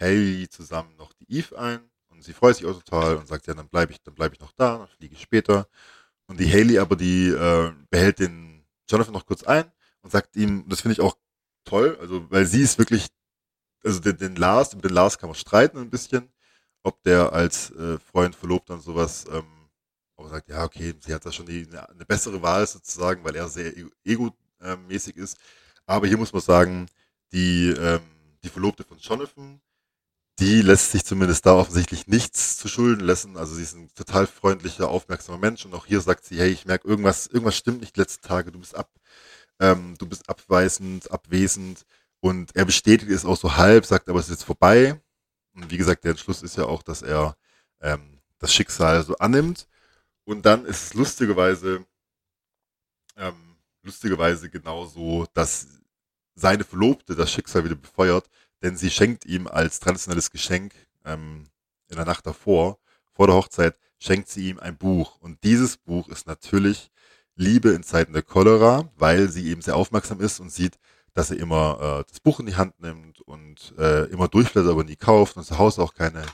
Haley 0.00 0.48
zusammen 0.48 0.96
noch 0.96 1.12
die 1.12 1.30
Eve 1.30 1.58
ein 1.58 1.90
und 2.08 2.24
sie 2.24 2.32
freut 2.32 2.56
sich 2.56 2.66
auch 2.66 2.82
total 2.82 3.16
und 3.16 3.28
sagt, 3.28 3.46
ja, 3.46 3.54
dann 3.54 3.68
bleibe 3.68 3.92
ich, 3.92 4.02
dann 4.02 4.14
bleibe 4.14 4.34
ich 4.34 4.40
noch 4.40 4.52
da, 4.52 4.78
dann 4.78 4.88
fliege 4.88 5.14
ich 5.14 5.22
später. 5.22 5.68
Und 6.28 6.38
die 6.38 6.50
Haley 6.50 6.78
aber, 6.78 6.94
die 6.94 7.28
äh, 7.28 7.72
behält 7.90 8.20
den 8.20 8.64
Jonathan 8.88 9.14
noch 9.14 9.26
kurz 9.26 9.42
ein 9.42 9.70
und 10.02 10.10
sagt 10.10 10.36
ihm, 10.36 10.68
das 10.68 10.82
finde 10.82 10.92
ich 10.92 11.00
auch 11.00 11.16
toll, 11.64 11.96
also 12.00 12.30
weil 12.30 12.46
sie 12.46 12.62
ist 12.62 12.78
wirklich, 12.78 13.08
also 13.82 14.00
den, 14.00 14.16
den 14.16 14.36
Lars, 14.36 14.74
mit 14.74 14.84
den 14.84 14.92
Lars 14.92 15.18
kann 15.18 15.28
man 15.28 15.36
streiten 15.36 15.78
ein 15.78 15.90
bisschen, 15.90 16.28
ob 16.82 17.02
der 17.02 17.32
als 17.32 17.70
äh, 17.72 17.98
Freund 17.98 18.34
verlobt 18.34 18.70
und 18.70 18.82
sowas, 18.82 19.26
ähm, 19.30 19.44
aber 20.16 20.28
sagt, 20.28 20.48
ja, 20.48 20.64
okay, 20.64 20.94
sie 21.00 21.14
hat 21.14 21.24
da 21.24 21.32
schon 21.32 21.46
die, 21.46 21.66
eine, 21.66 21.88
eine 21.88 22.04
bessere 22.04 22.42
Wahl 22.42 22.66
sozusagen, 22.66 23.24
weil 23.24 23.36
er 23.36 23.48
sehr 23.48 23.72
ego-mäßig 24.04 25.16
ist. 25.16 25.38
Aber 25.86 26.06
hier 26.06 26.18
muss 26.18 26.32
man 26.32 26.42
sagen, 26.42 26.86
die, 27.32 27.68
ähm, 27.70 28.00
die 28.42 28.48
Verlobte 28.48 28.84
von 28.84 28.98
Jonathan, 28.98 29.60
die 30.38 30.62
lässt 30.62 30.92
sich 30.92 31.04
zumindest 31.04 31.46
da 31.46 31.54
offensichtlich 31.54 32.06
nichts 32.06 32.58
zu 32.58 32.68
Schulden 32.68 33.04
lassen. 33.04 33.36
Also 33.36 33.54
sie 33.54 33.62
ist 33.62 33.74
ein 33.74 33.92
total 33.94 34.26
freundlicher, 34.26 34.88
aufmerksamer 34.88 35.38
Mensch 35.38 35.64
und 35.64 35.74
auch 35.74 35.86
hier 35.86 36.00
sagt 36.00 36.24
sie, 36.24 36.38
hey, 36.38 36.50
ich 36.50 36.64
merke 36.64 36.86
irgendwas, 36.86 37.26
irgendwas 37.26 37.56
stimmt 37.56 37.80
nicht 37.80 37.96
die 37.96 38.00
letzten 38.00 38.26
Tage, 38.26 38.52
du 38.52 38.60
bist 38.60 38.74
ab, 38.76 38.90
ähm, 39.60 39.96
du 39.98 40.06
bist 40.06 40.28
abweisend, 40.28 41.10
abwesend 41.10 41.84
und 42.20 42.54
er 42.54 42.64
bestätigt 42.64 43.10
es 43.10 43.24
auch 43.24 43.36
so 43.36 43.56
halb, 43.56 43.84
sagt 43.84 44.08
aber 44.08 44.20
es 44.20 44.26
ist 44.26 44.40
jetzt 44.40 44.44
vorbei. 44.44 45.00
Und 45.54 45.70
wie 45.70 45.76
gesagt, 45.76 46.04
der 46.04 46.12
Entschluss 46.12 46.42
ist 46.42 46.56
ja 46.56 46.64
auch, 46.66 46.82
dass 46.82 47.02
er 47.02 47.36
ähm, 47.80 48.20
das 48.38 48.54
Schicksal 48.54 49.02
so 49.04 49.16
annimmt. 49.16 49.66
Und 50.24 50.46
dann 50.46 50.64
ist 50.66 50.84
es 50.84 50.94
lustigerweise, 50.94 51.84
ähm, 53.16 53.56
lustigerweise 53.82 54.50
genauso, 54.50 55.26
dass 55.34 55.66
seine 56.34 56.64
Verlobte 56.64 57.16
das 57.16 57.32
Schicksal 57.32 57.64
wieder 57.64 57.74
befeuert, 57.74 58.28
denn 58.62 58.76
sie 58.76 58.90
schenkt 58.90 59.24
ihm 59.24 59.46
als 59.46 59.80
traditionelles 59.80 60.30
Geschenk 60.30 60.74
ähm, 61.04 61.48
in 61.88 61.96
der 61.96 62.04
Nacht 62.04 62.26
davor, 62.26 62.78
vor 63.12 63.26
der 63.26 63.36
Hochzeit, 63.36 63.76
schenkt 63.98 64.28
sie 64.28 64.48
ihm 64.48 64.58
ein 64.58 64.76
Buch. 64.76 65.18
Und 65.20 65.42
dieses 65.44 65.76
Buch 65.76 66.08
ist 66.08 66.26
natürlich 66.26 66.90
Liebe 67.34 67.70
in 67.70 67.82
Zeiten 67.82 68.12
der 68.12 68.22
Cholera, 68.22 68.90
weil 68.96 69.28
sie 69.28 69.48
eben 69.48 69.62
sehr 69.62 69.76
aufmerksam 69.76 70.20
ist 70.20 70.40
und 70.40 70.50
sieht, 70.50 70.78
dass 71.14 71.30
er 71.30 71.38
immer 71.38 72.00
äh, 72.00 72.04
das 72.08 72.20
Buch 72.20 72.40
in 72.40 72.46
die 72.46 72.56
Hand 72.56 72.78
nimmt 72.80 73.20
und 73.22 73.74
äh, 73.78 74.04
immer 74.04 74.28
durchblättert, 74.28 74.70
aber 74.70 74.84
nie 74.84 74.96
kauft 74.96 75.36
und 75.36 75.44
zu 75.44 75.58
Hause 75.58 75.82
auch 75.82 75.94
keine, 75.94 76.24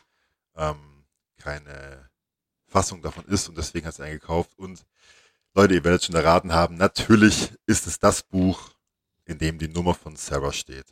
ähm, 0.57 1.05
keine 1.39 2.11
Fassung 2.67 3.01
davon 3.03 3.25
ist 3.27 3.49
und 3.49 3.57
deswegen 3.57 3.87
hat 3.87 3.95
sie 3.95 4.03
einen 4.03 4.19
gekauft. 4.19 4.53
Und 4.57 4.85
Leute, 5.55 5.75
ihr 5.75 5.85
werdet 5.85 6.05
schon 6.05 6.17
erraten 6.17 6.53
haben, 6.53 6.77
natürlich 6.77 7.53
ist 7.67 7.87
es 7.87 7.99
das 7.99 8.23
Buch, 8.23 8.71
in 9.25 9.39
dem 9.39 9.59
die 9.59 9.69
Nummer 9.69 9.95
von 9.95 10.17
Sarah 10.17 10.53
steht. 10.53 10.87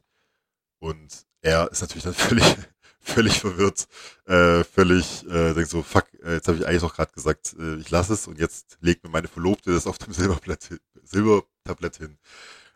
Und 0.82 1.26
er 1.42 1.70
ist 1.70 1.80
natürlich 1.80 2.02
dann 2.02 2.14
völlig, 2.28 2.44
völlig 2.98 3.38
verwirrt, 3.38 3.86
äh, 4.26 4.64
völlig, 4.64 5.24
äh, 5.28 5.54
denkt 5.54 5.70
so, 5.70 5.80
fuck, 5.84 6.06
äh, 6.24 6.34
jetzt 6.34 6.48
habe 6.48 6.58
ich 6.58 6.66
eigentlich 6.66 6.82
auch 6.82 6.94
gerade 6.94 7.12
gesagt, 7.12 7.54
äh, 7.56 7.76
ich 7.76 7.88
lasse 7.90 8.14
es 8.14 8.26
und 8.26 8.40
jetzt 8.40 8.78
legt 8.80 9.04
mir 9.04 9.10
meine 9.10 9.28
Verlobte 9.28 9.72
das 9.72 9.86
auf 9.86 9.98
dem 9.98 10.12
Silbertablett, 10.12 10.80
Silbertablett 11.04 11.98
hin. 11.98 12.18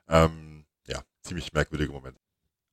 Ähm, 0.09 0.65
ja, 0.87 1.03
ziemlich 1.25 1.53
merkwürdiger 1.53 1.93
Moment. 1.93 2.17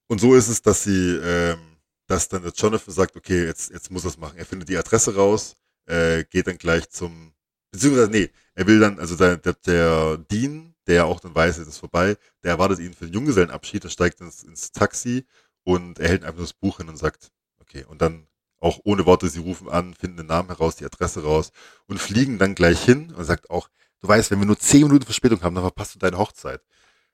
Und 0.07 0.21
so 0.21 0.35
ist 0.35 0.49
es, 0.49 0.61
dass 0.61 0.83
sie, 0.83 1.15
ähm, 1.23 1.77
dass 2.05 2.29
dann 2.29 2.43
der 2.43 2.51
Jonathan 2.51 2.93
sagt, 2.93 3.15
okay, 3.15 3.45
jetzt, 3.45 3.71
jetzt 3.71 3.89
muss 3.89 4.03
er 4.03 4.09
es 4.09 4.19
machen. 4.19 4.37
Er 4.37 4.45
findet 4.45 4.69
die 4.69 4.77
Adresse 4.77 5.15
raus, 5.15 5.55
äh, 5.87 6.25
geht 6.25 6.45
dann 6.45 6.59
gleich 6.59 6.91
zum, 6.91 7.33
beziehungsweise, 7.71 8.11
nee, 8.11 8.29
er 8.53 8.67
will 8.67 8.79
dann, 8.79 8.99
also 8.99 9.15
der, 9.15 9.37
der, 9.37 9.53
der 9.53 10.17
Dean, 10.29 10.72
der 10.87 11.05
auch 11.05 11.19
dann 11.19 11.33
weiß, 11.35 11.57
es 11.57 11.67
ist 11.67 11.77
vorbei, 11.77 12.17
der 12.43 12.51
erwartet 12.51 12.79
ihn 12.79 12.93
für 12.93 13.05
den 13.05 13.13
Junggesellenabschied, 13.13 13.83
er 13.83 13.89
steigt 13.89 14.21
ins, 14.21 14.43
ins 14.43 14.71
Taxi 14.71 15.25
und 15.63 15.99
er 15.99 16.09
hält 16.09 16.23
einfach 16.23 16.37
nur 16.37 16.45
das 16.45 16.53
Buch 16.53 16.77
hin 16.77 16.89
und 16.89 16.97
sagt, 16.97 17.31
okay, 17.59 17.85
und 17.85 18.01
dann 18.01 18.27
auch 18.59 18.79
ohne 18.85 19.05
Worte, 19.05 19.27
sie 19.27 19.39
rufen 19.39 19.69
an, 19.69 19.93
finden 19.93 20.17
den 20.17 20.27
Namen 20.27 20.49
heraus, 20.49 20.77
die 20.77 20.85
Adresse 20.85 21.23
raus 21.23 21.51
und 21.87 21.99
fliegen 21.99 22.37
dann 22.37 22.55
gleich 22.55 22.83
hin 22.83 23.13
und 23.13 23.25
sagt 23.25 23.49
auch, 23.49 23.69
du 23.99 24.07
weißt, 24.07 24.31
wenn 24.31 24.39
wir 24.39 24.45
nur 24.45 24.59
zehn 24.59 24.83
Minuten 24.83 25.05
Verspätung 25.05 25.41
haben, 25.41 25.55
dann 25.55 25.65
verpasst 25.65 25.95
du 25.95 25.99
deine 25.99 26.17
Hochzeit. 26.17 26.61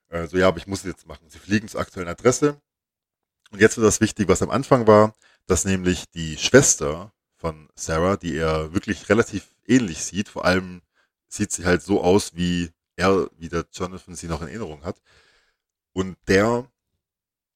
Äh, 0.08 0.26
so, 0.28 0.36
ja, 0.36 0.48
aber 0.48 0.58
ich 0.58 0.68
muss 0.68 0.80
es 0.80 0.86
jetzt 0.86 1.06
machen. 1.06 1.28
Sie 1.28 1.38
fliegen 1.38 1.68
zur 1.68 1.80
aktuellen 1.80 2.08
Adresse. 2.08 2.60
Und 3.50 3.60
jetzt 3.60 3.76
wird 3.76 3.86
das 3.86 4.00
wichtig, 4.00 4.28
was 4.28 4.42
am 4.42 4.50
Anfang 4.50 4.86
war, 4.86 5.14
dass 5.46 5.64
nämlich 5.64 6.04
die 6.10 6.38
Schwester 6.38 7.12
von 7.36 7.68
Sarah, 7.74 8.16
die 8.16 8.36
er 8.36 8.72
wirklich 8.72 9.08
relativ 9.08 9.48
ähnlich 9.66 10.04
sieht, 10.04 10.28
vor 10.28 10.44
allem 10.44 10.82
sieht 11.28 11.50
sie 11.50 11.64
halt 11.64 11.82
so 11.82 12.02
aus, 12.02 12.36
wie 12.36 12.70
er, 13.00 13.30
wie 13.38 13.48
der 13.48 13.66
Jonathan 13.72 14.14
sie 14.14 14.28
noch 14.28 14.42
in 14.42 14.48
Erinnerung 14.48 14.84
hat. 14.84 15.00
Und 15.92 16.16
der 16.28 16.70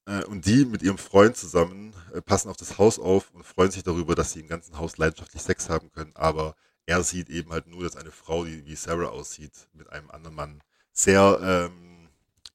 äh, 0.05 0.23
und 0.25 0.45
die 0.45 0.65
mit 0.65 0.81
ihrem 0.81 0.97
Freund 0.97 1.35
zusammen 1.37 1.93
äh, 2.13 2.21
passen 2.21 2.49
auf 2.49 2.57
das 2.57 2.77
Haus 2.77 2.99
auf 2.99 3.31
und 3.31 3.45
freuen 3.45 3.71
sich 3.71 3.83
darüber, 3.83 4.15
dass 4.15 4.33
sie 4.33 4.41
im 4.41 4.47
ganzen 4.47 4.77
Haus 4.77 4.97
leidenschaftlich 4.97 5.41
Sex 5.41 5.69
haben 5.69 5.91
können. 5.91 6.11
Aber 6.15 6.55
er 6.85 7.03
sieht 7.03 7.29
eben 7.29 7.51
halt 7.51 7.67
nur, 7.67 7.83
dass 7.83 7.95
eine 7.95 8.11
Frau, 8.11 8.45
die 8.45 8.65
wie 8.65 8.75
Sarah 8.75 9.09
aussieht, 9.09 9.67
mit 9.73 9.89
einem 9.89 10.09
anderen 10.11 10.35
Mann 10.35 10.61
sehr 10.91 11.39
ähm, 11.41 12.09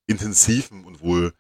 intensiven 0.06 0.84
und 0.84 1.00
wohl 1.00 1.34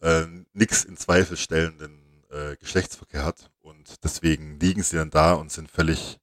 äh, 0.00 0.26
nix 0.52 0.84
in 0.84 0.96
Zweifel 0.96 1.36
stellenden 1.36 2.24
äh, 2.30 2.56
Geschlechtsverkehr 2.56 3.24
hat. 3.24 3.50
Und 3.60 4.02
deswegen 4.04 4.58
liegen 4.58 4.82
sie 4.82 4.96
dann 4.96 5.10
da 5.10 5.34
und 5.34 5.52
sind 5.52 5.70
völlig, 5.70 6.18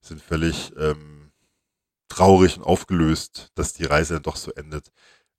sind 0.00 0.22
völlig 0.22 0.72
ähm, 0.78 1.17
traurig 2.08 2.56
und 2.56 2.64
aufgelöst, 2.64 3.50
dass 3.54 3.74
die 3.74 3.84
Reise 3.84 4.14
dann 4.14 4.22
doch 4.22 4.36
so 4.36 4.52
endet. 4.52 4.90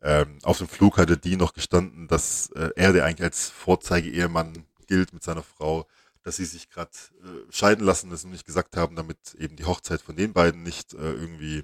Ähm, 0.01 0.39
auf 0.43 0.59
dem 0.59 0.67
Flug 0.67 0.97
hatte 0.97 1.17
die 1.17 1.35
noch 1.35 1.53
gestanden, 1.53 2.07
dass 2.07 2.51
äh, 2.51 2.69
er, 2.75 2.93
der 2.93 3.05
eigentlich 3.05 3.23
als 3.23 3.49
Vorzeige-Ehemann 3.49 4.65
gilt 4.87 5.13
mit 5.13 5.23
seiner 5.23 5.43
Frau, 5.43 5.87
dass 6.23 6.37
sie 6.37 6.45
sich 6.45 6.69
gerade 6.69 6.91
äh, 7.23 7.51
scheiden 7.51 7.85
lassen, 7.85 8.09
das 8.09 8.23
noch 8.23 8.31
nicht 8.31 8.45
gesagt 8.45 8.77
haben, 8.77 8.95
damit 8.95 9.35
eben 9.35 9.55
die 9.55 9.65
Hochzeit 9.65 10.01
von 10.01 10.15
den 10.15 10.33
beiden 10.33 10.63
nicht 10.63 10.93
äh, 10.93 10.97
irgendwie 10.97 11.63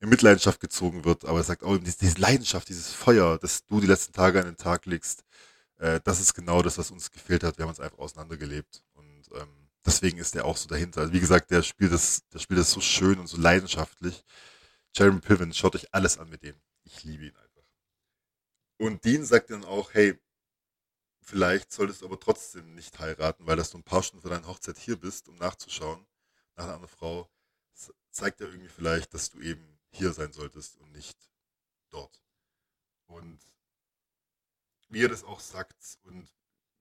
in 0.00 0.08
Mitleidenschaft 0.08 0.60
gezogen 0.60 1.04
wird. 1.04 1.24
Aber 1.24 1.38
er 1.38 1.44
sagt, 1.44 1.62
oh, 1.62 1.78
diese 1.78 2.20
Leidenschaft, 2.20 2.68
dieses 2.68 2.92
Feuer, 2.92 3.38
das 3.38 3.64
du 3.66 3.80
die 3.80 3.86
letzten 3.86 4.12
Tage 4.12 4.40
an 4.40 4.46
den 4.46 4.56
Tag 4.56 4.86
legst, 4.86 5.24
äh, 5.78 6.00
das 6.04 6.20
ist 6.20 6.34
genau 6.34 6.62
das, 6.62 6.78
was 6.78 6.90
uns 6.90 7.10
gefehlt 7.10 7.44
hat. 7.44 7.58
Wir 7.58 7.64
haben 7.64 7.70
uns 7.70 7.80
einfach 7.80 7.98
auseinandergelebt. 7.98 8.82
Und 8.94 9.22
ähm, 9.34 9.61
deswegen 9.84 10.18
ist 10.18 10.34
er 10.36 10.44
auch 10.44 10.56
so 10.56 10.68
dahinter. 10.68 11.00
Also 11.00 11.12
wie 11.12 11.20
gesagt, 11.20 11.50
der 11.50 11.62
spielt 11.62 11.92
das, 11.92 12.26
der 12.28 12.38
spielt 12.38 12.60
das 12.60 12.70
so 12.70 12.80
schön 12.80 13.18
und 13.18 13.26
so 13.26 13.36
leidenschaftlich. 13.36 14.24
Jeremy 14.94 15.20
Piven, 15.20 15.52
schaut 15.52 15.74
euch 15.74 15.92
alles 15.94 16.18
an 16.18 16.28
mit 16.28 16.42
dem. 16.42 16.56
Ich 16.84 17.02
liebe 17.04 17.26
ihn 17.26 17.36
einfach. 17.36 17.64
Und 18.78 19.04
Dean 19.04 19.24
sagt 19.24 19.50
dann 19.50 19.64
auch, 19.64 19.94
hey, 19.94 20.18
vielleicht 21.20 21.72
solltest 21.72 22.02
du 22.02 22.06
aber 22.06 22.18
trotzdem 22.18 22.74
nicht 22.74 22.98
heiraten, 22.98 23.46
weil 23.46 23.56
dass 23.56 23.70
du 23.70 23.78
ein 23.78 23.84
paar 23.84 24.02
Stunden 24.02 24.22
vor 24.22 24.30
deiner 24.30 24.46
Hochzeit 24.46 24.78
hier 24.78 24.96
bist, 24.98 25.28
um 25.28 25.36
nachzuschauen 25.36 26.06
nach 26.56 26.64
einer 26.64 26.74
anderen 26.74 26.94
Frau, 26.96 27.30
zeigt 28.10 28.40
ja 28.40 28.46
irgendwie 28.46 28.68
vielleicht, 28.68 29.14
dass 29.14 29.30
du 29.30 29.40
eben 29.40 29.78
hier 29.90 30.12
sein 30.12 30.32
solltest 30.32 30.76
und 30.76 30.92
nicht 30.92 31.16
dort. 31.90 32.22
Und 33.06 33.40
wie 34.88 35.04
er 35.04 35.08
das 35.08 35.24
auch 35.24 35.40
sagt 35.40 35.98
und 36.02 36.28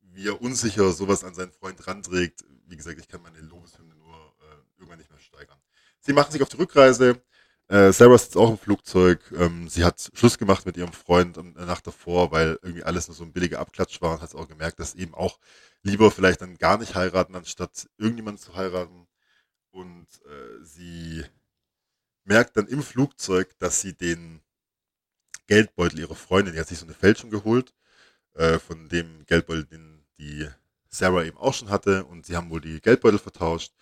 wie 0.01 0.27
er 0.27 0.41
unsicher 0.41 0.91
sowas 0.91 1.23
an 1.23 1.33
seinen 1.33 1.51
Freund 1.51 1.85
ranträgt. 1.87 2.43
Wie 2.67 2.77
gesagt, 2.77 2.99
ich 2.99 3.07
kann 3.07 3.21
meine 3.21 3.39
Lobeshymne 3.39 3.95
nur 3.95 4.15
äh, 4.15 4.55
irgendwann 4.77 4.99
nicht 4.99 5.09
mehr 5.09 5.19
steigern. 5.19 5.59
Sie 5.99 6.13
machen 6.13 6.31
sich 6.31 6.41
auf 6.41 6.49
die 6.49 6.57
Rückreise. 6.57 7.21
Äh, 7.67 7.93
Sarah 7.93 8.17
sitzt 8.17 8.35
auch 8.35 8.49
im 8.49 8.57
Flugzeug. 8.57 9.21
Ähm, 9.37 9.69
sie 9.69 9.85
hat 9.85 10.11
Schluss 10.13 10.37
gemacht 10.37 10.65
mit 10.65 10.75
ihrem 10.77 10.91
Freund 10.91 11.37
in 11.37 11.53
der 11.53 11.65
Nacht 11.65 11.87
davor, 11.87 12.31
weil 12.31 12.59
irgendwie 12.61 12.83
alles 12.83 13.07
nur 13.07 13.15
so 13.15 13.23
ein 13.23 13.31
billiger 13.31 13.59
Abklatsch 13.59 14.01
war 14.01 14.15
und 14.15 14.21
hat 14.21 14.35
auch 14.35 14.47
gemerkt, 14.47 14.79
dass 14.79 14.95
eben 14.95 15.13
auch 15.13 15.39
lieber 15.83 16.11
vielleicht 16.11 16.41
dann 16.41 16.57
gar 16.57 16.77
nicht 16.77 16.95
heiraten, 16.95 17.35
anstatt 17.35 17.87
irgendjemanden 17.97 18.43
zu 18.43 18.55
heiraten. 18.55 19.07
Und 19.69 20.07
äh, 20.25 20.63
sie 20.63 21.23
merkt 22.25 22.57
dann 22.57 22.67
im 22.67 22.83
Flugzeug, 22.83 23.57
dass 23.59 23.81
sie 23.81 23.93
den 23.93 24.41
Geldbeutel 25.47 25.99
ihrer 25.99 26.15
Freundin, 26.15 26.53
die 26.53 26.59
hat 26.59 26.67
sich 26.67 26.79
so 26.79 26.85
eine 26.85 26.93
Fälschung 26.93 27.29
geholt, 27.29 27.73
äh, 28.35 28.59
von 28.59 28.89
dem 28.89 29.25
Geldbeutel, 29.25 29.65
den 29.65 30.05
die 30.17 30.47
Sarah 30.89 31.23
eben 31.23 31.37
auch 31.37 31.53
schon 31.53 31.69
hatte 31.69 32.05
und 32.05 32.25
sie 32.25 32.35
haben 32.35 32.49
wohl 32.49 32.61
die 32.61 32.81
Geldbeutel 32.81 33.19
vertauscht 33.19 33.73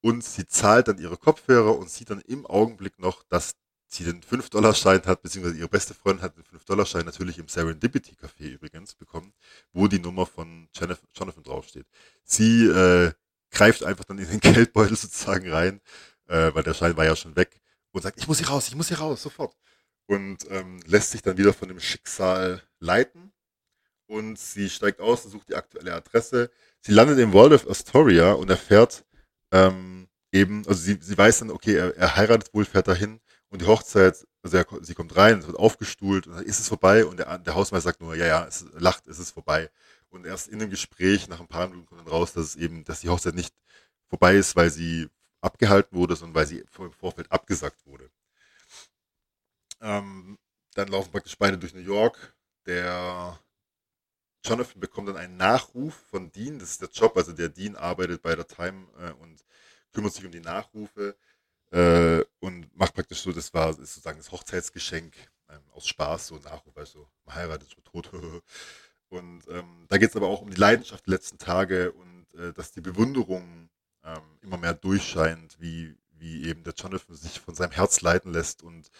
und 0.00 0.22
sie 0.24 0.46
zahlt 0.46 0.88
dann 0.88 0.98
ihre 0.98 1.16
Kopfhörer 1.16 1.76
und 1.76 1.90
sieht 1.90 2.10
dann 2.10 2.20
im 2.20 2.46
Augenblick 2.46 2.98
noch, 2.98 3.22
dass 3.24 3.54
sie 3.86 4.04
den 4.04 4.22
5-Dollar-Schein 4.22 5.02
hat, 5.04 5.22
beziehungsweise 5.22 5.58
ihre 5.58 5.68
beste 5.68 5.94
Freundin 5.94 6.22
hat 6.22 6.36
den 6.36 6.44
5-Dollar-Schein 6.44 7.04
natürlich 7.04 7.38
im 7.38 7.48
Serendipity 7.48 8.14
Café 8.14 8.48
übrigens 8.48 8.94
bekommen, 8.94 9.32
wo 9.72 9.86
die 9.86 9.98
Nummer 9.98 10.26
von 10.26 10.68
Jonathan 10.74 11.42
draufsteht. 11.42 11.86
Sie 12.24 12.66
äh, 12.66 13.12
greift 13.50 13.84
einfach 13.84 14.04
dann 14.04 14.18
in 14.18 14.28
den 14.28 14.40
Geldbeutel 14.54 14.96
sozusagen 14.96 15.50
rein, 15.50 15.80
äh, 16.28 16.54
weil 16.54 16.62
der 16.62 16.74
Schein 16.74 16.96
war 16.96 17.04
ja 17.04 17.16
schon 17.16 17.36
weg 17.36 17.60
und 17.92 18.02
sagt, 18.02 18.18
ich 18.18 18.28
muss 18.28 18.38
hier 18.38 18.48
raus, 18.48 18.68
ich 18.68 18.74
muss 18.74 18.88
hier 18.88 18.98
raus, 18.98 19.22
sofort. 19.22 19.54
Und 20.06 20.38
ähm, 20.50 20.80
lässt 20.86 21.12
sich 21.12 21.22
dann 21.22 21.36
wieder 21.36 21.52
von 21.52 21.68
dem 21.68 21.80
Schicksal 21.80 22.62
leiten 22.80 23.32
und 24.12 24.38
sie 24.38 24.68
steigt 24.68 25.00
aus 25.00 25.24
und 25.24 25.30
sucht 25.30 25.48
die 25.48 25.56
aktuelle 25.56 25.94
Adresse. 25.94 26.50
Sie 26.82 26.92
landet 26.92 27.18
im 27.18 27.32
Waldorf 27.32 27.66
Astoria 27.68 28.32
und 28.32 28.50
erfährt 28.50 29.06
ähm, 29.50 30.06
eben, 30.30 30.66
also 30.66 30.82
sie, 30.82 30.98
sie 31.00 31.16
weiß 31.16 31.40
dann, 31.40 31.50
okay, 31.50 31.76
er, 31.76 31.96
er 31.96 32.16
heiratet 32.16 32.52
wohl, 32.52 32.66
fährt 32.66 32.88
dahin 32.88 33.20
und 33.48 33.62
die 33.62 33.66
Hochzeit, 33.66 34.26
also 34.42 34.58
er, 34.58 34.66
sie 34.82 34.94
kommt 34.94 35.16
rein, 35.16 35.38
es 35.38 35.46
wird 35.46 35.58
aufgestuhlt 35.58 36.26
und 36.26 36.34
dann 36.34 36.44
ist 36.44 36.60
es 36.60 36.68
vorbei 36.68 37.06
und 37.06 37.18
der, 37.18 37.38
der 37.38 37.54
Hausmeister 37.54 37.88
sagt 37.88 38.02
nur, 38.02 38.14
ja, 38.14 38.26
ja, 38.26 38.46
es 38.46 38.66
lacht, 38.74 39.06
es 39.06 39.18
ist 39.18 39.30
vorbei. 39.30 39.70
Und 40.10 40.26
erst 40.26 40.48
in 40.48 40.58
dem 40.58 40.68
Gespräch, 40.68 41.26
nach 41.28 41.40
ein 41.40 41.48
paar 41.48 41.68
Minuten 41.68 41.86
kommt 41.86 42.02
dann 42.02 42.08
raus, 42.08 42.34
dass 42.34 42.44
es 42.44 42.56
eben, 42.56 42.84
dass 42.84 43.00
die 43.00 43.08
Hochzeit 43.08 43.34
nicht 43.34 43.54
vorbei 44.08 44.34
ist, 44.36 44.56
weil 44.56 44.70
sie 44.70 45.08
abgehalten 45.40 45.96
wurde, 45.96 46.16
sondern 46.16 46.34
weil 46.34 46.46
sie 46.46 46.58
im 46.58 46.92
Vorfeld 46.92 47.32
abgesagt 47.32 47.86
wurde. 47.86 48.10
Ähm, 49.80 50.38
dann 50.74 50.88
laufen 50.88 51.10
praktisch 51.10 51.38
beide 51.38 51.56
durch 51.56 51.72
New 51.72 51.80
York. 51.80 52.34
Der 52.66 53.38
Jonathan 54.44 54.80
bekommt 54.80 55.08
dann 55.08 55.16
einen 55.16 55.36
Nachruf 55.36 55.94
von 56.10 56.30
Dean, 56.32 56.58
das 56.58 56.70
ist 56.70 56.82
der 56.82 56.90
Job, 56.90 57.16
also 57.16 57.32
der 57.32 57.48
Dean 57.48 57.76
arbeitet 57.76 58.22
bei 58.22 58.34
der 58.34 58.46
Time 58.46 58.86
äh, 58.98 59.12
und 59.22 59.44
kümmert 59.92 60.14
sich 60.14 60.24
um 60.24 60.32
die 60.32 60.40
Nachrufe 60.40 61.16
äh, 61.70 62.24
und 62.40 62.76
macht 62.76 62.94
praktisch 62.94 63.20
so, 63.22 63.32
das 63.32 63.52
war 63.54 63.70
ist 63.70 63.78
sozusagen 63.78 64.18
das 64.18 64.32
Hochzeitsgeschenk 64.32 65.14
ähm, 65.48 65.62
aus 65.72 65.86
Spaß, 65.86 66.28
so 66.28 66.36
Nachruf, 66.36 66.76
also 66.76 67.08
man 67.24 67.36
heiratet, 67.36 67.68
ist 67.68 67.84
tot. 67.84 68.10
Und 69.08 69.46
ähm, 69.48 69.84
da 69.88 69.98
geht 69.98 70.08
es 70.08 70.16
aber 70.16 70.28
auch 70.28 70.40
um 70.40 70.48
die 70.48 70.56
Leidenschaft 70.56 71.06
der 71.06 71.12
letzten 71.12 71.36
Tage 71.36 71.92
und 71.92 72.34
äh, 72.34 72.54
dass 72.54 72.72
die 72.72 72.80
Bewunderung 72.80 73.68
ähm, 74.02 74.22
immer 74.40 74.56
mehr 74.56 74.72
durchscheint, 74.72 75.60
wie, 75.60 75.94
wie 76.12 76.46
eben 76.46 76.64
der 76.64 76.72
Jonathan 76.72 77.14
sich 77.14 77.38
von 77.38 77.54
seinem 77.54 77.72
Herz 77.72 78.00
leiten 78.00 78.32
lässt 78.32 78.62
und 78.62 78.90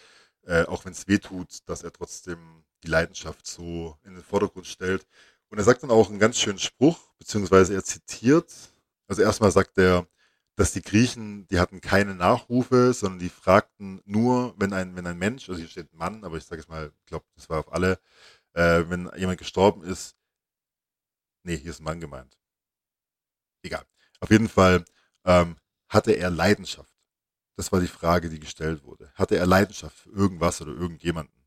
äh, 0.43 0.65
auch 0.65 0.85
wenn 0.85 0.93
es 0.93 1.09
weh 1.09 1.17
tut, 1.17 1.67
dass 1.67 1.83
er 1.83 1.95
trotzdem 1.95 2.63
die 2.83 2.89
Leidenschaft 2.89 3.47
so 3.47 3.99
in 4.05 4.15
den 4.15 4.23
Vordergrund 4.23 4.67
stellt. 4.67 5.07
Und 5.49 5.59
er 5.59 5.65
sagt 5.65 5.83
dann 5.83 5.91
auch 5.91 6.09
einen 6.09 6.19
ganz 6.19 6.39
schönen 6.39 6.59
Spruch, 6.59 6.99
beziehungsweise 7.19 7.75
er 7.75 7.85
zitiert, 7.85 8.53
also 9.07 9.23
erstmal 9.23 9.51
sagt 9.51 9.77
er, 9.79 10.07
dass 10.57 10.73
die 10.73 10.83
Griechen, 10.83 11.47
die 11.49 11.59
hatten 11.59 11.81
keine 11.81 12.15
Nachrufe, 12.15 12.93
sondern 12.93 13.19
die 13.19 13.29
fragten 13.29 14.01
nur, 14.05 14.55
wenn 14.59 14.73
ein, 14.73 14.97
wenn 14.97 15.07
ein 15.07 15.19
Mensch, 15.19 15.49
also 15.49 15.61
hier 15.61 15.69
steht 15.69 15.93
Mann, 15.95 16.25
aber 16.25 16.37
ich 16.37 16.45
sage 16.45 16.61
es 16.61 16.69
mal, 16.69 16.93
ich 17.01 17.07
glaube, 17.07 17.25
das 17.35 17.49
war 17.49 17.61
auf 17.61 17.73
alle, 17.73 17.99
äh, 18.55 18.85
wenn 18.89 19.11
jemand 19.17 19.39
gestorben 19.39 19.83
ist, 19.83 20.17
nee, 21.43 21.57
hier 21.57 21.71
ist 21.71 21.81
ein 21.81 21.85
Mann 21.85 22.01
gemeint. 22.01 22.39
Egal. 23.63 23.85
Auf 24.21 24.31
jeden 24.31 24.49
Fall 24.49 24.85
ähm, 25.25 25.57
hatte 25.89 26.13
er 26.13 26.31
Leidenschaft. 26.31 26.93
Das 27.57 27.73
war 27.73 27.81
die 27.81 27.89
Frage, 27.89 28.29
die 28.29 28.41
gestellt 28.41 28.85
wurde. 28.85 29.13
Hatte 29.15 29.37
er 29.37 29.47
Leidenschaft 29.47 29.97
für 29.97 30.11
irgendwas 30.11 30.61
oder 30.61 30.73
irgendjemanden? 30.73 31.42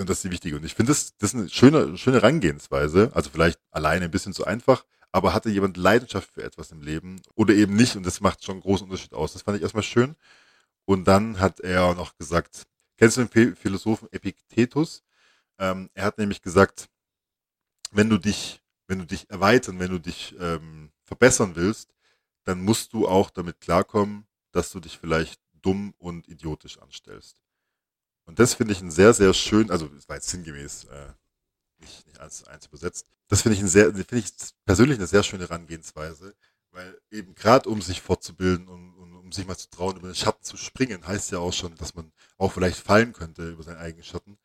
Und 0.00 0.08
das 0.08 0.18
ist 0.18 0.24
die 0.24 0.30
wichtige. 0.30 0.56
Und 0.56 0.64
ich 0.64 0.74
finde, 0.74 0.92
das, 0.92 1.16
das 1.18 1.34
ist 1.34 1.38
eine 1.38 1.48
schöne, 1.50 1.98
schöne 1.98 2.16
Herangehensweise. 2.16 3.10
Also 3.14 3.30
vielleicht 3.30 3.60
alleine 3.70 4.06
ein 4.06 4.10
bisschen 4.10 4.32
zu 4.32 4.46
einfach, 4.46 4.84
aber 5.12 5.34
hatte 5.34 5.50
jemand 5.50 5.76
Leidenschaft 5.76 6.30
für 6.32 6.42
etwas 6.42 6.72
im 6.72 6.80
Leben 6.80 7.20
oder 7.34 7.54
eben 7.54 7.74
nicht? 7.76 7.96
Und 7.96 8.06
das 8.06 8.20
macht 8.20 8.42
schon 8.44 8.54
einen 8.54 8.62
großen 8.62 8.86
Unterschied 8.86 9.12
aus. 9.12 9.34
Das 9.34 9.42
fand 9.42 9.58
ich 9.58 9.62
erstmal 9.62 9.82
schön. 9.82 10.16
Und 10.86 11.04
dann 11.06 11.38
hat 11.38 11.60
er 11.60 11.94
noch 11.94 12.16
gesagt, 12.16 12.66
kennst 12.96 13.18
du 13.18 13.24
den 13.24 13.56
Philosophen 13.56 14.08
Epiktetus? 14.10 15.02
Ähm, 15.58 15.90
er 15.94 16.04
hat 16.04 16.18
nämlich 16.18 16.40
gesagt, 16.40 16.88
wenn 17.90 18.08
du 18.08 18.16
dich, 18.16 18.62
wenn 18.86 19.00
du 19.00 19.06
dich 19.06 19.28
erweitern, 19.28 19.78
wenn 19.78 19.90
du 19.90 19.98
dich 19.98 20.34
ähm, 20.40 20.90
verbessern 21.04 21.56
willst, 21.56 21.94
dann 22.44 22.62
musst 22.62 22.94
du 22.94 23.06
auch 23.06 23.30
damit 23.30 23.60
klarkommen, 23.60 24.26
dass 24.52 24.70
du 24.70 24.80
dich 24.80 24.98
vielleicht 24.98 25.40
dumm 25.60 25.92
und 25.98 26.26
idiotisch 26.26 26.78
anstellst. 26.78 27.36
Und 28.30 28.38
das 28.38 28.54
finde 28.54 28.72
ich 28.72 28.80
ein 28.80 28.92
sehr, 28.92 29.12
sehr 29.12 29.34
schön, 29.34 29.72
also 29.72 29.90
es 29.98 30.08
war 30.08 30.14
jetzt 30.14 30.28
sinngemäß, 30.28 30.84
äh, 30.84 31.08
nicht, 31.80 32.06
nicht 32.06 32.20
eins 32.20 32.38
zu 32.38 32.46
eins 32.46 32.66
übersetzt. 32.66 33.04
Das 33.26 33.42
finde 33.42 33.56
ich 33.56 33.62
ein 33.62 33.66
sehr, 33.68 33.86
finde 33.92 34.18
ich 34.18 34.32
persönlich 34.64 34.98
eine 34.98 35.08
sehr 35.08 35.24
schöne 35.24 35.48
Herangehensweise, 35.48 36.36
weil 36.70 36.96
eben 37.10 37.34
gerade 37.34 37.68
um 37.68 37.82
sich 37.82 38.00
fortzubilden 38.00 38.68
und, 38.68 38.94
und 38.94 39.16
um 39.16 39.32
sich 39.32 39.48
mal 39.48 39.56
zu 39.56 39.68
trauen, 39.68 39.96
über 39.96 40.06
den 40.06 40.14
Schatten 40.14 40.44
zu 40.44 40.56
springen, 40.56 41.04
heißt 41.04 41.32
ja 41.32 41.40
auch 41.40 41.52
schon, 41.52 41.74
dass 41.74 41.96
man 41.96 42.12
auch 42.38 42.52
vielleicht 42.52 42.78
fallen 42.78 43.12
könnte 43.12 43.50
über 43.50 43.64
seinen 43.64 43.78
eigenen 43.78 44.04
Schatten, 44.04 44.38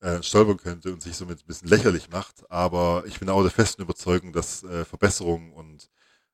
äh, 0.00 0.20
stolpern 0.20 0.56
könnte 0.56 0.92
und 0.92 1.00
sich 1.00 1.16
somit 1.16 1.38
ein 1.38 1.46
bisschen 1.46 1.68
lächerlich 1.68 2.10
macht. 2.10 2.50
Aber 2.50 3.04
ich 3.06 3.20
bin 3.20 3.28
auch 3.28 3.42
der 3.42 3.52
festen 3.52 3.82
Überzeugung, 3.82 4.32
dass 4.32 4.64
äh, 4.64 4.84
Verbesserung 4.84 5.52
und 5.52 5.88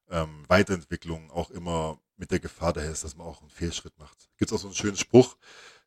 ähm, 0.08 0.44
Weiterentwicklung 0.48 1.30
auch 1.30 1.50
immer 1.50 2.00
mit 2.16 2.30
der 2.30 2.40
Gefahr 2.40 2.72
daher 2.72 2.92
ist, 2.92 3.04
dass 3.04 3.16
man 3.16 3.26
auch 3.26 3.42
einen 3.42 3.50
Fehlschritt 3.50 3.98
macht. 3.98 4.30
Gibt 4.38 4.50
es 4.50 4.56
auch 4.56 4.60
so 4.60 4.68
einen 4.68 4.74
schönen 4.74 4.96
Spruch, 4.96 5.36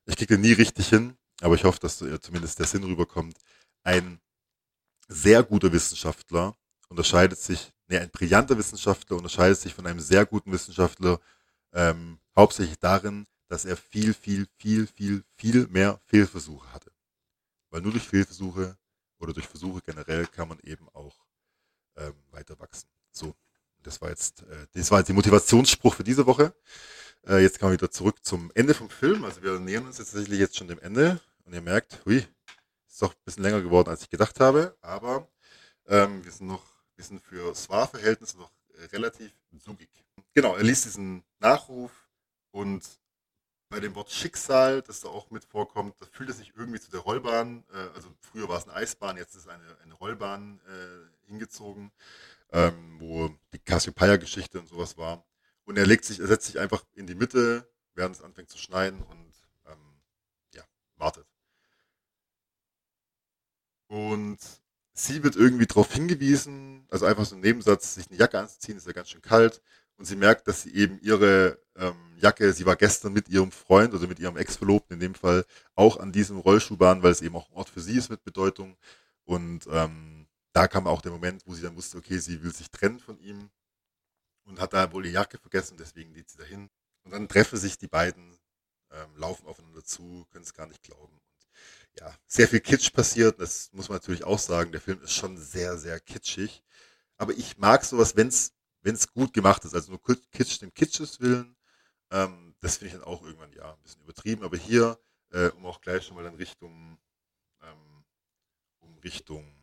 ich 0.07 0.15
kriege 0.15 0.37
nie 0.37 0.53
richtig 0.53 0.89
hin, 0.89 1.17
aber 1.41 1.55
ich 1.55 1.63
hoffe, 1.63 1.79
dass 1.79 2.01
äh, 2.01 2.19
zumindest 2.19 2.59
der 2.59 2.65
Sinn 2.65 2.83
rüberkommt. 2.83 3.37
Ein 3.83 4.19
sehr 5.07 5.43
guter 5.43 5.71
Wissenschaftler 5.71 6.55
unterscheidet 6.89 7.39
sich, 7.39 7.71
nee, 7.87 7.97
ein 7.97 8.09
brillanter 8.09 8.57
Wissenschaftler 8.57 9.17
unterscheidet 9.17 9.59
sich 9.59 9.73
von 9.73 9.85
einem 9.85 9.99
sehr 9.99 10.25
guten 10.25 10.51
Wissenschaftler 10.51 11.19
ähm, 11.73 12.19
hauptsächlich 12.35 12.79
darin, 12.79 13.27
dass 13.49 13.65
er 13.65 13.77
viel, 13.77 14.13
viel, 14.13 14.47
viel, 14.57 14.87
viel, 14.87 15.23
viel 15.35 15.67
mehr 15.67 15.99
Fehlversuche 16.05 16.71
hatte. 16.73 16.91
Weil 17.69 17.81
nur 17.81 17.91
durch 17.91 18.07
Fehlversuche 18.07 18.77
oder 19.19 19.33
durch 19.33 19.47
Versuche 19.47 19.81
generell 19.81 20.27
kann 20.27 20.47
man 20.47 20.59
eben 20.59 20.87
auch 20.89 21.15
ähm, 21.97 22.13
weiter 22.31 22.57
wachsen. 22.59 22.89
So, 23.11 23.35
das 23.83 24.01
war 24.01 24.09
jetzt, 24.09 24.43
äh, 24.43 24.67
das 24.73 24.91
war 24.91 24.99
jetzt 24.99 25.07
die 25.07 25.13
Motivationsspruch 25.13 25.95
für 25.95 26.03
diese 26.03 26.25
Woche. 26.25 26.53
Äh, 27.27 27.41
jetzt 27.41 27.59
kommen 27.59 27.71
wir 27.71 27.79
wieder 27.79 27.91
zurück 27.91 28.23
zum 28.23 28.51
Ende 28.55 28.73
vom 28.73 28.89
Film. 28.89 29.23
Also 29.25 29.41
wir 29.43 29.59
nähern 29.59 29.85
uns 29.85 29.97
jetzt 29.97 30.11
tatsächlich 30.11 30.39
jetzt 30.39 30.57
schon 30.57 30.67
dem 30.67 30.79
Ende. 30.79 31.19
Und 31.45 31.53
ihr 31.53 31.61
merkt, 31.61 31.99
hui, 32.05 32.25
ist 32.87 33.01
doch 33.01 33.11
ein 33.11 33.21
bisschen 33.25 33.43
länger 33.43 33.61
geworden, 33.61 33.89
als 33.89 34.03
ich 34.03 34.09
gedacht 34.09 34.39
habe. 34.39 34.75
Aber 34.81 35.27
ähm, 35.87 36.23
wir 36.23 36.31
sind 36.31 36.47
noch, 36.47 36.65
wir 36.95 37.05
sind 37.05 37.21
für 37.21 37.53
SWA-Verhältnisse 37.53 38.37
noch 38.37 38.51
relativ 38.91 39.31
zugig. 39.59 39.89
Genau, 40.33 40.55
er 40.55 40.63
liest 40.63 40.85
diesen 40.85 41.23
Nachruf 41.39 41.91
und 42.51 42.83
bei 43.69 43.79
dem 43.79 43.95
Wort 43.95 44.11
Schicksal, 44.11 44.81
das 44.81 45.01
da 45.01 45.09
auch 45.09 45.29
mit 45.29 45.43
vorkommt, 45.43 45.99
das 45.99 46.07
fühlt 46.09 46.29
es 46.29 46.37
sich 46.37 46.53
irgendwie 46.55 46.79
zu 46.79 46.89
der 46.89 47.01
Rollbahn, 47.01 47.65
äh, 47.73 47.95
also 47.95 48.09
früher 48.21 48.47
war 48.47 48.57
es 48.57 48.63
eine 48.67 48.75
Eisbahn, 48.75 49.17
jetzt 49.17 49.35
ist 49.35 49.47
eine, 49.47 49.77
eine 49.83 49.93
Rollbahn 49.93 50.59
äh, 50.67 51.27
hingezogen, 51.27 51.91
ähm, 52.51 52.97
wo 52.99 53.29
die 53.53 53.59
Cassiopeia-Geschichte 53.59 54.59
und 54.59 54.67
sowas 54.67 54.97
war. 54.97 55.25
Und 55.65 55.77
er 55.77 55.85
legt 55.85 56.05
sich, 56.05 56.19
er 56.19 56.27
setzt 56.27 56.47
sich 56.47 56.59
einfach 56.59 56.83
in 56.93 57.07
die 57.07 57.15
Mitte, 57.15 57.69
während 57.93 58.15
es 58.15 58.21
anfängt 58.21 58.49
zu 58.49 58.57
schneien 58.57 59.01
und 59.01 59.33
ähm, 59.65 60.01
ja, 60.53 60.63
wartet. 60.95 61.27
Und 63.87 64.37
sie 64.93 65.23
wird 65.23 65.35
irgendwie 65.35 65.67
darauf 65.67 65.93
hingewiesen, 65.93 66.85
also 66.89 67.05
einfach 67.05 67.25
so 67.25 67.35
ein 67.35 67.41
Nebensatz, 67.41 67.95
sich 67.95 68.07
eine 68.09 68.17
Jacke 68.17 68.39
anzuziehen, 68.39 68.77
ist 68.77 68.87
ja 68.87 68.93
ganz 68.93 69.09
schön 69.09 69.21
kalt. 69.21 69.61
Und 69.97 70.05
sie 70.05 70.15
merkt, 70.15 70.47
dass 70.47 70.61
sie 70.61 70.73
eben 70.75 70.99
ihre 71.01 71.59
ähm, 71.75 71.95
Jacke, 72.17 72.53
sie 72.53 72.65
war 72.65 72.75
gestern 72.75 73.13
mit 73.13 73.29
ihrem 73.29 73.51
Freund, 73.51 73.93
also 73.93 74.07
mit 74.07 74.19
ihrem 74.19 74.37
Ex-Verlobten 74.37 74.95
in 74.95 74.99
dem 74.99 75.15
Fall, 75.15 75.43
auch 75.75 75.97
an 75.97 76.11
diesem 76.11 76.37
Rollschuhbahn, 76.37 77.01
weil 77.01 77.11
es 77.11 77.21
eben 77.21 77.35
auch 77.35 77.49
ein 77.49 77.55
Ort 77.55 77.69
für 77.69 77.81
sie 77.81 77.97
ist 77.97 78.09
mit 78.09 78.23
Bedeutung. 78.23 78.77
Und 79.25 79.67
ähm, 79.71 80.16
da 80.57 80.67
kam 80.67 80.87
auch 80.87 81.03
der 81.03 81.11
Moment, 81.11 81.45
wo 81.45 81.53
sie 81.53 81.61
dann 81.61 81.75
wusste, 81.75 81.99
okay, 81.99 82.17
sie 82.17 82.41
will 82.41 82.51
sich 82.51 82.71
trennen 82.71 82.99
von 82.99 83.19
ihm 83.19 83.51
und 84.45 84.59
hat 84.59 84.73
da 84.73 84.91
wohl 84.91 85.03
die 85.03 85.11
Jacke 85.11 85.37
vergessen, 85.37 85.77
deswegen 85.77 86.15
geht 86.15 86.31
sie 86.31 86.39
dahin. 86.39 86.71
Und 87.03 87.11
dann 87.11 87.29
treffen 87.29 87.59
sich 87.59 87.77
die 87.77 87.87
beiden, 87.87 88.39
ähm, 88.89 89.15
laufen 89.17 89.45
aufeinander 89.45 89.83
zu, 89.83 90.25
können 90.31 90.43
es 90.43 90.55
gar 90.55 90.65
nicht 90.65 90.81
glauben. 90.81 91.13
Und 91.13 91.47
ja, 91.99 92.11
sehr 92.25 92.47
viel 92.47 92.59
Kitsch 92.59 92.91
passiert, 92.91 93.39
das 93.39 93.71
muss 93.71 93.87
man 93.87 93.97
natürlich 93.97 94.23
auch 94.23 94.39
sagen. 94.39 94.71
Der 94.71 94.81
Film 94.81 94.99
ist 95.03 95.13
schon 95.13 95.37
sehr, 95.37 95.77
sehr 95.77 95.99
kitschig. 95.99 96.63
Aber 97.17 97.33
ich 97.33 97.59
mag 97.59 97.85
sowas, 97.85 98.15
wenn 98.15 98.29
es 98.29 99.13
gut 99.13 99.33
gemacht 99.33 99.63
ist, 99.63 99.75
also 99.75 99.91
nur 99.91 100.01
Kitsch 100.31 100.59
dem 100.59 100.73
Kitsches 100.73 101.19
willen. 101.19 101.55
Ähm, 102.09 102.55
das 102.61 102.77
finde 102.77 102.95
ich 102.95 102.99
dann 102.99 103.07
auch 103.07 103.21
irgendwann 103.21 103.53
ja 103.53 103.75
ein 103.75 103.81
bisschen 103.83 104.01
übertrieben. 104.01 104.43
Aber 104.43 104.57
hier, 104.57 104.99
äh, 105.29 105.49
um 105.49 105.67
auch 105.67 105.81
gleich 105.81 106.03
schon 106.03 106.15
mal 106.15 106.25
in 106.25 106.33
Richtung, 106.33 106.97
ähm, 107.61 108.05
um 108.79 108.97
Richtung 108.97 109.56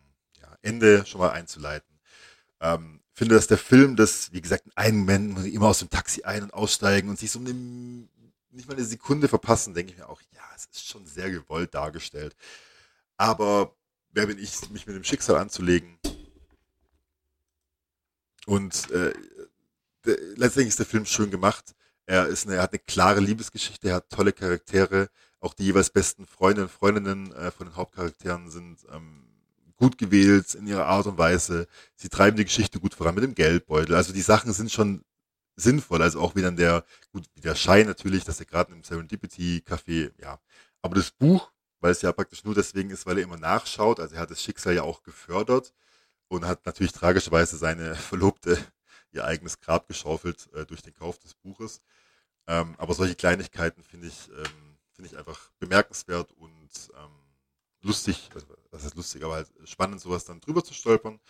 ja, 0.44 0.58
Ende 0.62 1.06
schon 1.06 1.20
mal 1.20 1.30
einzuleiten. 1.30 1.98
Ähm, 2.60 3.00
finde, 3.12 3.34
dass 3.34 3.46
der 3.46 3.58
Film 3.58 3.96
das, 3.96 4.32
wie 4.32 4.40
gesagt, 4.40 4.66
in 4.66 4.76
einem 4.76 4.98
Moment 4.98 5.34
muss 5.34 5.44
ich 5.44 5.54
immer 5.54 5.68
aus 5.68 5.78
dem 5.78 5.90
Taxi 5.90 6.22
ein- 6.24 6.42
und 6.42 6.54
aussteigen 6.54 7.08
und 7.08 7.18
sich 7.18 7.30
so 7.30 7.38
eine, 7.38 7.52
nicht 7.52 8.68
mal 8.68 8.74
eine 8.74 8.84
Sekunde 8.84 9.28
verpassen, 9.28 9.74
denke 9.74 9.92
ich 9.92 9.98
mir 9.98 10.08
auch, 10.08 10.20
ja, 10.32 10.42
es 10.56 10.66
ist 10.66 10.86
schon 10.86 11.06
sehr 11.06 11.30
gewollt 11.30 11.74
dargestellt. 11.74 12.34
Aber 13.16 13.76
wer 14.10 14.26
bin 14.26 14.38
ich, 14.38 14.70
mich 14.70 14.86
mit 14.86 14.96
dem 14.96 15.04
Schicksal 15.04 15.36
anzulegen? 15.36 15.98
Und 18.46 18.90
äh, 18.90 19.14
der, 20.04 20.16
letztendlich 20.36 20.68
ist 20.68 20.78
der 20.78 20.86
Film 20.86 21.06
schön 21.06 21.30
gemacht. 21.30 21.74
Er, 22.06 22.26
ist 22.26 22.46
eine, 22.46 22.56
er 22.56 22.62
hat 22.62 22.72
eine 22.72 22.80
klare 22.80 23.20
Liebesgeschichte, 23.20 23.88
er 23.88 23.96
hat 23.96 24.10
tolle 24.10 24.32
Charaktere. 24.32 25.08
Auch 25.40 25.54
die 25.54 25.64
jeweils 25.64 25.90
besten 25.90 26.26
Freunde 26.26 26.62
und 26.62 26.70
Freundinnen 26.70 27.32
äh, 27.32 27.50
von 27.50 27.68
den 27.68 27.76
Hauptcharakteren 27.76 28.50
sind 28.50 28.78
ähm, 28.92 29.23
gut 29.76 29.98
gewählt 29.98 30.54
in 30.54 30.66
ihrer 30.66 30.86
Art 30.86 31.06
und 31.06 31.18
Weise. 31.18 31.66
Sie 31.96 32.08
treiben 32.08 32.36
die 32.36 32.44
Geschichte 32.44 32.80
gut 32.80 32.94
voran 32.94 33.14
mit 33.14 33.24
dem 33.24 33.34
Geldbeutel. 33.34 33.94
Also 33.94 34.12
die 34.12 34.22
Sachen 34.22 34.52
sind 34.52 34.70
schon 34.70 35.04
sinnvoll. 35.56 36.02
Also 36.02 36.20
auch 36.20 36.34
wie 36.34 36.42
dann 36.42 36.56
der, 36.56 36.84
gut, 37.12 37.26
wie 37.34 37.40
der 37.40 37.54
Schein 37.54 37.86
natürlich, 37.86 38.24
dass 38.24 38.40
er 38.40 38.46
gerade 38.46 38.72
im 38.72 38.84
Serendipity 38.84 39.62
Café, 39.66 40.12
ja. 40.20 40.40
Aber 40.82 40.96
das 40.96 41.10
Buch, 41.10 41.50
weil 41.80 41.92
es 41.92 42.02
ja 42.02 42.12
praktisch 42.12 42.44
nur 42.44 42.54
deswegen 42.54 42.90
ist, 42.90 43.06
weil 43.06 43.18
er 43.18 43.24
immer 43.24 43.36
nachschaut, 43.36 44.00
also 44.00 44.14
er 44.14 44.22
hat 44.22 44.30
das 44.30 44.42
Schicksal 44.42 44.74
ja 44.74 44.82
auch 44.82 45.02
gefördert 45.02 45.72
und 46.28 46.46
hat 46.46 46.66
natürlich 46.66 46.92
tragischerweise 46.92 47.56
seine 47.56 47.94
Verlobte 47.94 48.58
ihr 49.12 49.24
eigenes 49.24 49.60
Grab 49.60 49.86
geschaufelt 49.88 50.50
äh, 50.54 50.66
durch 50.66 50.82
den 50.82 50.94
Kauf 50.94 51.18
des 51.18 51.34
Buches. 51.34 51.80
Ähm, 52.46 52.74
aber 52.78 52.94
solche 52.94 53.14
Kleinigkeiten 53.14 53.82
finde 53.82 54.08
ich, 54.08 54.28
ähm, 54.30 54.76
finde 54.92 55.10
ich 55.10 55.16
einfach 55.16 55.50
bemerkenswert 55.58 56.32
und 56.32 56.90
ähm, 56.96 57.23
lustig, 57.84 58.30
also 58.34 58.46
das 58.70 58.84
ist 58.84 58.96
lustig, 58.96 59.24
aber 59.24 59.34
halt 59.34 59.48
spannend, 59.64 60.00
sowas 60.00 60.24
dann 60.24 60.40
drüber 60.40 60.64
zu 60.64 60.74
stolpern. 60.74 61.20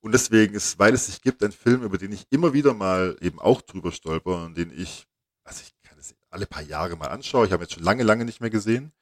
Und 0.00 0.12
deswegen 0.12 0.54
ist, 0.54 0.78
weil 0.78 0.94
es 0.94 1.06
sich 1.06 1.22
gibt, 1.22 1.42
ein 1.42 1.52
Film, 1.52 1.82
über 1.82 1.98
den 1.98 2.12
ich 2.12 2.26
immer 2.30 2.52
wieder 2.52 2.74
mal 2.74 3.16
eben 3.20 3.40
auch 3.40 3.62
drüber 3.62 3.90
stolper 3.90 4.44
und 4.44 4.56
den 4.56 4.70
ich, 4.70 5.06
also 5.44 5.62
ich 5.62 5.74
kann 5.82 5.98
es 5.98 6.14
alle 6.30 6.46
paar 6.46 6.62
Jahre 6.62 6.96
mal 6.96 7.08
anschaue. 7.08 7.46
Ich 7.46 7.52
habe 7.52 7.64
jetzt 7.64 7.74
schon 7.74 7.82
lange, 7.82 8.02
lange 8.02 8.24
nicht 8.24 8.40
mehr 8.40 8.50
gesehen. 8.50 8.92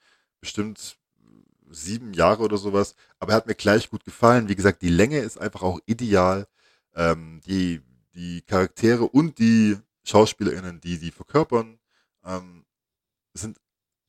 Bestimmt 0.41 0.97
sieben 1.71 2.13
Jahre 2.15 2.43
oder 2.43 2.57
sowas. 2.57 2.95
Aber 3.19 3.33
er 3.33 3.37
hat 3.37 3.47
mir 3.47 3.55
gleich 3.55 3.91
gut 3.91 4.05
gefallen. 4.05 4.49
Wie 4.49 4.55
gesagt, 4.55 4.83
die 4.83 4.91
Länge 4.91 5.19
ist 5.19 5.39
einfach 5.39 5.63
auch 5.63 5.81
ideal. 5.87 6.47
Ähm, 6.95 7.41
die, 7.47 7.81
die 8.15 8.43
Charaktere 8.43 9.05
und 9.05 9.39
die 9.39 9.79
SchauspielerInnen, 10.05 10.81
die 10.81 10.99
die 10.99 11.11
verkörpern, 11.11 11.79
ähm, 12.25 12.65
sind 13.35 13.59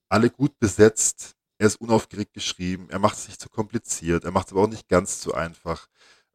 alle 0.10 0.30
gut 0.30 0.60
besetzt 0.60 1.36
er 1.64 1.68
ist 1.68 1.78
unaufgeregt 1.78 2.34
geschrieben, 2.34 2.89
er 2.89 2.99
macht 2.99 3.18
es 3.18 3.28
nicht 3.30 3.39
zu 3.39 3.47
kompliziert, 3.47 4.26
er 4.26 4.32
macht 4.32 4.47
es 4.47 4.51
aber 4.51 4.64
auch 4.64 4.68
nicht 4.68 4.89
ganz 4.89 5.22
zu 5.22 5.34
einfach. 5.34 5.88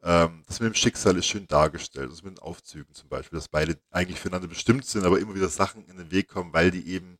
Ähm, 0.03 0.43
das 0.47 0.59
mit 0.59 0.68
dem 0.68 0.74
Schicksal 0.74 1.18
ist 1.18 1.26
schön 1.26 1.47
dargestellt, 1.47 2.11
das 2.11 2.22
mit 2.22 2.39
den 2.39 2.43
Aufzügen 2.43 2.95
zum 2.95 3.11
Beispiel, 3.11 3.39
dass 3.39 3.49
beide 3.49 3.79
eigentlich 3.91 4.18
füreinander 4.18 4.49
bestimmt 4.49 4.87
sind, 4.87 5.05
aber 5.05 5.18
immer 5.18 5.35
wieder 5.35 5.51
Sachen 5.51 5.85
in 5.87 5.99
den 5.99 6.11
Weg 6.11 6.29
kommen, 6.29 6.55
weil 6.55 6.70
die 6.70 6.89
eben 6.89 7.18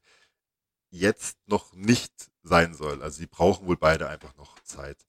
jetzt 0.90 1.36
noch 1.46 1.74
nicht 1.74 2.12
sein 2.42 2.72
soll. 2.74 3.02
Also 3.02 3.18
sie 3.18 3.26
brauchen 3.26 3.66
wohl 3.66 3.76
beide 3.76 4.09
einfach 4.09 4.34
noch 4.36 4.59
Zeit, 4.61 5.06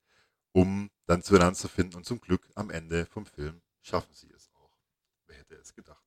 um 0.52 0.90
dann 1.06 1.24
zueinander 1.24 1.58
zu 1.58 1.70
finden 1.70 1.96
und 1.96 2.06
zum 2.06 2.20
Glück 2.20 2.50
am 2.56 2.70
Ende 2.70 3.06
vom 3.06 3.26
Film 3.26 3.62
schaffen 3.82 4.14
sie 4.14 4.30
es 4.36 4.50
auch. 4.56 4.72
Wer 5.28 5.38
hätte 5.38 5.56
es 5.56 5.74
gedacht? 5.74 6.04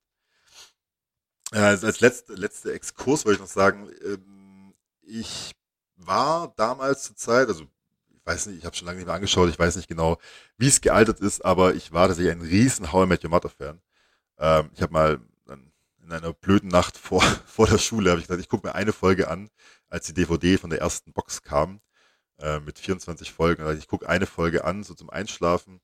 Also 1.53 1.87
als 1.87 2.01
letzte, 2.01 2.35
letzte 2.35 2.75
Exkurs 2.75 3.25
wollte 3.25 3.37
ich 3.37 3.41
noch 3.41 3.53
sagen, 3.53 3.91
ähm, 4.05 4.75
ich 5.01 5.55
war 6.07 6.53
damals 6.57 7.05
zur 7.05 7.17
Zeit, 7.17 7.49
also 7.49 7.63
ich 7.63 8.27
weiß 8.27 8.47
nicht, 8.47 8.59
ich 8.59 8.65
habe 8.65 8.77
schon 8.77 8.87
lange 8.87 8.99
nicht 8.99 9.07
mehr 9.07 9.15
angeschaut, 9.15 9.49
ich 9.49 9.59
weiß 9.59 9.77
nicht 9.77 9.89
genau, 9.89 10.19
wie 10.59 10.69
es 10.69 10.81
gealtert 10.81 11.21
ist, 11.21 11.45
aber 11.45 11.75
ich 11.75 11.93
war 11.93 12.09
tatsächlich 12.09 12.33
ein 12.33 12.43
riesen 12.43 12.93
How 12.93 13.05
I 13.05 13.09
Met 13.09 13.25
Your 13.25 13.31
Mother 13.31 13.51
Fan. 13.51 13.81
Ähm, 14.39 14.71
ich 14.75 14.83
habe 14.83 14.93
mal 14.93 15.21
in 16.05 16.13
einer 16.13 16.33
blöden 16.33 16.69
Nacht 16.69 16.99
vor, 16.99 17.23
vor 17.47 17.67
der 17.67 17.79
Schule 17.79 18.11
habe 18.11 18.21
ich 18.21 18.27
gesagt, 18.27 18.43
ich 18.43 18.49
gucke 18.49 18.67
mir 18.67 18.75
eine 18.75 18.93
Folge 18.93 19.29
an, 19.29 19.51
als 19.89 20.07
die 20.07 20.15
DVD 20.15 20.59
von 20.59 20.71
der 20.71 20.81
ersten 20.81 21.13
Box 21.13 21.43
kam, 21.43 21.81
äh, 22.39 22.61
mit 22.61 22.79
24 22.79 23.33
Folgen. 23.33 23.67
Ich 23.79 23.89
gucke 23.89 24.09
eine 24.09 24.27
Folge 24.27 24.65
an, 24.65 24.83
so 24.85 24.95
zum 24.95 25.11
Einschlafen. 25.11 25.81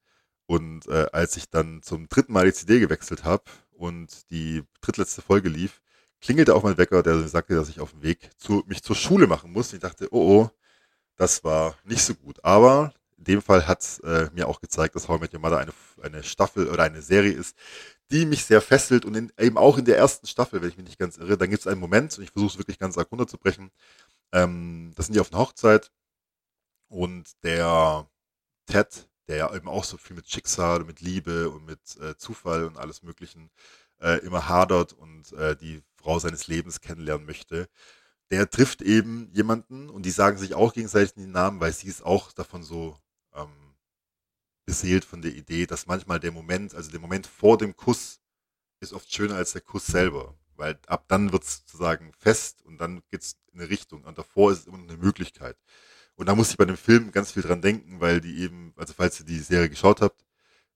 Und 0.47 0.87
äh, 0.89 1.07
als 1.13 1.37
ich 1.37 1.51
dann 1.51 1.83
zum 1.83 2.09
dritten 2.09 2.33
Mal 2.33 2.47
die 2.47 2.55
CD 2.55 2.81
gewechselt 2.81 3.25
habe 3.25 3.45
und 3.73 4.31
die 4.31 4.63
drittletzte 4.81 5.23
Folge 5.23 5.49
lief, 5.51 5.83
klingelte 6.21 6.55
auch 6.55 6.63
mein 6.63 6.79
Wecker, 6.79 7.03
der 7.03 7.27
sagte, 7.29 7.55
dass 7.55 7.69
ich 7.69 7.81
auf 7.81 7.93
dem 7.93 8.03
Weg 8.03 8.31
zu, 8.39 8.65
mich 8.67 8.83
zur 8.83 8.97
Schule 8.97 9.27
machen 9.27 9.53
muss. 9.53 9.73
Ich 9.73 9.81
dachte, 9.81 10.09
oh 10.13 10.43
oh, 10.43 10.51
das 11.17 11.45
war 11.45 11.77
nicht 11.85 12.03
so 12.03 12.15
gut. 12.15 12.45
Aber 12.45 12.93
in 13.19 13.25
dem 13.25 13.43
Fall 13.43 13.67
hat 13.67 14.01
äh, 14.05 14.29
mir 14.33 14.49
auch 14.49 14.61
gezeigt, 14.61 14.95
dass 14.95 15.09
How 15.09 15.19
I 15.19 15.21
Met 15.23 15.35
Your 15.35 15.41
Mother 15.41 15.59
eine, 15.59 15.73
eine 16.03 16.23
Staffel 16.23 16.69
oder 16.69 16.85
eine 16.85 17.03
Serie 17.03 17.33
ist, 17.33 17.57
die 18.11 18.27
mich 18.27 18.45
sehr 18.45 18.63
fesselt 18.63 19.05
und 19.05 19.15
in, 19.17 19.33
eben 19.39 19.59
auch 19.59 19.79
in 19.79 19.85
der 19.85 19.99
ersten 19.99 20.27
Staffel, 20.27 20.63
wenn 20.63 20.69
ich 20.71 20.77
mich 20.77 20.87
nicht 20.87 20.99
ganz 20.99 21.19
irre, 21.19 21.37
dann 21.37 21.51
gibt 21.51 21.61
es 21.61 21.67
einen 21.67 21.81
Moment, 21.81 22.17
und 22.17 22.25
ich 22.25 22.31
versuche 22.31 22.53
es 22.53 22.59
wirklich 22.59 22.79
ganz 22.79 22.97
arg 22.97 23.11
runterzubrechen, 23.11 23.71
ähm, 24.33 24.93
das 24.97 25.07
sind 25.07 25.15
die 25.15 25.21
auf 25.21 25.33
einer 25.33 25.41
Hochzeit 25.43 25.91
und 26.89 27.27
der 27.43 28.09
Ted, 28.67 29.09
der 29.29 29.37
ja 29.37 29.55
eben 29.55 29.69
auch 29.69 29.85
so 29.85 29.97
viel 29.99 30.17
mit 30.17 30.29
Schicksal 30.31 30.81
und 30.81 30.87
mit 30.87 31.01
Liebe 31.01 31.51
und 31.51 31.67
mit 31.67 31.81
äh, 32.01 32.17
Zufall 32.17 32.65
und 32.65 32.79
alles 32.79 33.03
Möglichen 33.03 33.51
äh, 34.01 34.19
immer 34.25 34.49
hadert 34.49 34.93
und 34.93 35.33
äh, 35.33 35.57
die 35.57 35.83
Frau 35.97 36.19
seines 36.19 36.47
Lebens 36.47 36.81
kennenlernen 36.81 37.27
möchte, 37.27 37.69
der 38.31 38.51
trifft 38.51 38.83
eben 38.83 39.31
jemanden 39.33 39.89
und 39.91 40.05
die 40.05 40.11
sagen 40.11 40.39
sich 40.39 40.55
auch 40.55 40.73
gegenseitig 40.73 41.15
den 41.15 41.33
Namen, 41.33 41.61
weil 41.61 41.73
sie 41.73 41.89
ist 41.89 42.03
auch 42.05 42.33
davon 42.33 42.63
so 42.63 42.99
ähm, 43.35 43.75
beseelt 44.67 45.05
von 45.05 45.23
der 45.23 45.35
Idee, 45.35 45.67
dass 45.67 45.87
manchmal 45.87 46.21
der 46.21 46.33
Moment, 46.33 46.75
also 46.75 46.91
der 46.91 47.01
Moment 47.01 47.27
vor 47.27 47.57
dem 47.57 47.75
Kuss, 47.75 48.21
ist 48.81 48.93
oft 48.93 49.13
schöner 49.13 49.37
als 49.37 49.53
der 49.53 49.63
Kuss 49.63 49.87
selber. 49.87 50.35
Weil 50.57 50.79
ab 50.89 51.05
dann 51.09 51.33
wird 51.33 51.45
es 51.45 51.59
sozusagen 51.59 52.13
fest 52.13 52.63
und 52.63 52.79
dann 52.79 53.03
geht 53.11 53.23
es 53.23 53.37
in 53.53 53.61
eine 53.61 53.71
Richtung. 53.71 54.05
Und 54.05 54.19
davor 54.19 54.53
ist 54.53 54.61
es 54.61 54.67
immer 54.67 54.79
noch 54.79 54.89
eine 54.89 54.99
Möglichkeit. 54.99 55.57
Und 56.17 56.27
da 56.27 56.35
muss 56.35 56.51
ich 56.51 56.57
bei 56.57 56.65
dem 56.65 56.77
Film 56.77 57.13
ganz 57.13 57.33
viel 57.33 57.43
dran 57.45 57.63
denken, 57.63 58.01
weil 58.01 58.21
die 58.21 58.41
eben, 58.41 58.75
also 58.77 58.93
falls 58.93 59.21
ihr 59.21 59.27
die 59.27 59.39
Serie 59.39 59.71
geschaut 59.71 60.01
habt, 60.01 60.25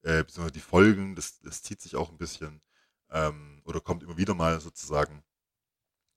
äh, 0.02 0.24
beziehungsweise 0.24 0.52
die 0.52 0.60
Folgen, 0.60 1.16
das, 1.16 1.40
das 1.40 1.62
zieht 1.62 1.80
sich 1.80 1.96
auch 1.96 2.10
ein 2.10 2.18
bisschen 2.18 2.62
ähm, 3.12 3.62
oder 3.64 3.80
kommt 3.80 4.02
immer 4.02 4.16
wieder 4.16 4.34
mal 4.34 4.60
sozusagen. 4.60 5.22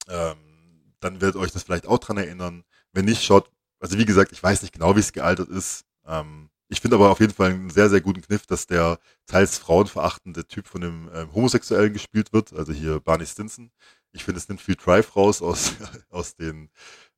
Ähm, 0.08 0.94
dann 1.00 1.20
wird 1.20 1.36
euch 1.36 1.52
das 1.52 1.62
vielleicht 1.62 1.86
auch 1.86 1.98
dran 1.98 2.16
erinnern. 2.16 2.64
Wenn 2.92 3.04
nicht, 3.04 3.22
schaut, 3.22 3.50
also 3.80 3.98
wie 3.98 4.06
gesagt, 4.06 4.32
ich 4.32 4.42
weiß 4.42 4.62
nicht 4.62 4.72
genau, 4.72 4.96
wie 4.96 5.00
es 5.00 5.12
gealtert 5.12 5.48
ist. 5.48 5.84
Ähm, 6.06 6.50
ich 6.68 6.80
finde 6.80 6.96
aber 6.96 7.10
auf 7.10 7.20
jeden 7.20 7.32
Fall 7.34 7.50
einen 7.50 7.70
sehr, 7.70 7.88
sehr 7.90 8.00
guten 8.00 8.22
Kniff, 8.22 8.46
dass 8.46 8.66
der 8.66 8.98
teils 9.26 9.58
frauenverachtende 9.58 10.46
Typ 10.48 10.66
von 10.66 10.82
einem 10.82 11.10
ähm, 11.14 11.34
Homosexuellen 11.34 11.92
gespielt 11.92 12.32
wird, 12.32 12.52
also 12.52 12.72
hier 12.72 13.00
Barney 13.00 13.26
Stinson. 13.26 13.70
Ich 14.12 14.24
finde, 14.24 14.38
es 14.38 14.48
nimmt 14.48 14.60
viel 14.60 14.76
Drive 14.76 15.14
raus 15.14 15.42
aus, 15.42 15.74
aus 16.10 16.34
den 16.34 16.70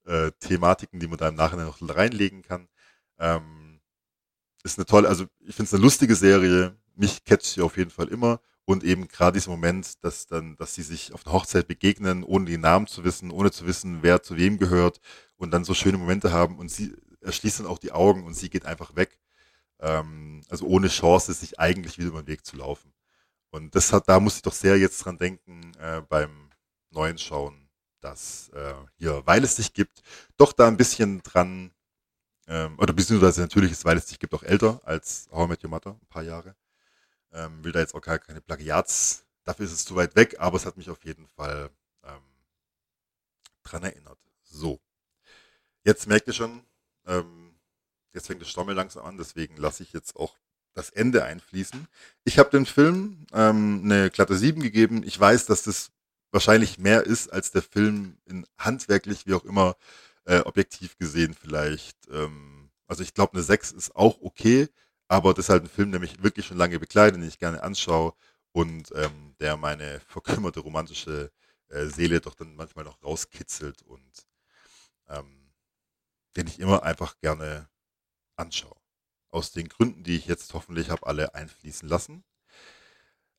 äh, 0.05 0.33
Thematiken, 0.41 1.01
die 1.01 1.07
man 1.09 1.19
da 1.19 1.29
im 1.29 1.37
Nachhinein 1.37 1.67
noch 1.67 1.79
reinlegen 1.81 2.43
kann. 2.43 2.69
Ähm, 3.19 3.81
ist 4.65 4.79
eine 4.79 4.87
tolle, 4.87 5.09
also 5.09 5.25
ich 5.41 5.55
finde 5.55 5.69
es 5.69 5.75
eine 5.75 5.83
lustige 5.83 6.15
Serie. 6.15 6.77
Mich 6.95 7.25
catcht 7.25 7.47
sie 7.47 7.63
auf 7.63 7.77
jeden 7.77 7.91
Fall 7.91 8.09
immer. 8.09 8.41
Und 8.69 8.85
eben 8.85 9.09
gerade 9.09 9.39
dieser 9.39 9.51
Moment, 9.51 10.05
dass 10.05 10.27
dann, 10.27 10.57
dass 10.57 10.75
sie 10.75 10.83
sich 10.83 11.15
auf 11.15 11.27
einer 11.27 11.33
Hochzeit 11.35 11.69
begegnen, 11.69 12.23
ohne 12.23 12.45
den 12.47 12.61
Namen 12.61 12.87
zu 12.87 13.03
wissen, 13.05 13.31
ohne 13.31 13.51
zu 13.51 13.67
wissen, 13.67 14.03
wer 14.03 14.23
zu 14.23 14.37
wem 14.37 14.59
gehört 14.59 15.01
und 15.37 15.53
dann 15.53 15.65
so 15.65 15.75
schöne 15.75 15.99
Momente 15.99 16.33
haben 16.33 16.59
und 16.59 16.71
sie 16.71 16.95
erschließt 17.23 17.61
dann 17.61 17.67
auch 17.67 17.79
die 17.79 17.93
Augen 17.93 18.25
und 18.25 18.35
sie 18.35 18.51
geht 18.51 18.67
einfach 18.67 18.95
weg 18.95 19.19
ähm, 19.81 20.43
also 20.49 20.67
ohne 20.67 20.89
Chance, 20.89 21.33
sich 21.33 21.59
eigentlich 21.59 21.99
wieder 21.99 22.09
über 22.09 22.23
den 22.23 22.29
Weg 22.29 22.45
zu 22.45 22.57
laufen. 22.57 22.93
Und 23.51 23.75
das 23.75 23.93
hat, 23.93 24.09
da 24.09 24.21
muss 24.21 24.37
ich 24.37 24.43
doch 24.43 24.53
sehr 24.53 24.79
jetzt 24.79 24.99
dran 25.05 25.19
denken 25.19 25.73
äh, 25.81 26.03
beim 26.09 26.51
neuen 26.91 27.19
Schauen, 27.19 27.69
dass 28.01 28.51
äh, 28.51 28.75
hier, 28.99 29.23
weil 29.27 29.45
es 29.45 29.57
dich 29.57 29.73
gibt, 29.73 30.03
doch 30.37 30.53
da 30.53 30.69
ein 30.69 30.77
bisschen 30.77 31.23
dran, 31.23 31.73
ähm, 32.47 32.79
oder 32.79 32.93
beziehungsweise 32.93 33.41
natürlich 33.43 33.73
ist, 33.73 33.85
weil 33.85 33.97
es 33.97 34.07
dich 34.07 34.19
gibt, 34.19 34.35
auch 34.35 34.43
älter 34.43 34.81
als 34.85 35.29
How 35.33 35.47
I 35.47 35.49
Met 35.49 35.65
Your 35.65 35.71
Mother, 35.71 35.93
ein 35.93 36.07
paar 36.09 36.23
Jahre. 36.23 36.55
Ähm, 37.33 37.63
will 37.65 37.73
da 37.73 37.81
jetzt 37.81 37.95
auch 37.95 38.01
gar 38.01 38.19
keine 38.19 38.41
Plagiats, 38.41 39.25
dafür 39.45 39.67
ist 39.67 39.73
es 39.73 39.85
zu 39.85 39.97
weit 39.97 40.17
weg, 40.17 40.37
aber 40.39 40.57
es 40.57 40.67
hat 40.67 40.77
mich 40.77 40.91
auf 40.91 41.05
jeden 41.05 41.27
Fall 41.29 41.71
ähm, 42.05 42.23
dran 43.63 43.83
erinnert. 43.83 44.19
So. 44.43 44.81
Jetzt 45.85 46.07
merkt 46.07 46.27
ihr 46.27 46.33
schon, 46.33 46.63
ähm, 47.07 47.49
Jetzt 48.19 48.27
fängt 48.27 48.41
das 48.41 48.49
Stommel 48.49 48.75
langsam 48.75 49.05
an, 49.05 49.17
deswegen 49.17 49.57
lasse 49.57 49.83
ich 49.83 49.93
jetzt 49.93 50.17
auch 50.17 50.37
das 50.75 50.91
Ende 50.91 51.25
einfließen. 51.25 51.87
Ich 52.25 52.39
habe 52.39 52.51
dem 52.51 52.67
Film 52.67 53.27
ähm, 53.33 53.83
eine 53.85 54.11
glatte 54.11 54.37
7 54.37 54.61
gegeben. 54.63 55.03
Ich 55.05 55.19
weiß, 55.19 55.47
dass 55.47 55.63
das 55.63 55.91
wahrscheinlich 56.31 56.79
mehr 56.79 57.05
ist, 57.05 57.33
als 57.33 57.53
der 57.53 57.63
Film 57.63 58.19
in 58.27 58.47
handwerklich, 58.59 59.27
wie 59.27 59.35
auch 59.35 59.45
immer, 59.45 59.77
äh, 60.25 60.41
objektiv 60.41 60.99
gesehen 60.99 61.35
vielleicht. 61.35 61.97
Ähm, 62.11 62.71
also 62.87 63.03
ich 63.03 63.15
glaube, 63.15 63.35
eine 63.35 63.43
6 63.43 63.73
ist 63.73 63.95
auch 63.95 64.21
okay, 64.21 64.69
aber 65.09 65.35
das 65.35 65.47
ist 65.47 65.49
halt 65.51 65.65
ein 65.65 65.69
Film, 65.69 65.91
der 65.91 66.01
mich 66.01 66.23
wirklich 66.23 66.47
schon 66.47 66.59
lange 66.59 66.79
begleitet, 66.79 67.17
den 67.21 67.29
ich 67.29 67.39
gerne 67.39 67.63
anschaue 67.63 68.15
und 68.53 68.93
ähm, 68.95 69.35
der 69.41 69.57
meine 69.57 70.01
verkümmerte 70.07 70.61
romantische 70.61 71.31
äh, 71.69 71.87
Seele 71.87 72.21
doch 72.21 72.35
dann 72.35 72.57
manchmal 72.57 72.85
noch 72.85 73.03
rauskitzelt 73.03 73.83
und 73.83 74.27
ähm, 75.09 75.53
den 76.37 76.47
ich 76.47 76.61
immer 76.61 76.83
einfach 76.83 77.19
gerne 77.21 77.69
anschaue. 78.37 78.77
Aus 79.31 79.53
den 79.53 79.69
Gründen, 79.69 80.05
die 80.05 80.17
ich 80.17 80.27
jetzt 80.27 80.55
hoffentlich 80.55 80.91
habe, 80.91 81.07
alle 81.07 81.35
einfließen 81.35 81.89
lassen. 81.89 82.25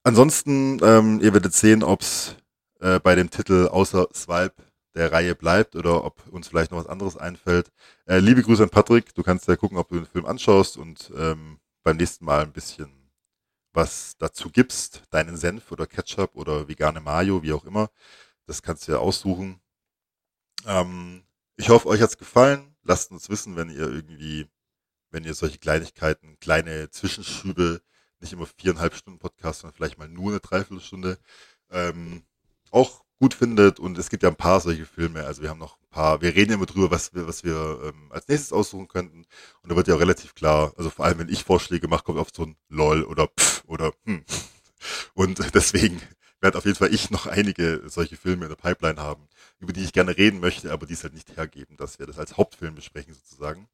Ansonsten, 0.04 0.80
ähm, 0.84 1.20
ihr 1.22 1.34
werdet 1.34 1.54
sehen, 1.54 1.84
ob 1.84 2.02
es 2.02 2.36
äh, 2.80 3.00
bei 3.00 3.16
dem 3.16 3.30
Titel 3.30 3.68
außer 3.68 4.08
Swipe 4.14 4.64
der 4.96 5.12
Reihe 5.12 5.36
bleibt 5.36 5.76
oder 5.76 6.04
ob 6.04 6.28
uns 6.30 6.48
vielleicht 6.48 6.72
noch 6.72 6.80
was 6.80 6.88
anderes 6.88 7.18
einfällt. 7.18 7.72
Äh, 8.06 8.20
liebe 8.20 8.42
Grüße 8.42 8.64
an 8.64 8.70
Patrick. 8.70 9.14
Du 9.16 9.24
kannst 9.24 9.48
ja 9.48 9.56
gucken, 9.56 9.78
ob 9.78 9.90
du 9.90 9.96
den 9.96 10.06
Film 10.06 10.26
anschaust 10.26 10.78
und 10.78 11.12
ähm, 11.16 11.60
beim 11.84 11.98
nächsten 11.98 12.26
Mal 12.26 12.42
ein 12.44 12.54
bisschen 12.54 13.12
was 13.74 14.18
dazu 14.18 14.50
gibst. 14.50 15.04
Deinen 15.12 15.38
Senf 15.38 15.72
oder 15.72 15.86
Ketchup 15.88 16.36
oder 16.36 16.68
vegane 16.68 17.02
Mayo, 17.02 17.44
wie 17.44 17.54
auch 17.54 17.66
immer. 17.66 17.90
Das 18.46 18.62
kannst 18.64 18.88
du 18.88 18.94
ja 18.94 18.98
aussuchen. 18.98 19.62
Ähm, 20.66 21.24
ich 21.56 21.70
hoffe, 21.70 21.88
euch 21.88 22.02
hat's 22.02 22.18
gefallen. 22.18 22.76
Lasst 22.84 23.12
uns 23.12 23.30
wissen, 23.30 23.56
wenn 23.56 23.70
ihr 23.70 23.88
irgendwie 23.88 24.48
wenn 25.12 25.24
ihr 25.24 25.34
solche 25.34 25.58
Kleinigkeiten, 25.58 26.40
kleine 26.40 26.90
Zwischenschübe, 26.90 27.82
nicht 28.20 28.34
immer 28.34 28.46
viereinhalb 28.46 28.96
Stunden 28.96 29.20
Podcast, 29.20 29.62
sondern 29.62 29.76
vielleicht 29.76 29.98
mal 29.98 30.10
nur 30.10 30.32
eine 30.32 30.40
Dreiviertelstunde, 30.40 31.18
ähm, 31.72 32.24
auch 32.72 33.04
gut 33.20 33.34
findet. 33.34 33.80
Und 33.80 33.98
es 33.98 34.10
gibt 34.10 34.24
ja 34.24 34.30
ein 34.30 34.36
paar 34.36 34.60
solche 34.62 34.86
Filme. 34.86 35.26
Also 35.26 35.42
wir 35.42 35.50
haben 35.50 35.60
noch 35.60 35.78
ein 35.78 35.90
paar, 35.90 36.22
wir 36.22 36.36
reden 36.36 36.54
immer 36.54 36.66
drüber, 36.66 36.92
was 36.92 37.14
wir, 37.14 37.28
was 37.28 37.44
wir 37.44 37.82
ähm, 37.84 38.12
als 38.12 38.28
nächstes 38.28 38.54
aussuchen 38.54 38.88
könnten. 38.88 39.26
Und 39.62 39.72
da 39.72 39.76
wird 39.76 39.88
ja 39.88 39.96
auch 39.96 40.00
relativ 40.00 40.36
klar, 40.36 40.74
also 40.78 40.90
vor 40.90 41.06
allem 41.06 41.20
wenn 41.20 41.30
ich 41.30 41.44
Vorschläge 41.44 41.88
mache, 41.88 42.04
kommt 42.04 42.20
oft 42.20 42.36
so 42.36 42.44
ein 42.44 42.56
LOL 42.70 43.04
oder 43.04 43.28
Pff 43.28 43.64
oder 43.68 43.94
hm. 44.06 44.24
Und 45.14 45.54
deswegen 45.54 46.02
werde 46.42 46.58
auf 46.58 46.66
jeden 46.66 46.78
Fall 46.78 46.94
ich 46.94 47.12
noch 47.12 47.28
einige 47.28 47.84
solche 47.88 48.16
Filme 48.16 48.46
in 48.46 48.50
der 48.50 48.56
Pipeline 48.56 49.02
haben, 49.02 49.28
über 49.60 49.74
die 49.74 49.84
ich 49.84 49.94
gerne 49.94 50.16
reden 50.18 50.40
möchte, 50.40 50.72
aber 50.72 50.86
die 50.86 50.94
es 50.94 51.04
halt 51.04 51.14
nicht 51.14 51.36
hergeben, 51.36 51.76
dass 51.78 52.00
wir 52.00 52.08
das 52.08 52.18
als 52.18 52.38
Hauptfilm 52.38 52.76
besprechen 52.76 53.14
sozusagen. 53.14 53.68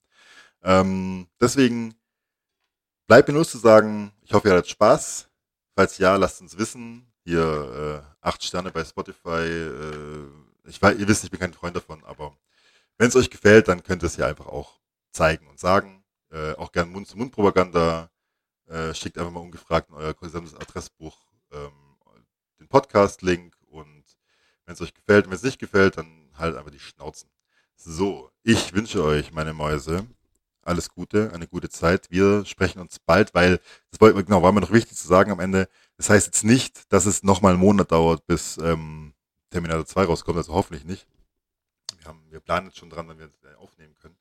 Ähm, 0.63 1.27
deswegen 1.39 1.93
bleibt 3.07 3.27
mir 3.27 3.35
nur 3.35 3.47
zu 3.47 3.59
sagen, 3.59 4.11
ich 4.23 4.33
hoffe, 4.33 4.47
ihr 4.47 4.53
hattet 4.55 4.69
Spaß. 4.69 5.29
Falls 5.75 5.97
ja, 5.97 6.15
lasst 6.15 6.41
uns 6.41 6.57
wissen. 6.57 7.05
Hier 7.25 8.05
äh, 8.05 8.15
acht 8.21 8.43
Sterne 8.43 8.71
bei 8.71 8.85
Spotify. 8.85 9.29
Äh, 9.29 10.27
ich 10.65 10.81
weiß, 10.81 10.97
ihr 10.99 11.07
wisst, 11.07 11.23
ich 11.23 11.31
bin 11.31 11.39
kein 11.39 11.53
Freund 11.53 11.75
davon, 11.75 12.03
aber 12.05 12.37
wenn 12.97 13.07
es 13.07 13.15
euch 13.15 13.29
gefällt, 13.29 13.67
dann 13.67 13.83
könnt 13.83 14.03
ihr 14.03 14.07
es 14.07 14.17
ja 14.17 14.27
einfach 14.27 14.47
auch 14.47 14.79
zeigen 15.11 15.47
und 15.47 15.59
sagen. 15.59 16.03
Äh, 16.31 16.53
auch 16.53 16.71
gerne 16.71 16.91
Mund-zu-Mund-Propaganda. 16.91 18.11
Äh, 18.67 18.93
schickt 18.93 19.17
einfach 19.17 19.31
mal 19.31 19.39
ungefragt 19.41 19.89
in 19.89 19.95
euer 19.95 20.13
gesamtes 20.13 20.55
Adressbuch 20.55 21.17
ähm, 21.51 21.71
den 22.59 22.67
Podcast-Link 22.67 23.55
und 23.67 24.03
wenn 24.65 24.73
es 24.73 24.81
euch 24.81 24.93
gefällt, 24.93 25.25
wenn 25.25 25.33
es 25.33 25.43
nicht 25.43 25.59
gefällt, 25.59 25.97
dann 25.97 26.29
halt 26.35 26.55
einfach 26.55 26.71
die 26.71 26.79
Schnauzen. 26.79 27.29
So, 27.75 28.31
ich 28.43 28.73
wünsche 28.73 29.03
euch, 29.03 29.31
meine 29.31 29.53
Mäuse, 29.53 30.07
alles 30.65 30.89
Gute, 30.89 31.31
eine 31.33 31.47
gute 31.47 31.69
Zeit. 31.69 32.07
Wir 32.09 32.45
sprechen 32.45 32.79
uns 32.79 32.99
bald, 32.99 33.33
weil, 33.33 33.59
das 33.91 34.01
war, 34.01 34.11
genau, 34.11 34.43
war 34.43 34.51
mir 34.51 34.61
noch 34.61 34.71
wichtig 34.71 34.97
zu 34.97 35.07
sagen 35.07 35.31
am 35.31 35.39
Ende. 35.39 35.69
Das 35.97 36.09
heißt 36.09 36.25
jetzt 36.27 36.43
nicht, 36.43 36.91
dass 36.91 37.05
es 37.05 37.23
nochmal 37.23 37.53
einen 37.53 37.61
Monat 37.61 37.91
dauert, 37.91 38.25
bis 38.27 38.57
ähm, 38.57 39.13
Terminator 39.49 39.85
2 39.85 40.05
rauskommt, 40.05 40.37
also 40.37 40.53
hoffentlich 40.53 40.85
nicht. 40.85 41.07
Wir, 41.99 42.07
haben, 42.07 42.23
wir 42.29 42.39
planen 42.39 42.67
jetzt 42.67 42.77
schon 42.77 42.89
dran, 42.89 43.07
wenn 43.07 43.19
wir 43.19 43.27
es 43.27 43.57
aufnehmen 43.57 43.95
können. 43.95 44.17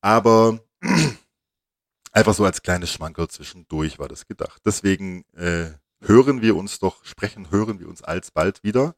Aber 0.00 0.58
einfach 2.12 2.34
so 2.34 2.44
als 2.44 2.62
kleines 2.62 2.90
Schmankerl 2.90 3.28
zwischendurch 3.28 3.98
war 3.98 4.08
das 4.08 4.26
gedacht. 4.26 4.62
Deswegen 4.64 5.24
äh, 5.34 5.70
hören 6.00 6.42
wir 6.42 6.56
uns 6.56 6.78
doch, 6.78 7.04
sprechen, 7.04 7.50
hören 7.50 7.78
wir 7.78 7.88
uns 7.88 8.02
alsbald 8.02 8.62
wieder, 8.64 8.96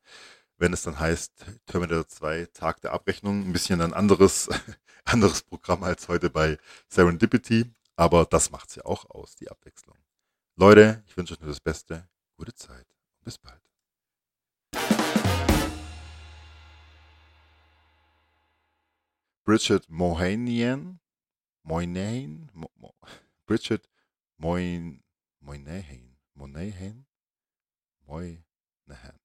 wenn 0.57 0.73
es 0.73 0.83
dann 0.83 0.99
heißt 0.99 1.45
Terminator 1.67 2.07
2 2.09 2.47
Tag 2.53 2.81
der 2.81 2.93
Abrechnung. 2.93 3.45
Ein 3.45 3.53
bisschen 3.53 3.81
ein 3.81 3.93
anderes, 3.93 4.49
anderes 5.05 5.43
Programm 5.43 5.83
als 5.83 6.09
heute 6.09 6.31
bei 6.31 6.59
Serendipity, 6.89 7.73
aber 7.97 8.25
das 8.27 8.51
macht 8.51 8.71
es 8.71 8.77
ja 8.77 8.85
auch 8.85 9.09
aus, 9.11 9.35
die 9.37 9.51
Abwechslung. 9.51 9.97
Leute, 10.57 11.03
ich 11.07 11.17
wünsche 11.17 11.35
euch 11.35 11.41
nur 11.41 11.51
das 11.51 11.61
Beste, 11.61 12.09
gute 12.37 12.55
Zeit 12.55 12.87
und 13.19 13.25
bis 13.25 13.39
bald. 13.39 13.61
Bridget 19.45 19.91
Mohanian, 19.91 21.01
Moynihan, 21.65 22.51
Mo, 22.55 22.71
Mo, 22.77 22.95
Bridget 23.47 23.89
Moynihan, 24.39 25.03
Moynihan, 25.41 26.17
Moynihan, 26.35 27.07
Moynihan. 28.07 29.24